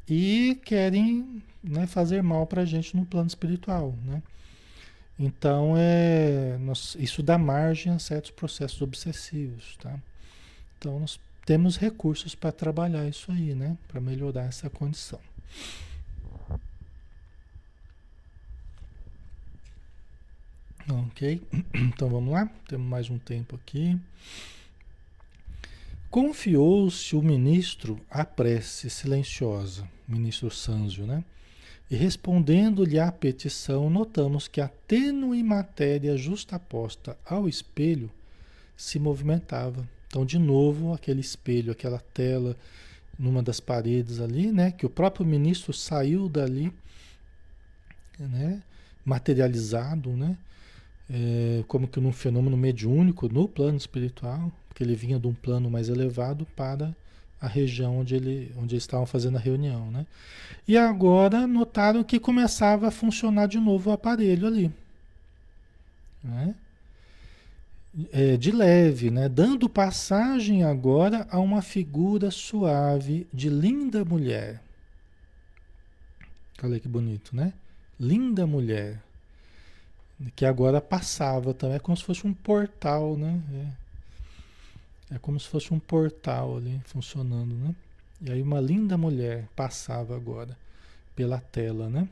e 0.07 0.61
querem 0.66 1.43
né, 1.64 1.87
fazer 1.87 2.22
mal 2.22 2.47
para 2.47 2.61
a 2.61 2.66
gente 2.66 2.95
no 2.95 3.07
plano 3.07 3.28
espiritual. 3.28 3.95
Né? 4.05 4.22
Então, 5.18 5.74
é, 5.78 6.59
nós, 6.61 6.95
isso 6.99 7.22
dá 7.22 7.39
margem 7.39 7.91
a 7.91 7.99
certos 7.99 8.30
processos 8.30 8.83
obsessivos. 8.83 9.78
Tá? 9.78 9.99
Então, 10.78 11.01
nós 11.01 11.18
temos 11.45 11.76
recursos 11.76 12.34
para 12.34 12.53
trabalhar 12.53 13.07
isso 13.09 13.30
aí, 13.32 13.55
né? 13.55 13.76
para 13.88 14.01
melhorar 14.01 14.45
essa 14.45 14.70
condição. 14.70 15.20
Ok, 20.88 21.40
então 21.74 22.09
vamos 22.09 22.32
lá, 22.32 22.51
temos 22.68 22.86
mais 22.86 23.09
um 23.09 23.18
tempo 23.18 23.57
aqui. 23.57 23.99
Confiou-se 26.11 27.16
o 27.16 27.22
ministro 27.22 27.99
à 28.11 28.24
prece 28.24 28.90
silenciosa, 28.90 29.88
ministro 30.07 30.51
Sanzio, 30.51 31.07
né? 31.07 31.24
E 31.90 31.97
respondendo-lhe 31.97 32.99
à 32.99 33.11
petição, 33.12 33.88
notamos 33.88 34.49
que 34.49 34.61
a 34.61 34.68
tênue 34.68 35.43
matéria 35.43 36.16
justaposta 36.16 37.16
ao 37.24 37.49
espelho 37.49 38.11
se 38.76 38.99
movimentava. 38.99 39.88
Então, 40.13 40.27
de 40.27 40.39
novo, 40.39 40.93
aquele 40.93 41.23
espelho, 41.23 41.73
aquela 41.73 41.99
tela 41.99 42.55
numa 43.19 43.43
das 43.43 43.61
paredes 43.61 44.21
ali, 44.21 44.53
né, 44.53 44.71
que 44.71 44.85
o 44.85 44.91
próprio 44.91 45.25
ministro 45.25 45.73
saiu 45.73 46.29
dali, 46.29 46.71
né, 48.19 48.63
materializado, 49.07 50.11
né, 50.11 50.37
é, 51.11 51.65
como 51.67 51.89
que 51.89 51.99
num 51.99 52.13
fenômeno 52.13 52.59
mediúnico 52.59 53.27
no 53.27 53.49
plano 53.49 53.79
espiritual, 53.79 54.53
porque 54.69 54.83
ele 54.83 54.95
vinha 54.95 55.19
de 55.19 55.27
um 55.27 55.33
plano 55.33 55.71
mais 55.71 55.89
elevado 55.89 56.47
para 56.55 56.95
a 57.41 57.47
região 57.47 57.99
onde, 58.01 58.15
ele, 58.15 58.53
onde 58.59 58.75
eles 58.75 58.83
estavam 58.83 59.07
fazendo 59.07 59.39
a 59.39 59.41
reunião. 59.41 59.91
Né? 59.91 60.07
E 60.69 60.77
agora 60.77 61.47
notaram 61.47 62.05
que 62.05 62.21
começava 62.21 62.89
a 62.89 62.91
funcionar 62.91 63.47
de 63.47 63.59
novo 63.59 63.89
o 63.89 63.95
aparelho 63.95 64.47
ali. 64.47 64.71
Né? 66.23 66.55
É, 68.11 68.38
de 68.38 68.51
leve, 68.51 69.11
né? 69.11 69.28
dando 69.28 69.68
passagem 69.68 70.64
agora 70.64 71.26
a 71.30 71.38
uma 71.38 71.61
figura 71.61 72.30
suave 72.30 73.26
de 73.32 73.51
linda 73.51 74.03
mulher. 74.03 74.62
Olha 76.62 76.80
que 76.80 76.88
bonito, 76.88 77.36
né? 77.36 77.53
Linda 78.01 78.47
mulher. 78.47 79.03
Que 80.34 80.47
agora 80.47 80.80
passava 80.80 81.53
também, 81.53 81.76
é 81.76 81.80
como 81.80 81.97
se 81.97 82.05
fosse 82.05 82.26
um 82.26 82.32
portal, 82.32 83.16
né? 83.16 83.43
É. 83.53 83.82
É 85.16 85.18
como 85.18 85.38
se 85.38 85.47
fosse 85.47 85.74
um 85.74 85.78
portal 85.78 86.57
ali 86.57 86.80
funcionando, 86.86 87.55
né? 87.55 87.74
E 88.22 88.30
aí 88.30 88.40
uma 88.40 88.61
linda 88.61 88.97
mulher 88.97 89.47
passava 89.55 90.16
agora 90.16 90.57
pela 91.14 91.38
tela, 91.38 91.90
né? 91.90 92.09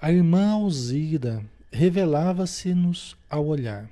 A 0.00 0.12
irmã 0.12 0.52
Alzira 0.52 1.42
revelava-se-nos 1.72 3.16
ao 3.28 3.46
olhar. 3.46 3.88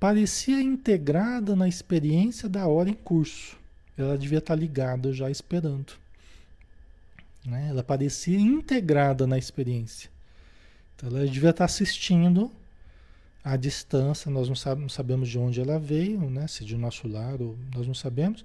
Parecia 0.00 0.62
integrada 0.62 1.54
na 1.54 1.68
experiência 1.68 2.48
da 2.48 2.66
hora 2.66 2.88
em 2.88 2.94
curso. 2.94 3.58
Ela 3.98 4.16
devia 4.16 4.38
estar 4.38 4.54
ligada 4.54 5.12
já 5.12 5.30
esperando. 5.30 5.92
Né? 7.44 7.68
Ela 7.68 7.82
parecia 7.82 8.40
integrada 8.40 9.26
na 9.26 9.36
experiência. 9.36 10.10
Então 10.96 11.10
ela 11.10 11.26
devia 11.26 11.50
estar 11.50 11.66
assistindo 11.66 12.50
à 13.44 13.56
distância, 13.56 14.30
nós 14.30 14.48
não, 14.48 14.56
sabe, 14.56 14.80
não 14.80 14.88
sabemos 14.88 15.28
de 15.28 15.38
onde 15.38 15.60
ela 15.60 15.78
veio, 15.78 16.30
né? 16.30 16.46
se 16.48 16.64
de 16.64 16.78
nosso 16.78 17.06
lar 17.06 17.40
ou 17.42 17.58
nós 17.74 17.86
não 17.86 17.94
sabemos, 17.94 18.42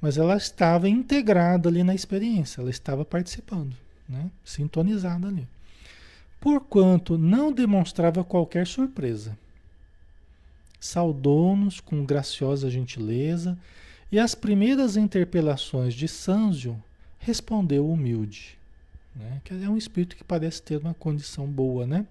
mas 0.00 0.16
ela 0.16 0.36
estava 0.36 0.88
integrada 0.88 1.68
ali 1.68 1.82
na 1.82 1.94
experiência, 1.94 2.60
ela 2.60 2.70
estava 2.70 3.04
participando, 3.04 3.74
né? 4.08 4.30
sintonizada 4.44 5.26
ali. 5.26 5.46
Porquanto 6.40 7.18
não 7.18 7.52
demonstrava 7.52 8.22
qualquer 8.22 8.64
surpresa. 8.64 9.36
Saudou-nos 10.80 11.80
com 11.80 12.04
graciosa 12.04 12.70
gentileza 12.70 13.58
e 14.10 14.18
às 14.18 14.34
primeiras 14.34 14.96
interpelações 14.96 15.94
de 15.94 16.08
Sanzio 16.08 16.80
respondeu 17.18 17.90
humilde. 17.90 18.56
Né? 19.14 19.40
Que 19.44 19.54
é 19.54 19.68
um 19.68 19.76
espírito 19.76 20.16
que 20.16 20.24
parece 20.24 20.62
ter 20.62 20.78
uma 20.78 20.94
condição 20.94 21.46
boa, 21.46 21.86
né? 21.86 22.06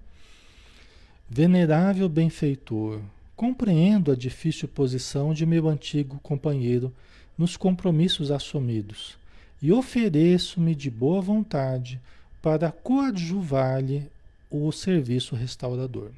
Venerável 1.29 2.07
benfeitor, 2.07 3.01
compreendo 3.35 4.11
a 4.11 4.15
difícil 4.15 4.67
posição 4.67 5.33
de 5.33 5.45
meu 5.45 5.67
antigo 5.67 6.19
companheiro 6.21 6.93
nos 7.37 7.55
compromissos 7.55 8.31
assumidos 8.31 9.17
e 9.61 9.71
ofereço-me 9.71 10.75
de 10.75 10.89
boa 10.89 11.21
vontade 11.21 11.99
para 12.41 12.71
coadjuvar-lhe 12.71 14.09
o 14.49 14.71
serviço 14.71 15.35
restaurador. 15.35 16.11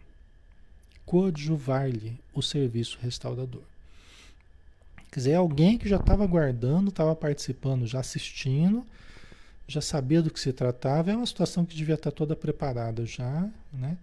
Coadjuvar-lhe 1.09 2.19
o 2.35 2.41
serviço 2.43 2.99
restaurador. 3.01 3.63
Quer 5.11 5.19
dizer, 5.21 5.31
é 5.31 5.35
alguém 5.37 5.75
que 5.75 5.89
já 5.89 5.95
estava 5.95 6.23
aguardando, 6.23 6.89
estava 6.89 7.15
participando, 7.15 7.87
já 7.87 7.99
assistindo, 7.99 8.85
já 9.67 9.81
sabia 9.81 10.21
do 10.21 10.29
que 10.29 10.39
se 10.39 10.53
tratava, 10.53 11.09
é 11.09 11.15
uma 11.15 11.25
situação 11.25 11.65
que 11.65 11.75
devia 11.75 11.95
estar 11.95 12.11
toda 12.11 12.35
preparada 12.35 13.07
já, 13.07 13.49
né? 13.73 13.97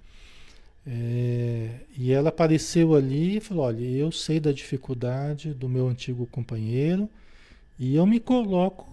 É, 0.85 1.79
e 1.97 2.11
ela 2.11 2.31
apareceu 2.31 2.97
ali 2.97 3.37
e 3.37 3.41
falou: 3.41 3.67
Olha, 3.67 3.85
eu 3.85 4.11
sei 4.11 4.41
da 4.41 4.51
dificuldade 4.51 5.55
do 5.55 5.69
meu 5.69 5.89
antigo 5.89 6.27
companheiro 6.27 7.09
e 7.79 7.95
eu 7.95 8.05
me 8.05 8.19
coloco 8.19 8.89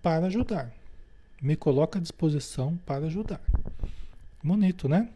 para 0.00 0.26
ajudar. 0.26 0.72
Me 1.42 1.56
coloco 1.56 1.98
à 1.98 2.00
disposição 2.00 2.78
para 2.86 3.06
ajudar. 3.06 3.40
Bonito, 4.44 4.88
né? 4.88 5.08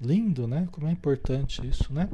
Lindo, 0.00 0.46
né? 0.46 0.68
Como 0.70 0.86
é 0.88 0.92
importante 0.92 1.66
isso, 1.66 1.92
né? 1.92 2.08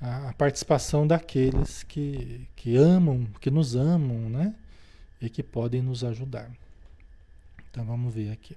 A, 0.00 0.32
participação 0.34 1.06
daqueles 1.06 1.82
que, 1.82 2.48
que 2.56 2.76
amam, 2.76 3.26
que 3.40 3.50
nos 3.50 3.74
amam, 3.74 4.28
né? 4.30 4.54
E 5.20 5.28
que 5.28 5.42
podem 5.42 5.82
nos 5.82 6.04
ajudar. 6.04 6.50
Então 7.70 7.84
vamos 7.84 8.14
ver 8.14 8.30
aqui. 8.30 8.56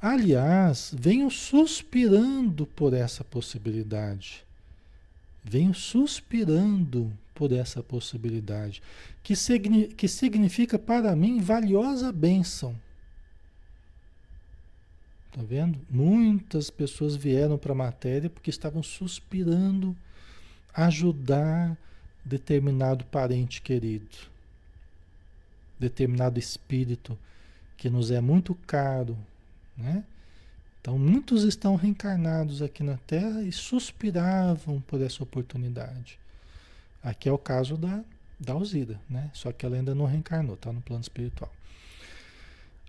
Aliás, 0.00 0.94
venho 0.96 1.30
suspirando 1.30 2.66
por 2.66 2.92
essa 2.92 3.24
possibilidade. 3.24 4.44
Venho 5.42 5.74
suspirando 5.74 7.12
por 7.34 7.52
essa 7.52 7.82
possibilidade, 7.82 8.82
que, 9.22 9.36
signi 9.36 9.86
que 9.86 10.08
significa 10.08 10.76
para 10.76 11.14
mim 11.14 11.40
valiosa 11.40 12.12
bênção. 12.12 12.74
Está 15.30 15.42
vendo? 15.42 15.78
Muitas 15.90 16.70
pessoas 16.70 17.14
vieram 17.14 17.58
para 17.58 17.72
a 17.72 17.76
matéria 17.76 18.30
porque 18.30 18.50
estavam 18.50 18.82
suspirando 18.82 19.96
ajudar 20.74 21.76
determinado 22.24 23.04
parente 23.06 23.60
querido, 23.62 24.16
determinado 25.78 26.38
espírito 26.38 27.18
que 27.76 27.88
nos 27.88 28.10
é 28.10 28.20
muito 28.20 28.54
caro, 28.66 29.16
né? 29.76 30.04
Então, 30.80 30.98
muitos 30.98 31.42
estão 31.44 31.76
reencarnados 31.76 32.62
aqui 32.62 32.82
na 32.82 32.96
Terra 32.96 33.42
e 33.42 33.52
suspiravam 33.52 34.80
por 34.80 35.02
essa 35.02 35.22
oportunidade. 35.22 36.18
Aqui 37.02 37.28
é 37.28 37.32
o 37.32 37.38
caso 37.38 37.76
da, 37.76 38.02
da 38.38 38.54
Alzira, 38.54 38.98
né? 39.08 39.30
Só 39.34 39.52
que 39.52 39.66
ela 39.66 39.76
ainda 39.76 39.94
não 39.94 40.06
reencarnou, 40.06 40.54
está 40.54 40.72
no 40.72 40.80
plano 40.80 41.02
espiritual. 41.02 41.52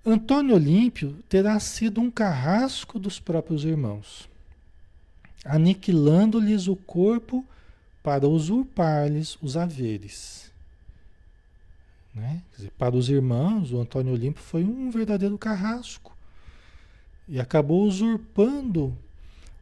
Antônio 0.06 0.56
Olímpio 0.56 1.18
terá 1.28 1.60
sido 1.60 2.00
um 2.00 2.10
carrasco 2.10 2.98
dos 2.98 3.20
próprios 3.20 3.66
irmãos, 3.66 4.30
aniquilando-lhes 5.44 6.68
o 6.68 6.76
corpo 6.76 7.46
para 8.02 8.28
usurpar-lhes 8.28 9.38
os 9.42 9.58
haveres. 9.58 10.52
Né? 12.16 12.42
Dizer, 12.56 12.72
para 12.78 12.96
os 12.96 13.10
irmãos, 13.10 13.74
o 13.74 13.80
Antônio 13.80 14.14
Olímpio 14.14 14.42
foi 14.42 14.64
um 14.64 14.90
verdadeiro 14.90 15.38
carrasco 15.38 16.18
e 17.28 17.40
acabou 17.40 17.84
usurpando 17.84 18.98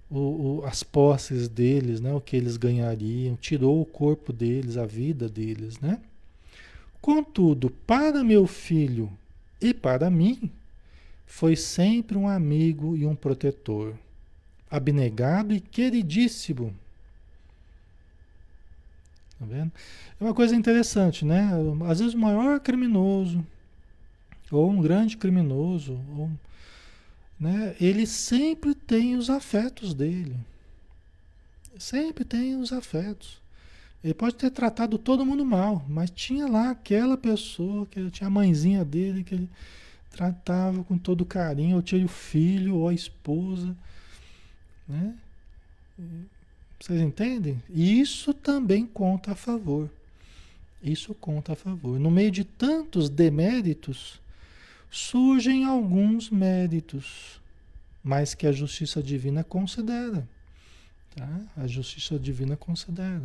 o, 0.09 0.59
o, 0.59 0.65
as 0.65 0.83
posses 0.83 1.47
deles, 1.49 1.99
né? 1.99 2.13
o 2.13 2.21
que 2.21 2.37
eles 2.37 2.57
ganhariam, 2.57 3.35
tirou 3.35 3.81
o 3.81 3.85
corpo 3.85 4.31
deles, 4.31 4.77
a 4.77 4.85
vida 4.85 5.27
deles. 5.27 5.79
Né? 5.79 5.99
Contudo, 7.01 7.71
para 7.71 8.23
meu 8.23 8.45
filho 8.45 9.11
e 9.61 9.73
para 9.73 10.09
mim, 10.09 10.51
foi 11.25 11.55
sempre 11.55 12.17
um 12.17 12.27
amigo 12.27 12.95
e 12.95 13.05
um 13.05 13.15
protetor, 13.15 13.93
abnegado 14.69 15.53
e 15.53 15.59
queridíssimo. 15.59 16.73
Tá 19.39 19.45
vendo? 19.45 19.71
É 20.19 20.23
uma 20.23 20.33
coisa 20.33 20.55
interessante, 20.55 21.23
né? 21.23 21.51
Às 21.89 21.99
vezes 21.99 22.13
o 22.13 22.19
maior 22.19 22.59
criminoso, 22.59 23.45
ou 24.51 24.69
um 24.69 24.81
grande 24.81 25.17
criminoso, 25.17 25.99
ou 26.17 26.31
né? 27.39 27.75
Ele 27.79 28.05
sempre 28.07 28.73
tem 28.73 29.15
os 29.15 29.29
afetos 29.29 29.93
dele. 29.93 30.35
Sempre 31.77 32.25
tem 32.25 32.55
os 32.55 32.73
afetos. 32.73 33.39
Ele 34.03 34.13
pode 34.13 34.35
ter 34.35 34.51
tratado 34.51 34.97
todo 34.97 35.25
mundo 35.25 35.45
mal, 35.45 35.85
mas 35.89 36.09
tinha 36.09 36.47
lá 36.47 36.69
aquela 36.69 37.17
pessoa, 37.17 37.85
que 37.85 38.09
tinha 38.11 38.27
a 38.27 38.31
mãezinha 38.31 38.85
dele 38.85 39.23
que 39.23 39.35
ele 39.35 39.49
tratava 40.11 40.83
com 40.83 40.97
todo 40.97 41.25
carinho, 41.25 41.75
ou 41.75 41.81
tinha 41.81 42.05
o 42.05 42.09
filho, 42.09 42.75
ou 42.77 42.87
a 42.87 42.93
esposa. 42.93 43.75
Né? 44.87 45.15
Vocês 46.79 47.01
entendem? 47.01 47.61
Isso 47.69 48.33
também 48.33 48.85
conta 48.85 49.31
a 49.31 49.35
favor. 49.35 49.89
Isso 50.81 51.13
conta 51.15 51.53
a 51.53 51.55
favor. 51.55 51.99
No 51.99 52.11
meio 52.11 52.31
de 52.31 52.43
tantos 52.43 53.09
deméritos, 53.09 54.21
surgem 54.89 55.65
alguns 55.65 56.29
méritos, 56.29 57.41
mas 58.03 58.33
que 58.33 58.45
a 58.45 58.51
justiça 58.51 59.01
divina 59.01 59.43
considera. 59.43 60.27
Tá? 61.15 61.41
A 61.57 61.67
justiça 61.67 62.17
divina 62.17 62.55
considera. 62.55 63.23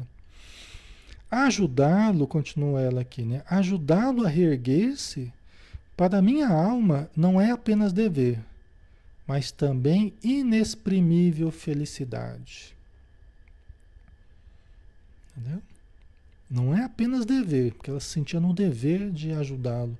Ajudá-lo, 1.35 2.27
continua 2.27 2.83
ela 2.83 3.01
aqui, 3.01 3.23
né? 3.23 3.43
Ajudá-lo 3.49 4.27
a 4.27 4.29
reerguer-se 4.29 5.33
Para 5.97 6.21
minha 6.21 6.47
alma 6.47 7.11
não 7.17 7.41
é 7.41 7.51
apenas 7.51 7.91
dever, 7.91 8.39
mas 9.27 9.51
também 9.51 10.13
inexprimível 10.23 11.51
felicidade. 11.51 12.77
Entendeu? 15.35 15.63
Não 16.51 16.77
é 16.77 16.85
apenas 16.85 17.25
dever, 17.25 17.73
porque 17.73 17.89
ela 17.89 18.01
se 18.01 18.11
sentia 18.11 18.39
no 18.39 18.53
dever 18.53 19.11
de 19.11 19.33
ajudá-lo 19.33 19.97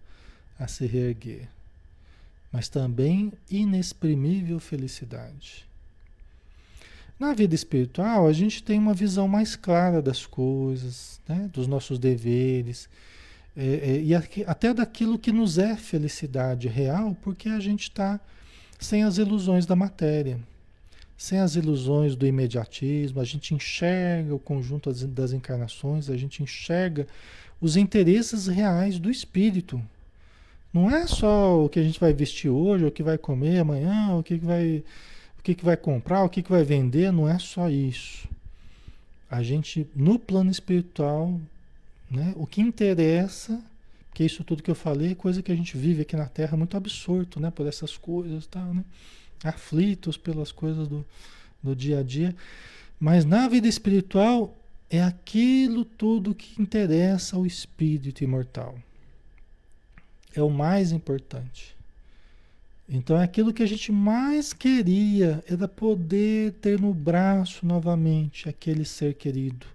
a 0.59 0.69
se 0.69 0.85
reerguer, 0.85 1.49
mas 2.53 2.69
também 2.69 3.33
inexprimível 3.51 4.61
felicidade. 4.61 5.67
Na 7.19 7.33
vida 7.33 7.55
espiritual, 7.55 8.27
a 8.27 8.33
gente 8.33 8.63
tem 8.63 8.79
uma 8.79 8.95
visão 8.95 9.29
mais 9.29 9.55
clara 9.55 10.03
das 10.03 10.27
coisas, 10.27 11.21
né? 11.29 11.49
dos 11.53 11.67
nossos 11.67 11.99
deveres, 11.99 12.89
é, 13.57 13.65
é, 13.65 14.03
e 14.03 14.15
até 14.15 14.73
daquilo 14.73 15.19
que 15.19 15.31
nos 15.31 15.59
é 15.59 15.77
felicidade 15.77 16.69
real, 16.69 17.17
porque 17.23 17.49
a 17.49 17.61
gente 17.61 17.83
está 17.83 18.19
sem 18.81 19.05
as 19.05 19.19
ilusões 19.19 19.67
da 19.67 19.77
matéria, 19.77 20.41
sem 21.17 21.39
as 21.39 21.55
ilusões 21.55 22.17
do 22.17 22.27
imediatismo, 22.27 23.21
a 23.21 23.25
gente 23.25 23.55
enxerga 23.55 24.35
o 24.35 24.39
conjunto 24.39 24.91
das, 24.91 25.03
das 25.05 25.33
encarnações, 25.33 26.11
a 26.11 26.17
gente 26.17 26.43
enxerga 26.43 27.07
os 27.61 27.77
interesses 27.77 28.49
reais 28.49 28.99
do 28.99 29.11
espírito. 29.11 29.81
Não 30.73 30.91
é 30.91 31.07
só 31.07 31.65
o 31.65 31.69
que 31.69 31.79
a 31.79 31.83
gente 31.83 32.01
vai 32.01 32.13
vestir 32.13 32.49
hoje, 32.49 32.87
o 32.87 32.91
que 32.91 33.03
vai 33.03 33.19
comer 33.19 33.59
amanhã, 33.59 34.17
o 34.17 34.23
que 34.23 34.37
vai 34.37 34.83
o 35.43 35.45
que, 35.45 35.57
que 35.57 35.65
vai 35.65 35.77
comprar, 35.77 36.23
o 36.23 36.29
que, 36.29 36.41
que 36.41 36.53
vai 36.53 36.63
vender, 36.63 37.11
não 37.11 37.29
é 37.29 37.37
só 37.37 37.69
isso. 37.69 38.29
A 39.29 39.43
gente, 39.43 39.85
no 39.93 40.17
plano 40.17 40.53
espiritual, 40.53 41.41
né, 42.09 42.33
o 42.37 42.47
que 42.47 42.61
interessa, 42.61 43.61
que 44.15 44.23
isso 44.23 44.45
tudo 44.45 44.63
que 44.63 44.71
eu 44.71 44.75
falei 44.77 45.11
é 45.11 45.15
coisa 45.17 45.43
que 45.43 45.51
a 45.51 45.57
gente 45.57 45.77
vive 45.77 46.03
aqui 46.03 46.15
na 46.15 46.29
Terra 46.29 46.57
muito 46.57 46.77
absorto 46.77 47.41
né, 47.41 47.51
por 47.51 47.67
essas 47.67 47.97
coisas, 47.97 48.47
tal, 48.47 48.73
né, 48.73 48.85
aflitos 49.43 50.17
pelas 50.17 50.53
coisas 50.53 50.87
do, 50.87 51.05
do 51.61 51.75
dia 51.75 51.99
a 51.99 52.03
dia. 52.05 52.37
Mas 53.01 53.25
na 53.25 53.49
vida 53.49 53.67
espiritual 53.67 54.57
é 54.89 55.03
aquilo 55.03 55.85
tudo 55.85 56.37
que 56.37 56.63
interessa 56.63 57.35
ao 57.35 57.45
espírito 57.45 58.23
imortal. 58.23 58.79
É 60.37 60.41
o 60.41 60.51
mais 60.51 60.93
importante. 60.93 61.75
Então 62.95 63.17
aquilo 63.17 63.55
que 63.55 63.63
a 63.63 63.67
gente 63.67 63.91
mais 63.91 64.53
queria 64.53 65.43
era 65.49 65.67
poder 65.67 66.53
ter 66.61 66.79
no 66.79 66.93
braço 66.93 67.65
novamente 67.65 68.51
aquele 68.51 68.85
ser 68.85 69.15
querido, 69.15 69.67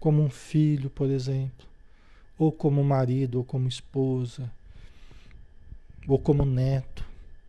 como 0.00 0.22
um 0.22 0.30
filho, 0.30 0.88
por 0.88 1.10
exemplo, 1.10 1.66
ou 2.38 2.50
como 2.50 2.82
marido, 2.82 3.36
ou 3.36 3.44
como 3.44 3.68
esposa, 3.68 4.50
ou 6.08 6.18
como 6.18 6.46
neto. 6.46 7.04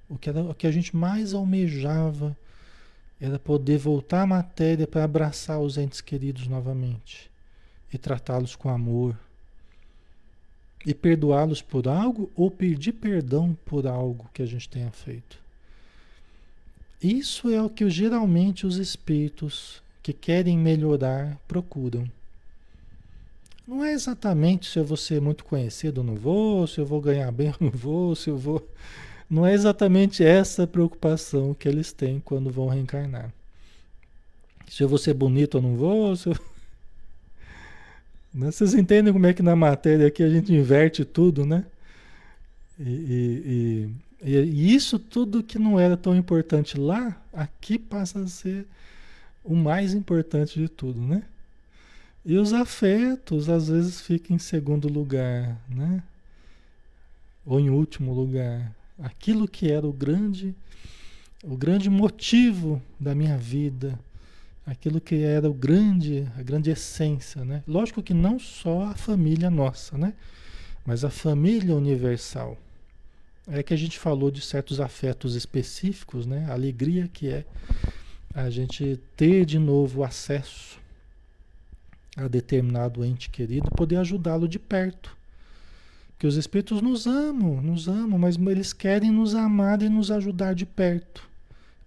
O 0.09 0.17
que, 0.17 0.29
era, 0.29 0.43
o 0.43 0.53
que 0.53 0.67
a 0.67 0.71
gente 0.71 0.93
mais 0.93 1.33
almejava 1.33 2.35
era 3.19 3.39
poder 3.39 3.77
voltar 3.77 4.23
à 4.23 4.27
matéria 4.27 4.85
para 4.85 5.05
abraçar 5.05 5.61
os 5.61 5.77
entes 5.77 6.01
queridos 6.01 6.45
novamente 6.45 7.31
e 7.91 7.97
tratá-los 7.97 8.53
com 8.53 8.67
amor 8.67 9.17
e 10.85 10.93
perdoá-los 10.93 11.61
por 11.61 11.87
algo 11.87 12.29
ou 12.35 12.51
pedir 12.51 12.93
perdão 12.93 13.57
por 13.65 13.87
algo 13.87 14.29
que 14.33 14.43
a 14.43 14.45
gente 14.45 14.69
tenha 14.69 14.91
feito. 14.91 15.39
Isso 17.01 17.49
é 17.49 17.61
o 17.61 17.69
que 17.69 17.89
geralmente 17.89 18.67
os 18.67 18.77
espíritos 18.77 19.81
que 20.01 20.13
querem 20.13 20.57
melhorar 20.57 21.37
procuram. 21.47 22.09
Não 23.67 23.83
é 23.83 23.93
exatamente 23.93 24.69
se 24.69 24.77
eu 24.77 24.85
vou 24.85 24.95
ser 24.95 25.19
muito 25.19 25.43
conhecido 25.43 25.99
ou 25.99 26.03
não 26.03 26.15
vou, 26.15 26.67
se 26.67 26.79
eu 26.79 26.85
vou 26.85 27.01
ganhar 27.01 27.31
bem 27.31 27.49
ou 27.49 27.55
não 27.59 27.71
vou, 27.71 28.15
se 28.15 28.29
eu 28.29 28.37
vou. 28.37 28.67
Não 29.27 29.43
é 29.45 29.53
exatamente 29.53 30.23
essa 30.23 30.67
preocupação 30.67 31.55
que 31.55 31.67
eles 31.67 31.91
têm 31.91 32.19
quando 32.19 32.51
vão 32.51 32.67
reencarnar. 32.67 33.33
Se 34.69 34.83
eu 34.83 34.87
vou 34.87 34.99
ser 34.99 35.15
bonito 35.15 35.55
ou 35.55 35.61
não 35.63 35.75
vou, 35.75 36.15
se 36.15 36.29
eu? 36.29 36.35
Vocês 38.37 38.73
entendem 38.73 39.13
como 39.13 39.25
é 39.25 39.33
que 39.33 39.41
na 39.41 39.55
matéria 39.55 40.07
aqui 40.07 40.21
a 40.21 40.29
gente 40.29 40.51
inverte 40.51 41.05
tudo, 41.05 41.45
né? 41.45 41.65
E, 42.77 42.83
e, 44.21 44.29
e, 44.29 44.35
e, 44.37 44.75
isso 44.75 44.99
tudo 44.99 45.41
que 45.41 45.57
não 45.57 45.79
era 45.79 45.95
tão 45.95 46.13
importante 46.13 46.77
lá, 46.77 47.17
aqui 47.31 47.79
passa 47.79 48.19
a 48.19 48.27
ser 48.27 48.67
o 49.41 49.55
mais 49.55 49.93
importante 49.93 50.59
de 50.59 50.67
tudo, 50.67 50.99
né? 50.99 51.23
E 52.25 52.37
os 52.37 52.51
afetos 52.51 53.47
às 53.47 53.69
vezes 53.69 54.01
ficam 54.01 54.35
em 54.35 54.39
segundo 54.39 54.89
lugar, 54.89 55.57
né? 55.69 56.03
Ou 57.45 57.57
em 57.57 57.69
último 57.69 58.13
lugar. 58.13 58.75
Aquilo 58.99 59.47
que 59.47 59.71
era 59.71 59.87
o 59.87 59.93
grande, 59.93 60.53
o 61.41 61.55
grande 61.55 61.89
motivo 61.89 62.81
da 62.99 63.15
minha 63.15 63.37
vida, 63.37 63.97
aquilo 64.65 64.99
que 64.99 65.23
era 65.23 65.49
o 65.49 65.53
grande, 65.53 66.27
a 66.37 66.41
grande 66.41 66.71
essência, 66.71 67.45
né? 67.45 67.63
Lógico 67.67 68.01
que 68.01 68.13
não 68.13 68.39
só 68.39 68.83
a 68.83 68.95
família 68.95 69.49
nossa, 69.49 69.97
né? 69.97 70.13
Mas 70.85 71.03
a 71.03 71.09
família 71.09 71.75
universal. 71.75 72.57
É 73.47 73.61
que 73.61 73.73
a 73.75 73.77
gente 73.77 73.99
falou 73.99 74.31
de 74.31 74.41
certos 74.41 74.79
afetos 74.79 75.35
específicos, 75.35 76.25
né? 76.25 76.47
A 76.49 76.53
alegria 76.53 77.07
que 77.07 77.29
é 77.29 77.45
a 78.33 78.49
gente 78.49 78.99
ter 79.15 79.45
de 79.45 79.59
novo 79.59 80.03
acesso 80.03 80.79
a 82.17 82.27
determinado 82.27 83.03
ente 83.03 83.29
querido, 83.29 83.69
poder 83.71 83.97
ajudá-lo 83.97 84.47
de 84.47 84.57
perto. 84.57 85.15
Porque 86.09 86.25
os 86.25 86.37
espíritos 86.37 86.81
nos 86.81 87.05
amam, 87.05 87.61
nos 87.61 87.87
amam, 87.87 88.17
mas 88.17 88.37
eles 88.37 88.71
querem 88.71 89.11
nos 89.11 89.35
amar 89.35 89.81
e 89.81 89.89
nos 89.89 90.09
ajudar 90.09 90.55
de 90.55 90.65
perto. 90.65 91.27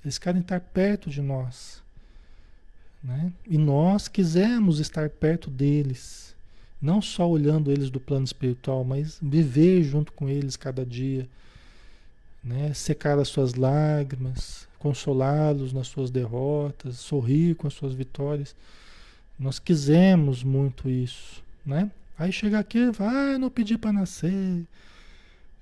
Eles 0.04 0.18
querem 0.18 0.42
estar 0.42 0.60
perto 0.60 1.08
de 1.08 1.22
nós. 1.22 1.82
Né? 3.08 3.32
E 3.48 3.56
nós 3.56 4.06
quisemos 4.06 4.80
estar 4.80 5.08
perto 5.08 5.48
deles, 5.48 6.36
não 6.80 7.00
só 7.00 7.26
olhando 7.26 7.72
eles 7.72 7.88
do 7.88 7.98
plano 7.98 8.26
espiritual, 8.26 8.84
mas 8.84 9.18
viver 9.22 9.82
junto 9.82 10.12
com 10.12 10.28
eles 10.28 10.56
cada 10.56 10.84
dia, 10.84 11.26
né? 12.44 12.74
secar 12.74 13.18
as 13.18 13.28
suas 13.28 13.54
lágrimas, 13.54 14.68
consolá-los 14.78 15.72
nas 15.72 15.86
suas 15.86 16.10
derrotas, 16.10 16.98
sorrir 16.98 17.54
com 17.54 17.66
as 17.66 17.72
suas 17.72 17.94
vitórias. 17.94 18.54
Nós 19.38 19.58
quisemos 19.58 20.44
muito 20.44 20.90
isso, 20.90 21.42
né? 21.64 21.90
Aí 22.18 22.30
chega 22.30 22.58
aqui 22.58 22.90
e 22.90 22.92
fala, 22.92 23.36
ah, 23.36 23.38
não 23.38 23.48
pedi 23.48 23.78
para 23.78 23.92
nascer, 23.92 24.66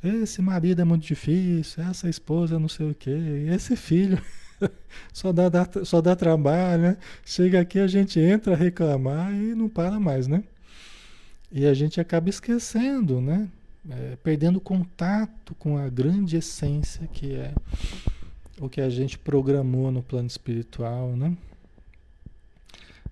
esse 0.02 0.42
marido 0.42 0.80
é 0.80 0.84
muito 0.84 1.06
difícil, 1.06 1.84
essa 1.84 2.08
esposa 2.08 2.58
não 2.58 2.68
sei 2.68 2.90
o 2.90 2.94
quê, 2.94 3.10
esse 3.54 3.76
filho 3.76 4.20
só, 5.12 5.32
dá, 5.32 5.48
dá, 5.48 5.68
só 5.84 6.00
dá 6.00 6.16
trabalho, 6.16 6.82
né? 6.82 6.96
Chega 7.24 7.60
aqui, 7.60 7.78
a 7.78 7.86
gente 7.86 8.18
entra 8.18 8.54
a 8.54 8.56
reclamar 8.56 9.32
e 9.32 9.54
não 9.54 9.68
para 9.68 9.98
mais, 9.98 10.26
né? 10.26 10.42
E 11.50 11.66
a 11.66 11.74
gente 11.74 12.00
acaba 12.00 12.28
esquecendo, 12.28 13.20
né? 13.20 13.48
É, 13.88 14.16
perdendo 14.22 14.60
contato 14.60 15.54
com 15.54 15.78
a 15.78 15.88
grande 15.88 16.36
essência 16.36 17.06
que 17.12 17.34
é 17.34 17.54
o 18.60 18.68
que 18.68 18.80
a 18.80 18.90
gente 18.90 19.16
programou 19.18 19.92
no 19.92 20.02
plano 20.02 20.26
espiritual, 20.26 21.16
né? 21.16 21.36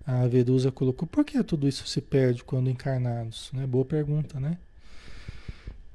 A 0.06 0.26
Verusa 0.26 0.70
colocou, 0.70 1.08
por 1.08 1.24
que 1.24 1.42
tudo 1.42 1.66
isso 1.66 1.86
se 1.86 2.00
perde 2.00 2.44
quando 2.44 2.68
encarnados? 2.68 3.50
Né? 3.52 3.66
Boa 3.66 3.84
pergunta, 3.84 4.38
né? 4.38 4.58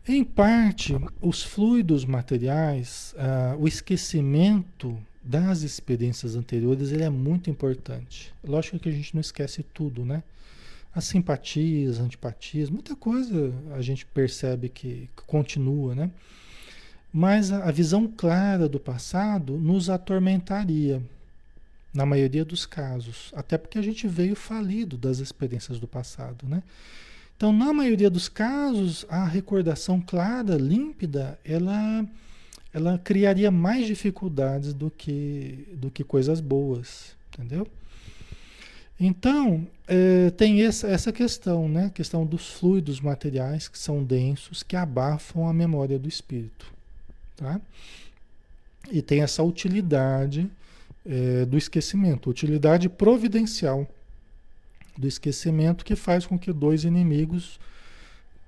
Em 0.08 0.24
parte, 0.24 0.96
os 1.22 1.44
fluidos 1.44 2.06
materiais, 2.06 3.14
ah, 3.18 3.56
o 3.60 3.68
esquecimento 3.68 4.98
das 5.24 5.62
experiências 5.62 6.36
anteriores 6.36 6.92
ele 6.92 7.04
é 7.04 7.10
muito 7.10 7.50
importante. 7.50 8.34
Lógico 8.44 8.80
que 8.80 8.90
a 8.90 8.92
gente 8.92 9.14
não 9.14 9.22
esquece 9.22 9.64
tudo, 9.64 10.06
né? 10.06 10.24
As 10.94 11.06
simpatias, 11.06 12.00
antipatias, 12.00 12.70
muita 12.70 12.96
coisa 12.96 13.54
a 13.76 13.82
gente 13.82 14.06
percebe 14.06 14.70
que 14.70 15.10
continua, 15.28 15.94
né? 15.94 16.12
Mas 17.12 17.52
a, 17.52 17.72
visão 17.72 18.08
clara 18.08 18.70
do 18.70 18.80
passado 18.80 19.58
nos 19.58 19.90
atormentaria, 19.90 21.02
na 21.92 22.06
maioria 22.06 22.46
dos 22.46 22.68
casos, 22.68 23.32
até 23.36 23.58
porque 23.58 23.80
a 23.80 23.82
gente 23.82 24.08
veio 24.08 24.36
falido 24.36 24.96
das 24.96 25.18
experiências 25.18 25.80
do 25.80 25.88
passado, 25.88 26.48
né? 26.48 26.62
Então, 27.36 27.52
na 27.52 27.74
maioria 27.74 28.10
dos 28.10 28.30
casos, 28.30 29.06
a 29.10 29.26
recordação 29.26 30.02
clara, 30.02 30.56
límpida, 30.56 31.40
ela 31.44 32.06
ela 32.74 32.98
criaria 33.00 33.50
mais 33.50 33.88
dificuldades 33.88 34.74
do 34.74 34.92
que, 34.92 35.68
do 35.74 35.90
que 35.90 36.04
coisas 36.04 36.40
boas, 36.40 37.16
entendeu? 37.34 37.68
Então, 39.00 39.66
é, 39.88 40.30
tem 40.32 40.62
essa, 40.64 40.88
essa 40.88 41.12
questão, 41.12 41.70
né? 41.70 41.86
A 41.86 41.90
questão 41.90 42.26
dos 42.26 42.50
fluidos 42.50 43.00
materiais 43.00 43.68
que 43.68 43.80
são 43.80 44.04
densos, 44.04 44.62
que 44.62 44.76
abafam 44.76 45.48
a 45.48 45.54
memória 45.54 45.98
do 45.98 46.08
espírito, 46.08 46.72
tá? 47.38 47.62
E 48.92 49.02
tem 49.02 49.22
essa 49.22 49.42
utilidade 49.42 50.50
é, 51.06 51.46
do 51.46 51.58
esquecimento, 51.58 52.30
utilidade 52.30 52.90
providencial 52.90 53.88
do 54.98 55.08
esquecimento 55.08 55.86
que 55.86 55.96
faz 55.96 56.26
com 56.26 56.38
que 56.38 56.52
dois 56.52 56.84
inimigos 56.84 57.58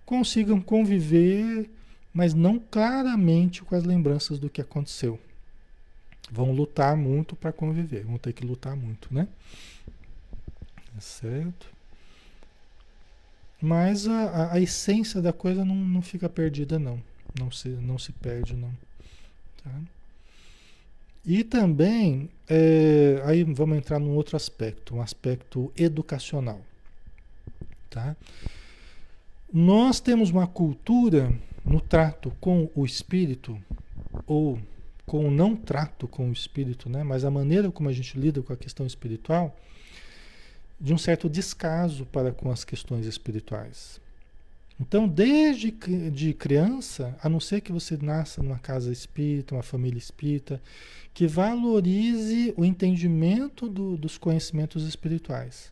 consigam 0.05 0.59
conviver 0.59 1.69
mas 2.13 2.33
não 2.33 2.59
claramente 2.59 3.63
com 3.63 3.75
as 3.75 3.83
lembranças 3.83 4.39
do 4.39 4.49
que 4.49 4.61
aconteceu. 4.61 5.19
Vão 6.31 6.51
lutar 6.51 6.95
muito 6.95 7.35
para 7.35 7.51
conviver, 7.51 8.03
vão 8.05 8.17
ter 8.17 8.33
que 8.33 8.45
lutar 8.45 8.75
muito, 8.75 9.13
né? 9.13 9.27
Certo? 10.99 11.67
Mas 13.61 14.07
a, 14.07 14.23
a, 14.23 14.53
a 14.53 14.59
essência 14.59 15.21
da 15.21 15.31
coisa 15.31 15.63
não, 15.63 15.75
não 15.75 16.01
fica 16.01 16.27
perdida, 16.27 16.79
não. 16.79 17.01
Não 17.39 17.51
se, 17.51 17.69
não 17.69 17.97
se 17.97 18.11
perde, 18.11 18.55
não. 18.55 18.71
Tá? 19.63 19.71
E 21.25 21.43
também, 21.43 22.29
é, 22.49 23.21
aí 23.25 23.43
vamos 23.43 23.77
entrar 23.77 23.99
num 23.99 24.15
outro 24.15 24.35
aspecto, 24.35 24.95
um 24.95 25.01
aspecto 25.01 25.71
educacional. 25.77 26.59
Tá? 27.89 28.15
Nós 29.53 29.99
temos 29.99 30.31
uma 30.31 30.47
cultura 30.47 31.31
no 31.65 31.79
trato 31.79 32.31
com 32.39 32.69
o 32.75 32.85
espírito, 32.85 33.57
ou 34.25 34.59
com 35.05 35.27
o 35.27 35.31
não 35.31 35.55
trato 35.55 36.07
com 36.07 36.29
o 36.29 36.33
espírito, 36.33 36.89
né? 36.89 37.03
mas 37.03 37.25
a 37.25 37.31
maneira 37.31 37.71
como 37.71 37.89
a 37.89 37.93
gente 37.93 38.17
lida 38.17 38.41
com 38.41 38.53
a 38.53 38.57
questão 38.57 38.85
espiritual, 38.85 39.55
de 40.79 40.93
um 40.93 40.97
certo 40.97 41.29
descaso 41.29 42.05
para 42.05 42.31
com 42.31 42.49
as 42.49 42.63
questões 42.63 43.05
espirituais. 43.05 44.01
Então, 44.79 45.07
desde 45.07 45.69
de 46.09 46.33
criança, 46.33 47.15
a 47.21 47.29
não 47.29 47.39
ser 47.39 47.61
que 47.61 47.71
você 47.71 47.95
nasça 47.97 48.41
numa 48.41 48.57
casa 48.57 48.91
espírita, 48.91 49.53
uma 49.53 49.61
família 49.61 49.99
espírita, 49.99 50.59
que 51.13 51.27
valorize 51.27 52.51
o 52.57 52.65
entendimento 52.65 53.69
do, 53.69 53.95
dos 53.95 54.17
conhecimentos 54.17 54.87
espirituais, 54.87 55.71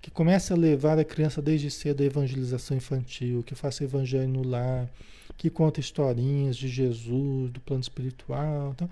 que 0.00 0.10
comece 0.10 0.52
a 0.52 0.56
levar 0.56 0.98
a 0.98 1.04
criança 1.04 1.42
desde 1.42 1.70
cedo 1.70 2.02
à 2.02 2.06
evangelização 2.06 2.76
infantil, 2.76 3.42
que 3.42 3.54
faça 3.54 3.84
evangelho 3.84 4.28
no 4.28 4.42
lar, 4.42 4.88
que 5.36 5.50
conta 5.50 5.80
historinhas 5.80 6.56
de 6.56 6.68
Jesus, 6.68 7.50
do 7.50 7.60
plano 7.60 7.82
espiritual. 7.82 8.72
Então, 8.74 8.90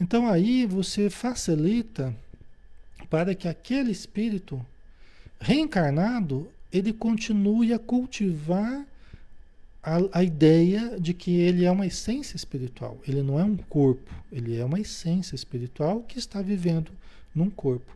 então 0.00 0.28
aí 0.28 0.66
você 0.66 1.08
facilita 1.08 2.14
para 3.08 3.34
que 3.34 3.48
aquele 3.48 3.90
espírito 3.90 4.64
reencarnado 5.40 6.48
ele 6.72 6.92
continue 6.92 7.72
a 7.72 7.78
cultivar 7.78 8.86
a, 9.82 9.98
a, 10.12 10.24
ideia 10.24 10.98
de 10.98 11.12
que 11.12 11.32
ele 11.32 11.64
é 11.64 11.70
uma 11.70 11.86
essência 11.86 12.36
espiritual. 12.36 12.98
Ele 13.06 13.22
não 13.22 13.38
é 13.38 13.44
um 13.44 13.56
corpo, 13.56 14.10
ele 14.30 14.56
é 14.56 14.64
uma 14.64 14.80
essência 14.80 15.34
espiritual 15.34 16.00
que 16.02 16.18
está 16.18 16.40
vivendo 16.40 16.92
num 17.34 17.50
corpo. 17.50 17.92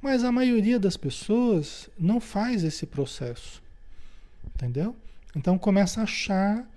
Mas 0.00 0.22
a 0.24 0.30
maioria 0.30 0.78
das 0.78 0.96
pessoas 0.96 1.88
não 1.98 2.20
faz 2.20 2.62
esse 2.64 2.86
processo. 2.86 3.62
Entendeu? 4.54 4.94
Então 5.36 5.58
começa 5.58 6.00
a 6.00 6.04
achar 6.04 6.68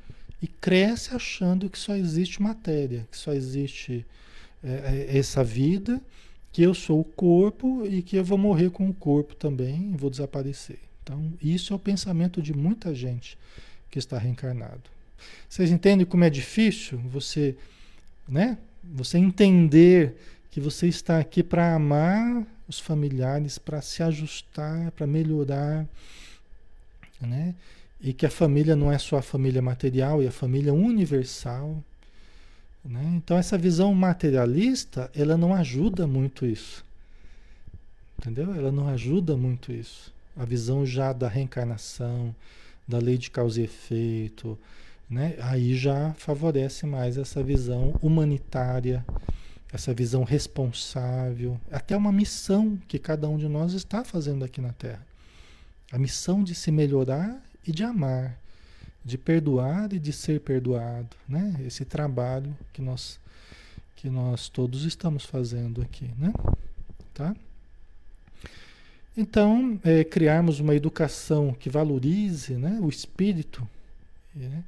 e 0.41 0.47
cresce 0.47 1.15
achando 1.15 1.69
que 1.69 1.77
só 1.77 1.95
existe 1.95 2.41
matéria, 2.41 3.07
que 3.11 3.17
só 3.17 3.31
existe 3.31 4.05
é, 4.63 5.07
é 5.11 5.17
essa 5.17 5.43
vida, 5.43 6.01
que 6.51 6.61
eu 6.61 6.73
sou 6.73 6.99
o 6.99 7.05
corpo 7.05 7.85
e 7.85 8.01
que 8.01 8.15
eu 8.15 8.23
vou 8.23 8.37
morrer 8.37 8.69
com 8.71 8.89
o 8.89 8.93
corpo 8.93 9.35
também 9.35 9.91
e 9.93 9.97
vou 9.97 10.09
desaparecer. 10.09 10.79
Então, 11.03 11.33
isso 11.41 11.73
é 11.73 11.75
o 11.75 11.79
pensamento 11.79 12.41
de 12.41 12.53
muita 12.53 12.93
gente 12.93 13.37
que 13.89 13.99
está 13.99 14.17
reencarnado. 14.17 14.83
Vocês 15.47 15.71
entendem 15.71 16.05
como 16.05 16.23
é 16.23 16.29
difícil 16.29 16.97
você, 16.99 17.55
né? 18.27 18.57
Você 18.83 19.17
entender 19.17 20.15
que 20.49 20.59
você 20.59 20.87
está 20.87 21.19
aqui 21.19 21.43
para 21.43 21.75
amar 21.75 22.45
os 22.71 22.79
familiares, 22.79 23.57
para 23.57 23.81
se 23.81 24.01
ajustar, 24.01 24.91
para 24.91 25.05
melhorar, 25.05 25.85
né? 27.19 27.53
E 27.99 28.13
que 28.13 28.25
a 28.25 28.29
família 28.29 28.77
não 28.77 28.89
é 28.89 28.97
só 28.97 29.17
a 29.17 29.21
família 29.21 29.61
material, 29.61 30.23
é 30.23 30.27
a 30.27 30.31
família 30.31 30.73
universal. 30.73 31.83
Né? 32.83 33.13
Então 33.17 33.37
essa 33.37 33.57
visão 33.57 33.93
materialista, 33.93 35.11
ela 35.13 35.37
não 35.37 35.53
ajuda 35.53 36.07
muito 36.07 36.45
isso. 36.45 36.83
Entendeu? 38.17 38.55
Ela 38.55 38.71
não 38.71 38.87
ajuda 38.87 39.35
muito 39.35 39.71
isso. 39.71 40.11
A 40.35 40.45
visão 40.45 40.85
já 40.85 41.11
da 41.11 41.27
reencarnação, 41.27 42.33
da 42.87 42.97
lei 42.97 43.17
de 43.17 43.29
causa 43.29 43.59
e 43.59 43.65
efeito, 43.65 44.57
né? 45.09 45.35
aí 45.41 45.75
já 45.75 46.13
favorece 46.13 46.87
mais 46.87 47.17
essa 47.17 47.43
visão 47.43 47.93
humanitária, 48.01 49.05
essa 49.73 49.93
visão 49.93 50.23
responsável, 50.23 51.59
até 51.71 51.95
uma 51.95 52.11
missão 52.11 52.77
que 52.87 52.99
cada 52.99 53.27
um 53.29 53.37
de 53.37 53.47
nós 53.47 53.73
está 53.73 54.03
fazendo 54.03 54.43
aqui 54.43 54.59
na 54.59 54.73
Terra. 54.73 55.05
A 55.91 55.97
missão 55.97 56.43
de 56.43 56.53
se 56.53 56.71
melhorar 56.71 57.41
e 57.65 57.71
de 57.71 57.83
amar, 57.83 58.37
de 59.03 59.17
perdoar 59.17 59.93
e 59.93 59.99
de 59.99 60.11
ser 60.11 60.41
perdoado, 60.41 61.15
né? 61.27 61.55
Esse 61.65 61.85
trabalho 61.85 62.55
que 62.73 62.81
nós 62.81 63.19
que 63.95 64.09
nós 64.09 64.49
todos 64.49 64.83
estamos 64.83 65.25
fazendo 65.25 65.81
aqui, 65.81 66.09
né? 66.17 66.33
Tá? 67.13 67.35
Então, 69.15 69.79
é, 69.83 70.03
criarmos 70.03 70.59
uma 70.59 70.73
educação 70.73 71.53
que 71.53 71.69
valorize 71.69 72.53
né, 72.53 72.79
o 72.81 72.87
espírito, 72.87 73.67
né, 74.33 74.63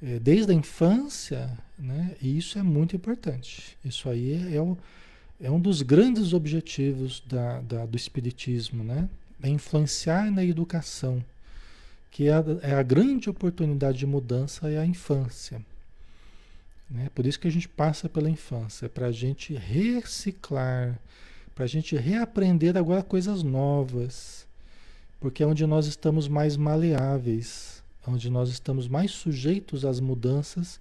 desde 0.00 0.52
a 0.52 0.54
infância, 0.54 1.50
né, 1.78 2.14
e 2.22 2.38
isso 2.38 2.58
é 2.58 2.62
muito 2.62 2.94
importante. 2.94 3.76
Isso 3.84 4.08
aí 4.08 4.32
é, 4.52 4.56
é, 4.56 4.62
o, 4.62 4.76
é 5.40 5.50
um 5.50 5.60
dos 5.60 5.82
grandes 5.82 6.32
objetivos 6.32 7.22
da, 7.26 7.60
da, 7.60 7.86
do 7.86 7.96
espiritismo, 7.96 8.84
né? 8.84 9.08
É 9.42 9.48
influenciar 9.48 10.30
na 10.30 10.44
educação, 10.44 11.24
que 12.10 12.28
é 12.28 12.32
a, 12.32 12.44
é 12.62 12.74
a 12.74 12.82
grande 12.82 13.30
oportunidade 13.30 13.98
de 13.98 14.06
mudança 14.06 14.68
é 14.68 14.78
a 14.78 14.86
infância. 14.86 15.62
Né? 16.90 17.08
Por 17.14 17.26
isso 17.26 17.38
que 17.38 17.48
a 17.48 17.50
gente 17.50 17.68
passa 17.68 18.08
pela 18.08 18.30
infância, 18.30 18.88
para 18.88 19.06
a 19.06 19.12
gente 19.12 19.54
reciclar, 19.54 20.98
para 21.54 21.64
a 21.64 21.68
gente 21.68 21.96
reaprender 21.96 22.76
agora 22.76 23.02
coisas 23.02 23.42
novas, 23.42 24.46
porque 25.20 25.42
é 25.42 25.46
onde 25.46 25.66
nós 25.66 25.86
estamos 25.86 26.28
mais 26.28 26.56
maleáveis, 26.56 27.77
onde 28.08 28.30
nós 28.30 28.48
estamos 28.48 28.88
mais 28.88 29.10
sujeitos 29.10 29.84
às 29.84 30.00
mudanças 30.00 30.80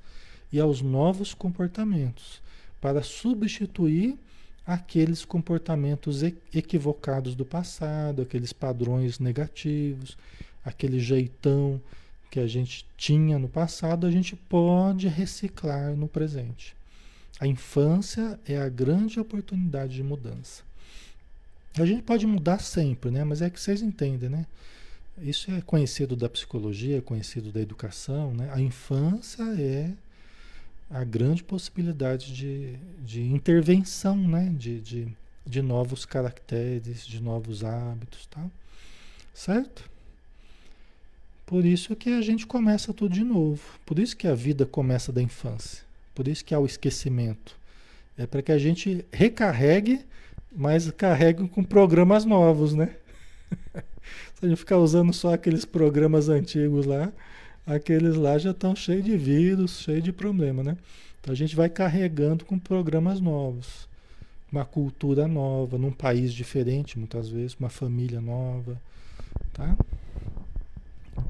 e 0.52 0.60
aos 0.60 0.82
novos 0.82 1.34
comportamentos, 1.34 2.42
para 2.80 3.04
substituir 3.04 4.18
aqueles 4.66 5.24
comportamentos 5.24 6.24
equivocados 6.24 7.36
do 7.36 7.46
passado, 7.46 8.22
aqueles 8.22 8.52
padrões 8.52 9.20
negativos, 9.20 10.18
aquele 10.64 11.00
jeitão 11.00 11.82
que 12.30 12.40
a 12.40 12.48
gente 12.48 12.86
tinha 12.98 13.40
no 13.40 13.48
passado, 13.48 14.06
a 14.06 14.12
gente 14.12 14.36
pode 14.36 15.08
reciclar 15.08 15.96
no 15.96 16.08
presente. 16.08 16.76
A 17.40 17.48
infância 17.48 18.40
é 18.46 18.58
a 18.58 18.68
grande 18.68 19.20
oportunidade 19.20 19.96
de 19.96 20.04
mudança. 20.04 20.64
A 21.78 21.86
gente 21.86 22.02
pode 22.02 22.26
mudar 22.26 22.60
sempre, 22.60 23.12
né? 23.12 23.24
Mas 23.24 23.42
é 23.42 23.50
que 23.50 23.60
vocês 23.60 23.82
entendem, 23.82 24.30
né? 24.30 24.46
Isso 25.22 25.52
é 25.52 25.62
conhecido 25.62 26.16
da 26.16 26.30
psicologia, 26.30 26.98
é 26.98 27.02
conhecido 27.02 27.52
da 27.52 27.60
educação, 27.60 28.34
né? 28.34 28.50
A 28.54 28.62
infância 28.62 29.44
é 29.60 29.92
a 30.90 31.04
grande 31.04 31.44
possibilidade 31.44 32.34
de, 32.34 32.76
de 33.04 33.22
intervenção, 33.22 34.16
né? 34.16 34.54
De, 34.58 34.80
de, 34.80 35.08
de 35.46 35.62
novos 35.62 36.06
caracteres, 36.06 37.06
de 37.06 37.22
novos 37.22 37.64
hábitos, 37.64 38.26
tá? 38.28 38.46
Certo? 39.34 39.90
Por 41.46 41.66
isso 41.66 41.96
que 41.96 42.10
a 42.10 42.22
gente 42.22 42.46
começa 42.46 42.94
tudo 42.94 43.14
de 43.14 43.24
novo. 43.24 43.62
Por 43.86 44.00
isso 44.00 44.16
que 44.16 44.28
a 44.28 44.36
vida 44.36 44.66
começa 44.66 45.12
da 45.12 45.22
infância. 45.22 45.84
Por 46.14 46.28
isso 46.28 46.44
que 46.44 46.54
há 46.54 46.60
o 46.60 46.66
esquecimento. 46.66 47.56
É 48.18 48.26
para 48.26 48.42
que 48.42 48.52
a 48.52 48.58
gente 48.58 49.06
recarregue 49.12 50.06
mas 50.58 50.90
carregam 50.92 51.48
com 51.48 51.64
programas 51.64 52.26
novos, 52.26 52.74
né? 52.74 52.96
Se 54.36 54.46
a 54.46 54.50
gente 54.50 54.58
ficar 54.58 54.78
usando 54.78 55.14
só 55.14 55.34
aqueles 55.34 55.66
programas 55.66 56.30
antigos 56.30 56.86
lá, 56.86 57.12
aqueles 57.66 58.16
lá 58.16 58.38
já 58.38 58.52
estão 58.52 58.76
cheios 58.76 59.04
de 59.04 59.18
vírus, 59.18 59.80
cheios 59.80 60.04
de 60.04 60.12
problema, 60.12 60.64
né? 60.64 60.78
Então 61.20 61.34
a 61.34 61.36
gente 61.36 61.56
vai 61.56 61.70
carregando 61.70 62.46
com 62.46 62.58
programas 62.58 63.20
novos, 63.20 63.88
uma 64.52 64.64
cultura 64.64 65.28
nova, 65.28 65.78
num 65.78 65.92
país 65.92 66.34
diferente, 66.34 66.98
muitas 66.98 67.28
vezes, 67.28 67.56
uma 67.56 67.70
família 67.70 68.22
nova, 68.22 68.80
tá? 69.54 69.76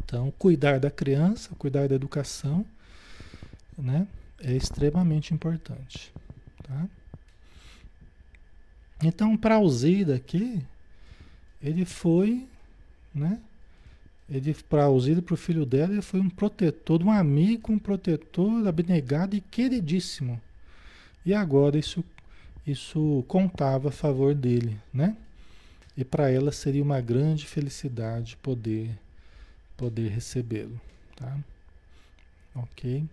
Então, 0.04 0.32
cuidar 0.38 0.80
da 0.80 0.92
criança, 0.92 1.50
cuidar 1.58 1.88
da 1.88 1.96
educação, 1.96 2.66
né? 3.78 4.08
É 4.40 4.54
extremamente 4.54 5.34
importante, 5.34 6.14
tá? 6.64 6.88
Então, 9.04 9.36
para 9.36 9.56
Alzira 9.56 10.16
aqui, 10.16 10.64
ele 11.62 11.86
foi, 11.86 12.48
né? 13.14 13.40
Ele, 14.30 14.54
para 14.54 14.84
Alzira, 14.84 15.22
para 15.22 15.34
o 15.34 15.38
filho 15.38 15.66
dela, 15.66 15.94
ele 15.94 16.02
foi 16.02 16.20
um 16.20 16.30
protetor, 16.30 17.02
um 17.02 17.12
amigo, 17.12 17.72
um 17.72 17.80
protetor 17.80 18.68
abnegado 18.68 19.36
e 19.36 19.42
queridíssimo. 19.42 20.40
E 21.26 21.34
agora 21.34 21.78
isso, 21.78 22.04
isso 22.66 23.24
contava 23.28 23.90
a 23.90 23.92
favor 23.92 24.36
dele, 24.36 24.78
né? 24.94 25.16
E 25.96 26.04
para 26.04 26.30
ela 26.30 26.52
seria 26.52 26.84
uma 26.84 27.02
grande 27.02 27.46
felicidade 27.46 28.38
poder, 28.38 28.92
poder 29.78 30.10
recebê-lo, 30.10 30.80
tá? 31.16 31.38
Ok? 32.54 33.04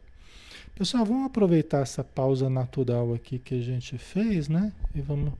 Pessoal, 0.74 1.04
vamos 1.04 1.26
aproveitar 1.26 1.82
essa 1.82 2.02
pausa 2.02 2.50
natural 2.50 3.14
aqui 3.14 3.38
que 3.38 3.54
a 3.54 3.62
gente 3.62 3.96
fez, 3.96 4.48
né? 4.48 4.72
E 4.94 5.00
vamos, 5.00 5.32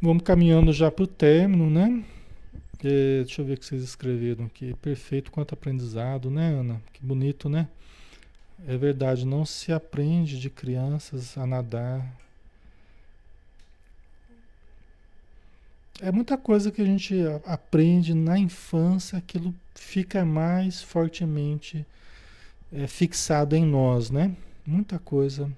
vamos 0.00 0.22
caminhando 0.22 0.72
já 0.72 0.90
para 0.90 1.04
o 1.04 1.06
término, 1.06 1.70
né? 1.70 2.04
Deixa 2.82 3.40
eu 3.40 3.46
ver 3.46 3.54
o 3.54 3.56
que 3.58 3.66
vocês 3.66 3.82
escreveram 3.82 4.44
aqui. 4.46 4.74
Perfeito 4.82 5.30
quanto 5.30 5.54
aprendizado, 5.54 6.30
né, 6.30 6.48
Ana? 6.48 6.80
Que 6.92 7.04
bonito, 7.04 7.48
né? 7.48 7.68
É 8.66 8.76
verdade, 8.76 9.26
não 9.26 9.44
se 9.44 9.72
aprende 9.72 10.38
de 10.38 10.48
crianças 10.48 11.36
a 11.36 11.46
nadar. 11.46 12.06
É 16.00 16.12
muita 16.12 16.36
coisa 16.36 16.70
que 16.70 16.82
a 16.82 16.84
gente 16.84 17.14
aprende 17.46 18.14
na 18.14 18.38
infância, 18.38 19.18
aquilo 19.18 19.54
fica 19.74 20.24
mais 20.24 20.82
fortemente 20.82 21.86
é, 22.72 22.86
fixado 22.86 23.56
em 23.56 23.64
nós, 23.64 24.10
né? 24.10 24.36
Muita 24.66 24.98
coisa 24.98 25.50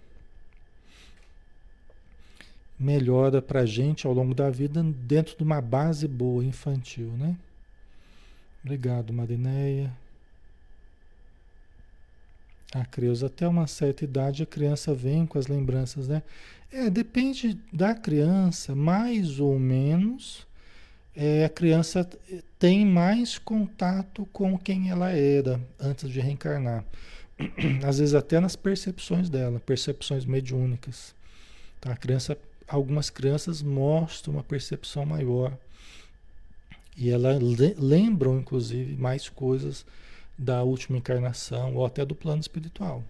melhora 2.78 3.42
para 3.42 3.60
a 3.60 3.66
gente 3.66 4.06
ao 4.06 4.12
longo 4.12 4.34
da 4.34 4.48
vida 4.50 4.82
dentro 4.82 5.36
de 5.36 5.42
uma 5.42 5.60
base 5.60 6.06
boa 6.06 6.44
infantil, 6.44 7.08
né? 7.18 7.36
Obrigado, 8.62 9.12
Marineia. 9.12 9.92
A 12.74 12.84
Creuza, 12.84 13.26
até 13.26 13.48
uma 13.48 13.66
certa 13.66 14.04
idade 14.04 14.42
a 14.42 14.46
criança 14.46 14.94
vem 14.94 15.24
com 15.26 15.38
as 15.38 15.46
lembranças, 15.46 16.06
né? 16.06 16.22
É, 16.70 16.90
depende 16.90 17.58
da 17.72 17.94
criança, 17.94 18.74
mais 18.74 19.40
ou 19.40 19.58
menos, 19.58 20.46
é, 21.16 21.44
a 21.46 21.48
criança 21.48 22.08
tem 22.58 22.84
mais 22.84 23.38
contato 23.38 24.28
com 24.32 24.56
quem 24.58 24.90
ela 24.90 25.10
era 25.10 25.60
antes 25.80 26.10
de 26.10 26.20
reencarnar. 26.20 26.84
Às 27.84 27.98
vezes 27.98 28.14
até 28.14 28.38
nas 28.38 28.54
percepções 28.54 29.30
dela, 29.30 29.60
percepções 29.60 30.24
mediúnicas. 30.24 31.14
Tá? 31.80 31.92
A 31.92 31.96
criança, 31.96 32.36
algumas 32.68 33.10
crianças 33.10 33.62
mostram 33.62 34.34
uma 34.34 34.42
percepção 34.42 35.04
maior. 35.06 35.56
E 36.96 37.10
elas 37.10 37.40
lembram, 37.78 38.38
inclusive, 38.38 38.96
mais 38.96 39.28
coisas 39.28 39.86
da 40.36 40.62
última 40.62 40.98
encarnação 40.98 41.74
ou 41.74 41.86
até 41.86 42.04
do 42.04 42.14
plano 42.14 42.40
espiritual. 42.40 43.02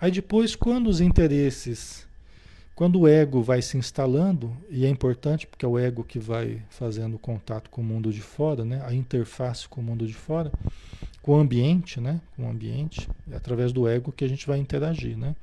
Aí 0.00 0.10
depois, 0.10 0.54
quando 0.54 0.88
os 0.88 1.00
interesses 1.00 2.06
quando 2.74 2.98
o 2.98 3.08
ego 3.08 3.40
vai 3.40 3.62
se 3.62 3.76
instalando, 3.76 4.54
e 4.68 4.84
é 4.84 4.88
importante 4.88 5.46
porque 5.46 5.64
é 5.64 5.68
o 5.68 5.78
ego 5.78 6.02
que 6.02 6.18
vai 6.18 6.60
fazendo 6.68 7.16
contato 7.16 7.70
com 7.70 7.80
o 7.80 7.84
mundo 7.84 8.12
de 8.12 8.20
fora, 8.20 8.64
né? 8.64 8.82
a 8.84 8.92
interface 8.92 9.68
com 9.68 9.80
o 9.80 9.84
mundo 9.84 10.04
de 10.04 10.14
fora, 10.14 10.50
com 11.22 11.34
o 11.34 11.38
ambiente, 11.38 12.00
né? 12.00 12.20
com 12.34 12.46
o 12.46 12.50
ambiente, 12.50 13.08
é 13.30 13.36
através 13.36 13.72
do 13.72 13.86
ego 13.86 14.10
que 14.10 14.24
a 14.24 14.28
gente 14.28 14.44
vai 14.44 14.58
interagir. 14.58 15.16
Né? 15.16 15.36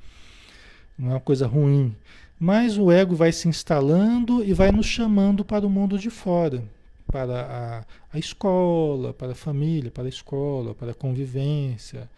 Não 0.98 1.08
é 1.08 1.14
uma 1.14 1.20
coisa 1.20 1.46
ruim. 1.46 1.96
Mas 2.42 2.76
o 2.76 2.90
ego 2.90 3.14
vai 3.14 3.30
se 3.30 3.46
instalando 3.46 4.42
e 4.42 4.52
vai 4.52 4.72
nos 4.72 4.86
chamando 4.86 5.44
para 5.44 5.64
o 5.64 5.70
mundo 5.70 5.96
de 5.96 6.10
fora, 6.10 6.60
para 7.06 7.40
a, 7.40 7.84
a 8.12 8.18
escola, 8.18 9.14
para 9.14 9.30
a 9.30 9.34
família, 9.36 9.92
para 9.92 10.06
a 10.06 10.08
escola, 10.08 10.74
para 10.74 10.90
a 10.90 10.94
convivência, 10.94 12.10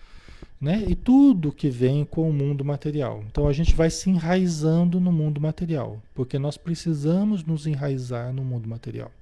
né? 0.59 0.83
E 0.89 0.95
tudo 0.95 1.53
que 1.53 1.69
vem 1.69 2.07
com 2.07 2.31
o 2.31 2.33
mundo 2.33 2.65
material. 2.65 3.23
Então 3.31 3.47
a 3.47 3.53
gente 3.53 3.75
vai 3.75 3.91
se 3.91 4.09
enraizando 4.09 4.99
no 4.99 5.13
mundo 5.13 5.43
material, 5.43 6.01
porque 6.15 6.39
nós 6.39 6.57
precisamos 6.57 7.45
nos 7.45 7.67
enraizar 7.67 8.33
no 8.33 8.43
mundo 8.43 8.67
material. 8.67 9.13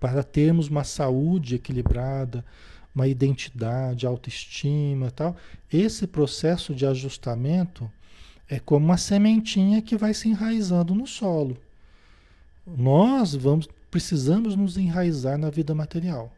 Para 0.00 0.24
termos 0.24 0.66
uma 0.66 0.82
saúde 0.82 1.54
equilibrada, 1.54 2.44
uma 2.92 3.06
identidade, 3.06 4.04
autoestima, 4.04 5.12
tal. 5.12 5.36
Esse 5.72 6.08
processo 6.08 6.74
de 6.74 6.84
ajustamento 6.84 7.88
é 8.50 8.58
como 8.58 8.84
uma 8.84 8.98
sementinha 8.98 9.80
que 9.80 9.96
vai 9.96 10.12
se 10.12 10.28
enraizando 10.28 10.94
no 10.94 11.06
solo. 11.06 11.56
Nós 12.66 13.34
vamos 13.34 13.68
precisamos 13.90 14.54
nos 14.54 14.76
enraizar 14.76 15.36
na 15.36 15.50
vida 15.50 15.74
material. 15.74 16.32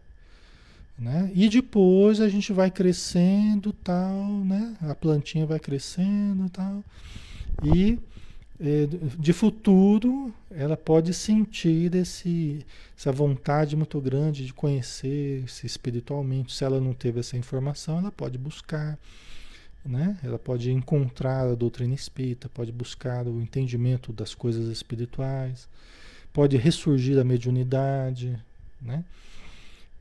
Né? 0.98 1.30
E 1.34 1.48
depois 1.48 2.20
a 2.20 2.28
gente 2.28 2.52
vai 2.52 2.70
crescendo 2.70 3.72
tal, 3.72 4.26
né? 4.44 4.76
A 4.82 4.94
plantinha 4.94 5.44
vai 5.46 5.58
crescendo 5.58 6.48
tal. 6.50 6.82
E 7.62 7.98
é, 8.60 8.86
de 9.18 9.32
futuro 9.32 10.32
ela 10.50 10.76
pode 10.76 11.12
sentir 11.12 11.94
esse, 11.94 12.64
essa 12.96 13.10
vontade 13.10 13.74
muito 13.74 14.00
grande 14.00 14.46
de 14.46 14.54
conhecer-se 14.54 15.66
espiritualmente. 15.66 16.54
Se 16.54 16.64
ela 16.64 16.80
não 16.80 16.92
teve 16.92 17.20
essa 17.20 17.36
informação, 17.36 17.98
ela 17.98 18.12
pode 18.12 18.38
buscar. 18.38 18.98
Né? 19.84 20.16
Ela 20.22 20.38
pode 20.38 20.70
encontrar 20.70 21.48
a 21.48 21.54
doutrina 21.54 21.94
espírita, 21.94 22.48
pode 22.48 22.70
buscar 22.70 23.26
o 23.26 23.40
entendimento 23.40 24.12
das 24.12 24.34
coisas 24.34 24.68
espirituais, 24.68 25.68
pode 26.32 26.56
ressurgir 26.56 27.18
a 27.18 27.24
mediunidade, 27.24 28.38
né? 28.80 29.04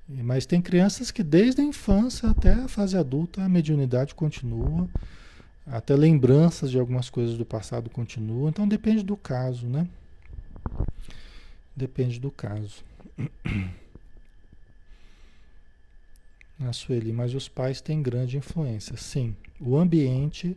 Mas 0.07 0.45
tem 0.45 0.61
crianças 0.61 1.09
que 1.09 1.23
desde 1.23 1.61
a 1.61 1.63
infância 1.63 2.29
até 2.29 2.51
a 2.53 2.67
fase 2.67 2.97
adulta 2.97 3.43
a 3.43 3.49
mediunidade 3.49 4.13
continua, 4.13 4.87
até 5.65 5.95
lembranças 5.95 6.69
de 6.69 6.77
algumas 6.77 7.09
coisas 7.09 7.37
do 7.37 7.45
passado 7.45 7.89
continuam, 7.89 8.49
então 8.49 8.67
depende 8.67 9.03
do 9.03 9.15
caso, 9.15 9.67
né? 9.67 9.87
Depende 11.75 12.19
do 12.19 12.29
caso. 12.29 12.83
A 16.67 16.73
Sueli, 16.73 17.11
mas 17.11 17.33
os 17.33 17.47
pais 17.47 17.81
têm 17.81 18.01
grande 18.01 18.37
influência. 18.37 18.95
Sim, 18.97 19.35
o 19.59 19.77
ambiente, 19.77 20.55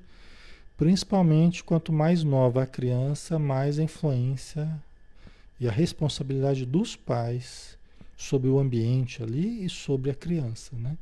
principalmente 0.76 1.64
quanto 1.64 1.92
mais 1.92 2.22
nova 2.22 2.62
a 2.62 2.66
criança, 2.66 3.38
mais 3.38 3.78
a 3.78 3.82
influência 3.82 4.70
e 5.58 5.68
a 5.68 5.72
responsabilidade 5.72 6.66
dos 6.66 6.96
pais 6.96 7.78
sobre 8.16 8.48
o 8.48 8.58
ambiente 8.58 9.22
ali 9.22 9.64
e 9.64 9.68
sobre 9.68 10.10
a 10.10 10.14
criança, 10.14 10.76
né? 10.76 10.96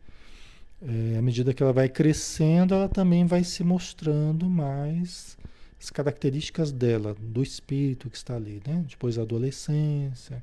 É, 0.85 1.19
à 1.19 1.23
medida 1.23 1.55
que 1.55 1.63
ela 1.63 1.73
vai 1.73 1.89
crescendo, 1.89 2.75
ela 2.75 2.89
também 2.89 3.25
vai 3.25 3.45
se 3.45 3.63
mostrando 3.63 4.51
mais 4.51 5.37
as 5.81 5.91
características 5.91 6.73
dela, 6.73 7.15
do 7.21 7.43
espírito 7.43 8.11
que 8.11 8.17
está 8.17 8.35
ali, 8.35 8.61
né? 8.67 8.85
Depois 8.89 9.19
a 9.19 9.23
adolescência. 9.23 10.43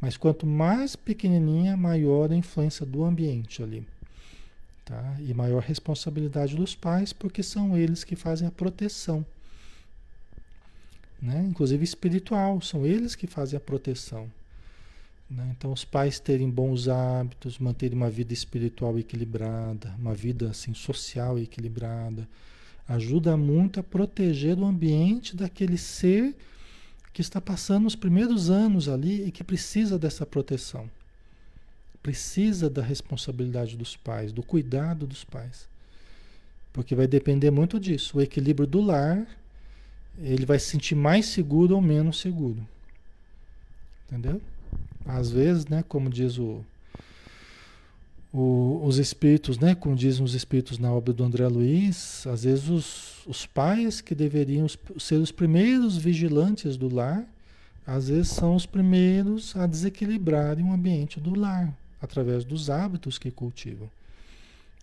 Mas 0.00 0.16
quanto 0.16 0.46
mais 0.46 0.96
pequenininha, 0.96 1.76
maior 1.76 2.32
a 2.32 2.34
influência 2.34 2.86
do 2.86 3.04
ambiente 3.04 3.62
ali. 3.62 3.86
Tá? 4.84 5.16
E 5.20 5.34
maior 5.34 5.62
responsabilidade 5.62 6.56
dos 6.56 6.74
pais, 6.74 7.12
porque 7.12 7.42
são 7.42 7.76
eles 7.76 8.02
que 8.02 8.16
fazem 8.16 8.48
a 8.48 8.50
proteção. 8.50 9.24
Né? 11.20 11.46
Inclusive 11.48 11.84
espiritual, 11.84 12.60
são 12.62 12.86
eles 12.86 13.14
que 13.14 13.26
fazem 13.26 13.56
a 13.56 13.60
proteção. 13.60 14.30
Né? 15.30 15.54
Então, 15.56 15.70
os 15.70 15.84
pais 15.84 16.18
terem 16.18 16.48
bons 16.48 16.88
hábitos, 16.88 17.58
manterem 17.58 17.96
uma 17.96 18.10
vida 18.10 18.32
espiritual 18.32 18.98
equilibrada, 18.98 19.94
uma 19.98 20.14
vida 20.14 20.50
assim, 20.50 20.72
social 20.72 21.38
equilibrada, 21.38 22.26
ajuda 22.88 23.36
muito 23.36 23.78
a 23.78 23.82
proteger 23.82 24.58
o 24.58 24.64
ambiente 24.64 25.36
daquele 25.36 25.78
ser 25.78 26.34
que 27.12 27.20
está 27.20 27.40
passando 27.40 27.86
os 27.86 27.96
primeiros 27.96 28.50
anos 28.50 28.88
ali 28.88 29.26
e 29.26 29.30
que 29.30 29.42
precisa 29.42 29.98
dessa 29.98 30.24
proteção. 30.24 30.88
Precisa 32.02 32.70
da 32.70 32.82
responsabilidade 32.82 33.76
dos 33.76 33.96
pais, 33.96 34.32
do 34.32 34.42
cuidado 34.42 35.06
dos 35.06 35.24
pais. 35.24 35.68
Porque 36.72 36.94
vai 36.94 37.06
depender 37.06 37.50
muito 37.50 37.78
disso. 37.78 38.18
O 38.18 38.22
equilíbrio 38.22 38.66
do 38.66 38.80
lar, 38.80 39.26
ele 40.18 40.46
vai 40.46 40.58
se 40.58 40.66
sentir 40.66 40.94
mais 40.94 41.26
seguro 41.26 41.74
ou 41.74 41.80
menos 41.80 42.20
seguro. 42.20 42.66
Entendeu? 44.06 44.40
Às 45.04 45.30
vezes, 45.30 45.66
né, 45.66 45.84
como 45.88 46.08
diz 46.08 46.38
o, 46.38 46.64
o, 48.32 48.80
os 48.84 48.98
espíritos, 48.98 49.58
né, 49.58 49.74
como 49.74 49.96
dizem 49.96 50.24
os 50.24 50.34
espíritos 50.34 50.78
na 50.78 50.92
obra 50.92 51.12
do 51.12 51.24
André 51.24 51.46
Luiz, 51.48 52.26
às 52.26 52.44
vezes 52.44 52.68
os, 52.68 53.26
os 53.26 53.46
pais 53.46 54.00
que 54.00 54.14
deveriam 54.14 54.66
ser 54.98 55.16
os 55.16 55.32
primeiros 55.32 55.96
vigilantes 55.96 56.76
do 56.76 56.92
lar, 56.92 57.24
às 57.86 58.08
vezes 58.08 58.28
são 58.28 58.54
os 58.54 58.66
primeiros 58.66 59.56
a 59.56 59.66
desequilibrarem 59.66 60.64
o 60.64 60.72
ambiente 60.72 61.18
do 61.18 61.38
lar, 61.38 61.72
através 62.00 62.44
dos 62.44 62.70
hábitos 62.70 63.18
que 63.18 63.30
cultivam. 63.30 63.90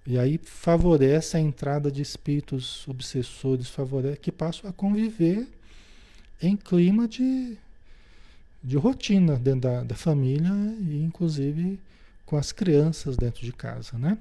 E 0.06 0.18
aí 0.18 0.40
favorece 0.44 1.38
a 1.38 1.40
entrada 1.40 1.92
de 1.92 2.02
espíritos 2.02 2.88
obsessores, 2.88 3.70
favorece, 3.70 4.18
que 4.18 4.32
passam 4.32 4.70
a 4.70 4.74
conviver 4.74 5.48
em 6.42 6.56
clima 6.56 7.08
de 7.08 7.58
de 8.64 8.76
rotina 8.76 9.38
dentro 9.38 9.62
da, 9.62 9.84
da 9.84 9.96
família 9.96 10.52
e 10.82 11.02
inclusive 11.04 11.80
com 12.28 12.38
as 12.38 12.52
crianças 12.52 13.16
dentro 13.18 13.44
de 13.44 13.54
casa, 13.54 13.98
né? 13.98 14.18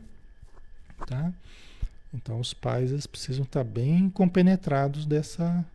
Tá? 1.06 1.30
Então 2.14 2.40
os 2.40 2.54
pais 2.54 2.92
eles 2.92 3.06
precisam 3.06 3.42
estar 3.42 3.64
bem 3.64 4.08
compenetrados 4.08 5.04
dessa, 5.04 5.66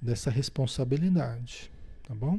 dessa 0.00 0.28
responsabilidade, 0.28 1.70
tá 2.06 2.14
bom? 2.14 2.38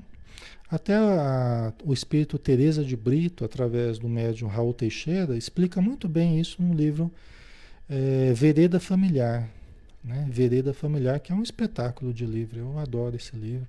Até 0.69 0.95
a, 0.95 1.73
o 1.85 1.93
espírito 1.93 2.37
Teresa 2.37 2.83
de 2.83 2.97
Brito, 2.97 3.45
através 3.45 3.97
do 3.97 4.09
médium 4.09 4.49
Raul 4.49 4.73
Teixeira, 4.73 5.37
explica 5.37 5.81
muito 5.81 6.09
bem 6.09 6.39
isso 6.39 6.61
no 6.61 6.73
livro 6.73 7.09
é, 7.89 8.33
Vereda 8.33 8.79
Familiar. 8.79 9.49
Né? 10.03 10.27
Vereda 10.29 10.73
Familiar, 10.73 11.19
que 11.19 11.31
é 11.31 11.35
um 11.35 11.43
espetáculo 11.43 12.13
de 12.13 12.25
livro. 12.25 12.59
Eu 12.59 12.79
adoro 12.79 13.15
esse 13.15 13.35
livro. 13.35 13.67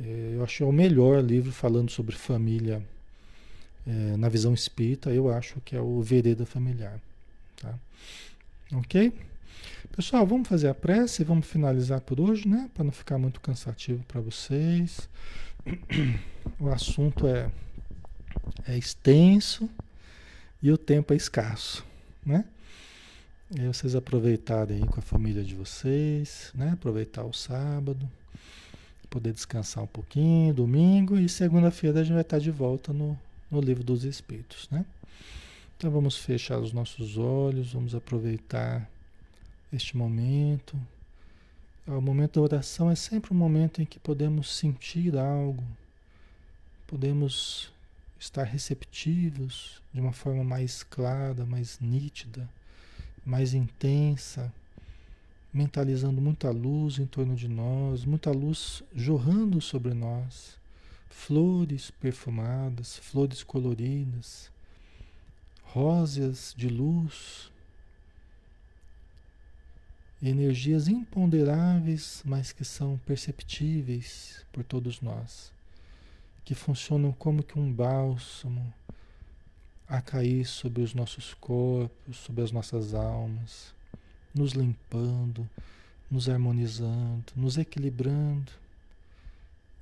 É, 0.00 0.32
eu 0.34 0.42
achei 0.42 0.64
o 0.64 0.72
melhor 0.72 1.22
livro 1.22 1.52
falando 1.52 1.90
sobre 1.90 2.16
família 2.16 2.82
é, 3.86 4.16
na 4.16 4.28
visão 4.28 4.54
espírita. 4.54 5.10
Eu 5.10 5.32
acho 5.32 5.60
que 5.60 5.76
é 5.76 5.80
o 5.80 6.00
Vereda 6.00 6.46
Familiar. 6.46 7.00
Tá? 7.56 7.74
Ok? 8.74 9.12
Pessoal, 9.94 10.26
vamos 10.26 10.48
fazer 10.48 10.68
a 10.68 10.74
prece 10.74 11.22
vamos 11.22 11.46
finalizar 11.46 12.00
por 12.00 12.20
hoje, 12.20 12.48
né? 12.48 12.68
Para 12.74 12.84
não 12.84 12.92
ficar 12.92 13.16
muito 13.16 13.40
cansativo 13.40 14.02
para 14.04 14.20
vocês. 14.20 15.08
O 16.60 16.68
assunto 16.68 17.26
é, 17.26 17.50
é 18.68 18.76
extenso 18.76 19.68
e 20.62 20.70
o 20.70 20.76
tempo 20.76 21.14
é 21.14 21.16
escasso, 21.16 21.82
né? 22.24 22.44
E 23.50 23.66
vocês 23.66 23.96
aproveitarem 23.96 24.82
aí 24.82 24.86
com 24.86 25.00
a 25.00 25.02
família 25.02 25.42
de 25.42 25.54
vocês, 25.54 26.52
né? 26.54 26.72
Aproveitar 26.72 27.24
o 27.24 27.32
sábado, 27.32 28.06
poder 29.08 29.32
descansar 29.32 29.84
um 29.84 29.86
pouquinho, 29.86 30.52
domingo 30.52 31.18
e 31.18 31.30
segunda-feira 31.30 32.00
a 32.00 32.02
gente 32.02 32.12
vai 32.12 32.22
estar 32.22 32.38
de 32.38 32.50
volta 32.50 32.92
no, 32.92 33.18
no 33.54 33.60
livro 33.60 33.84
dos 33.84 34.04
Espíritos, 34.04 34.68
né? 34.70 34.84
Então 35.76 35.90
vamos 35.90 36.16
fechar 36.16 36.58
os 36.58 36.72
nossos 36.72 37.16
olhos, 37.16 37.72
vamos 37.72 37.94
aproveitar 37.94 38.88
este 39.72 39.96
momento. 39.96 40.76
O 41.86 42.00
momento 42.00 42.34
da 42.34 42.42
oração 42.42 42.90
é 42.90 42.94
sempre 42.94 43.32
um 43.32 43.36
momento 43.36 43.82
em 43.82 43.84
que 43.84 43.98
podemos 43.98 44.56
sentir 44.56 45.16
algo, 45.16 45.62
podemos 46.86 47.70
estar 48.18 48.44
receptivos 48.44 49.82
de 49.92 50.00
uma 50.00 50.12
forma 50.12 50.42
mais 50.42 50.82
clara, 50.82 51.44
mais 51.44 51.78
nítida, 51.80 52.48
mais 53.24 53.52
intensa, 53.52 54.52
mentalizando 55.52 56.20
muita 56.20 56.50
luz 56.50 56.98
em 56.98 57.06
torno 57.06 57.36
de 57.36 57.48
nós, 57.48 58.04
muita 58.04 58.30
luz 58.30 58.82
jorrando 58.94 59.60
sobre 59.60 59.92
nós, 59.92 60.56
flores 61.14 61.90
perfumadas, 61.90 62.98
flores 62.98 63.42
coloridas, 63.42 64.50
róseas 65.62 66.52
de 66.54 66.68
luz, 66.68 67.50
energias 70.20 70.86
imponderáveis, 70.86 72.20
mas 72.26 72.52
que 72.52 72.62
são 72.62 72.98
perceptíveis 73.06 74.44
por 74.52 74.64
todos 74.64 75.00
nós, 75.00 75.50
que 76.44 76.54
funcionam 76.54 77.10
como 77.12 77.42
que 77.42 77.58
um 77.58 77.72
bálsamo 77.72 78.74
a 79.88 80.02
cair 80.02 80.44
sobre 80.44 80.82
os 80.82 80.92
nossos 80.92 81.32
corpos, 81.32 82.18
sobre 82.18 82.42
as 82.42 82.52
nossas 82.52 82.92
almas, 82.92 83.74
nos 84.34 84.52
limpando, 84.52 85.48
nos 86.10 86.28
harmonizando, 86.28 87.32
nos 87.34 87.56
equilibrando 87.56 88.63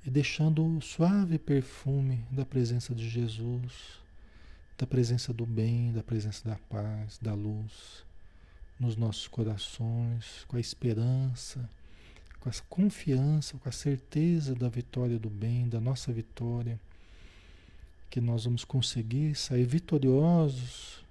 e 0.05 0.09
deixando 0.09 0.65
o 0.65 0.81
suave 0.81 1.37
perfume 1.39 2.25
da 2.29 2.45
presença 2.45 2.93
de 2.93 3.07
Jesus, 3.07 4.01
da 4.77 4.85
presença 4.85 5.33
do 5.33 5.45
bem, 5.45 5.93
da 5.93 6.03
presença 6.03 6.47
da 6.47 6.57
paz, 6.69 7.17
da 7.21 7.33
luz 7.33 8.03
nos 8.79 8.95
nossos 8.95 9.27
corações, 9.27 10.43
com 10.47 10.57
a 10.57 10.59
esperança, 10.59 11.69
com 12.39 12.49
a 12.49 12.53
confiança, 12.69 13.57
com 13.57 13.69
a 13.69 13.71
certeza 13.71 14.53
da 14.53 14.67
vitória 14.67 15.17
do 15.17 15.29
bem, 15.29 15.69
da 15.69 15.79
nossa 15.79 16.11
vitória, 16.11 16.77
que 18.09 18.19
nós 18.19 18.43
vamos 18.43 18.65
conseguir 18.65 19.35
sair 19.35 19.63
vitoriosos 19.63 21.03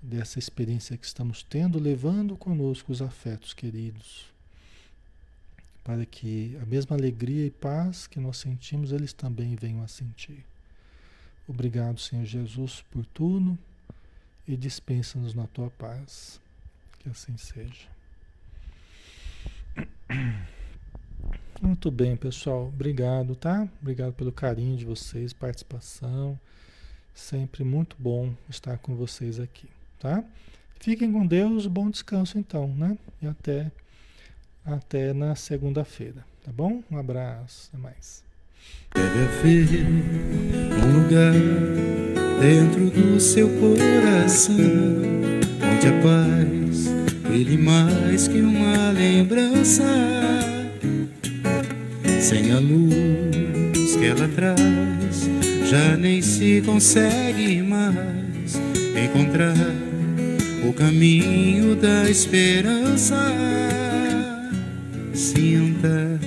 dessa 0.00 0.38
experiência 0.38 0.96
que 0.96 1.06
estamos 1.06 1.42
tendo, 1.42 1.78
levando 1.78 2.36
conosco 2.36 2.92
os 2.92 3.00
afetos 3.00 3.54
queridos, 3.54 4.26
para 5.88 6.04
que 6.04 6.54
a 6.60 6.66
mesma 6.66 6.94
alegria 6.94 7.46
e 7.46 7.50
paz 7.50 8.06
que 8.06 8.20
nós 8.20 8.36
sentimos, 8.36 8.92
eles 8.92 9.14
também 9.14 9.56
venham 9.56 9.82
a 9.82 9.88
sentir. 9.88 10.44
Obrigado, 11.48 11.98
Senhor 11.98 12.26
Jesus, 12.26 12.84
por 12.90 13.06
tudo 13.06 13.58
e 14.46 14.54
dispensa-nos 14.54 15.32
na 15.32 15.46
tua 15.46 15.70
paz. 15.70 16.38
Que 16.98 17.08
assim 17.08 17.38
seja. 17.38 17.88
Muito 21.62 21.90
bem, 21.90 22.18
pessoal. 22.18 22.68
Obrigado, 22.68 23.34
tá? 23.34 23.66
Obrigado 23.80 24.12
pelo 24.12 24.30
carinho 24.30 24.76
de 24.76 24.84
vocês, 24.84 25.32
participação. 25.32 26.38
Sempre 27.14 27.64
muito 27.64 27.96
bom 27.98 28.34
estar 28.50 28.76
com 28.76 28.94
vocês 28.94 29.40
aqui, 29.40 29.70
tá? 29.98 30.22
Fiquem 30.78 31.10
com 31.10 31.26
Deus, 31.26 31.66
bom 31.66 31.88
descanso 31.88 32.38
então, 32.38 32.68
né? 32.68 32.98
E 33.22 33.26
até 33.26 33.72
até 34.74 35.12
na 35.12 35.34
segunda-feira, 35.34 36.24
tá 36.44 36.52
bom? 36.52 36.82
Um 36.90 36.98
abraço, 36.98 37.68
até 37.72 37.82
mais. 37.82 38.22
Deve 38.94 39.24
haver 39.24 39.86
um 40.84 41.02
lugar 41.02 41.34
dentro 42.40 42.90
do 42.90 43.20
seu 43.20 43.48
coração 43.48 44.54
onde 44.54 45.86
a 45.86 45.92
paz 46.02 46.88
brilhe 47.22 47.58
mais 47.58 48.28
que 48.28 48.40
uma 48.40 48.90
lembrança. 48.90 49.84
Sem 52.20 52.52
a 52.52 52.58
luz 52.58 53.96
que 53.96 54.06
ela 54.06 54.28
traz, 54.28 55.28
já 55.68 55.96
nem 55.96 56.20
se 56.20 56.62
consegue 56.62 57.62
mais 57.62 58.56
encontrar 59.04 59.54
o 60.68 60.72
caminho 60.72 61.76
da 61.76 62.10
esperança. 62.10 63.16
Sinta, 65.18 66.20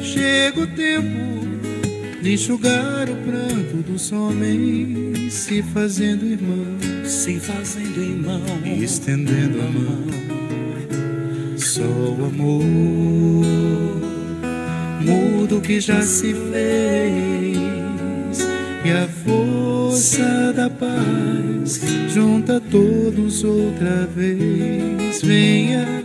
chega 0.00 0.60
o 0.60 0.66
tempo 0.68 1.40
de 2.22 2.34
enxugar 2.34 3.10
o 3.10 3.16
pranto 3.28 3.82
dos 3.82 4.12
homens, 4.12 5.32
se 5.32 5.64
fazendo 5.64 6.24
irmão, 6.24 6.78
se 7.04 7.40
fazendo 7.40 8.00
irmão, 8.00 8.40
e 8.64 8.84
estendendo 8.84 9.60
a 9.60 9.64
mão. 9.64 10.04
Só 11.56 11.82
o 11.82 12.24
amor 12.24 12.64
muda 15.00 15.56
o 15.56 15.60
que 15.60 15.80
já 15.80 16.00
se 16.00 16.32
fez, 16.32 17.58
e 18.84 18.90
a 18.92 19.08
força 19.24 20.52
da 20.52 20.70
paz 20.70 21.80
junta 22.14 22.60
todos 22.60 23.42
outra 23.42 24.06
vez. 24.14 25.20
Venha, 25.20 26.04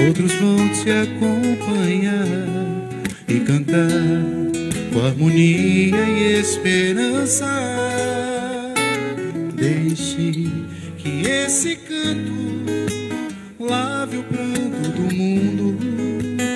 Outros 0.00 0.32
vão 0.34 0.68
te 0.70 0.90
acompanhar 0.90 2.26
e 3.28 3.40
cantar 3.40 3.88
com 4.92 5.06
harmonia 5.06 5.96
e 5.96 6.40
esperança. 6.40 7.46
Deixe 9.54 10.50
que 10.98 11.26
esse 11.26 11.76
canto 11.76 12.32
lave 13.58 14.18
o 14.18 14.22
pranto 14.24 14.90
do 14.90 15.14
mundo 15.14 15.78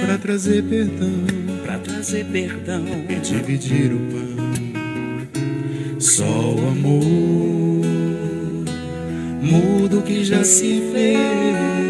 para 0.05 0.18
trazer 0.18 0.62
perdão, 0.64 1.24
para 1.64 1.78
trazer 1.78 2.24
perdão 2.26 2.84
e 3.09 3.14
dividir 3.16 3.93
o 3.93 3.99
pão. 3.99 4.39
Só 5.99 6.24
o 6.24 6.68
amor 6.68 7.05
muda 9.43 9.99
o 9.99 10.03
que 10.03 10.24
já 10.24 10.45
se 10.45 10.82
fez 10.93 11.88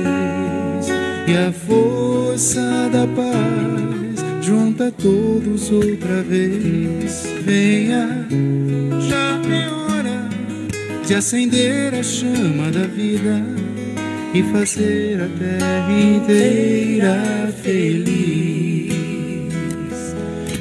e 1.29 1.37
a 1.37 1.53
força 1.53 2.89
da 2.91 3.07
paz 3.07 4.25
junta 4.41 4.91
todos 4.91 5.71
outra 5.71 6.23
vez. 6.23 7.29
Venha, 7.45 8.27
já 9.07 9.39
é 9.55 9.69
hora 9.69 10.27
de 11.07 11.15
acender 11.15 11.95
a 11.95 12.03
chama 12.03 12.71
da 12.71 12.87
vida 12.87 13.45
e 14.33 14.43
fazer 14.45 15.21
a 15.21 15.29
terra 15.39 15.93
inteira 15.93 17.53
feliz. 17.63 18.95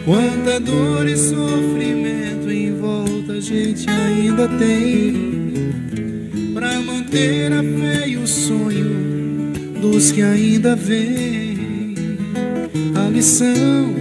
Quanta 0.03 0.59
dor 0.59 1.07
e 1.07 1.15
sofrimento 1.15 2.51
em 2.51 2.77
volta 2.77 3.33
a 3.33 3.39
gente 3.39 3.89
ainda 3.89 4.49
tem. 4.49 5.37
Pra 6.53 6.81
manter 6.81 7.53
a 7.53 7.63
fé 7.63 8.07
e 8.09 8.17
o 8.17 8.27
sonho 8.27 9.06
dos 9.81 10.11
que 10.11 10.21
ainda 10.21 10.75
vêm. 10.75 11.95
A 12.95 13.09
lição 13.09 13.93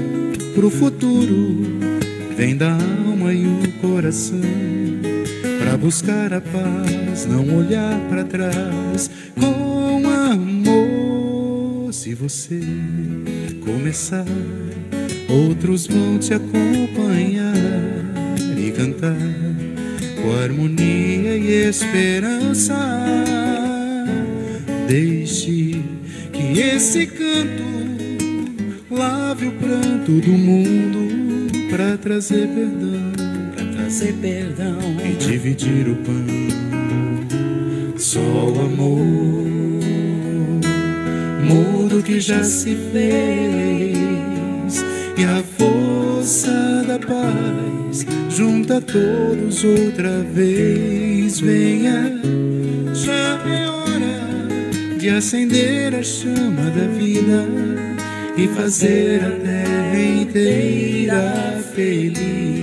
pro 0.54 0.70
futuro 0.70 1.64
vem 2.36 2.56
da 2.56 2.72
alma 2.72 3.32
e 3.32 3.46
o 3.46 3.72
coração. 3.80 4.40
Pra 5.58 5.76
buscar 5.76 6.32
a 6.32 6.40
paz, 6.40 7.26
não 7.26 7.56
olhar 7.56 7.98
para 8.08 8.24
trás 8.24 9.10
com 9.38 10.08
amor. 10.08 11.92
Se 11.92 12.14
você 12.14 12.60
começar, 13.64 14.26
outros 15.28 15.86
vão 15.86 16.18
te 16.18 16.34
acompanhar 16.34 17.54
e 18.56 18.70
cantar 18.70 19.16
com 20.22 20.32
harmonia 20.42 21.36
e 21.36 21.68
esperança. 21.68 23.55
Deixe 24.88 25.82
que 26.32 26.60
esse 26.60 27.06
canto 27.06 27.64
lave 28.90 29.48
o 29.48 29.52
pranto 29.52 30.12
do 30.12 30.32
mundo 30.32 31.68
para 31.70 31.96
trazer 31.98 32.46
perdão 32.48 33.12
Pra 33.54 33.64
trazer 33.64 34.12
perdão. 34.14 34.78
e 35.04 35.12
dividir 35.16 35.88
o 35.88 35.96
pão. 35.96 36.26
Só 37.96 38.20
o 38.20 38.60
amor 38.60 39.04
muda 41.44 41.96
o 41.96 42.02
que 42.02 42.20
já 42.20 42.44
se 42.44 42.76
fez 42.92 44.84
e 45.18 45.24
a 45.24 45.42
força 45.58 46.84
da 46.86 46.98
paz 46.98 48.06
junta 48.30 48.80
todos 48.80 49.64
outra 49.64 50.22
vez. 50.32 51.40
Venha, 51.40 52.12
já 52.94 53.36
de 55.06 55.10
acender 55.10 55.94
a 55.94 56.02
chama 56.02 56.68
da 56.68 56.84
vida 56.88 57.46
e 58.36 58.48
fazer 58.48 59.24
a 59.24 59.30
terra 59.30 60.00
inteira 60.00 61.62
feliz. 61.76 62.55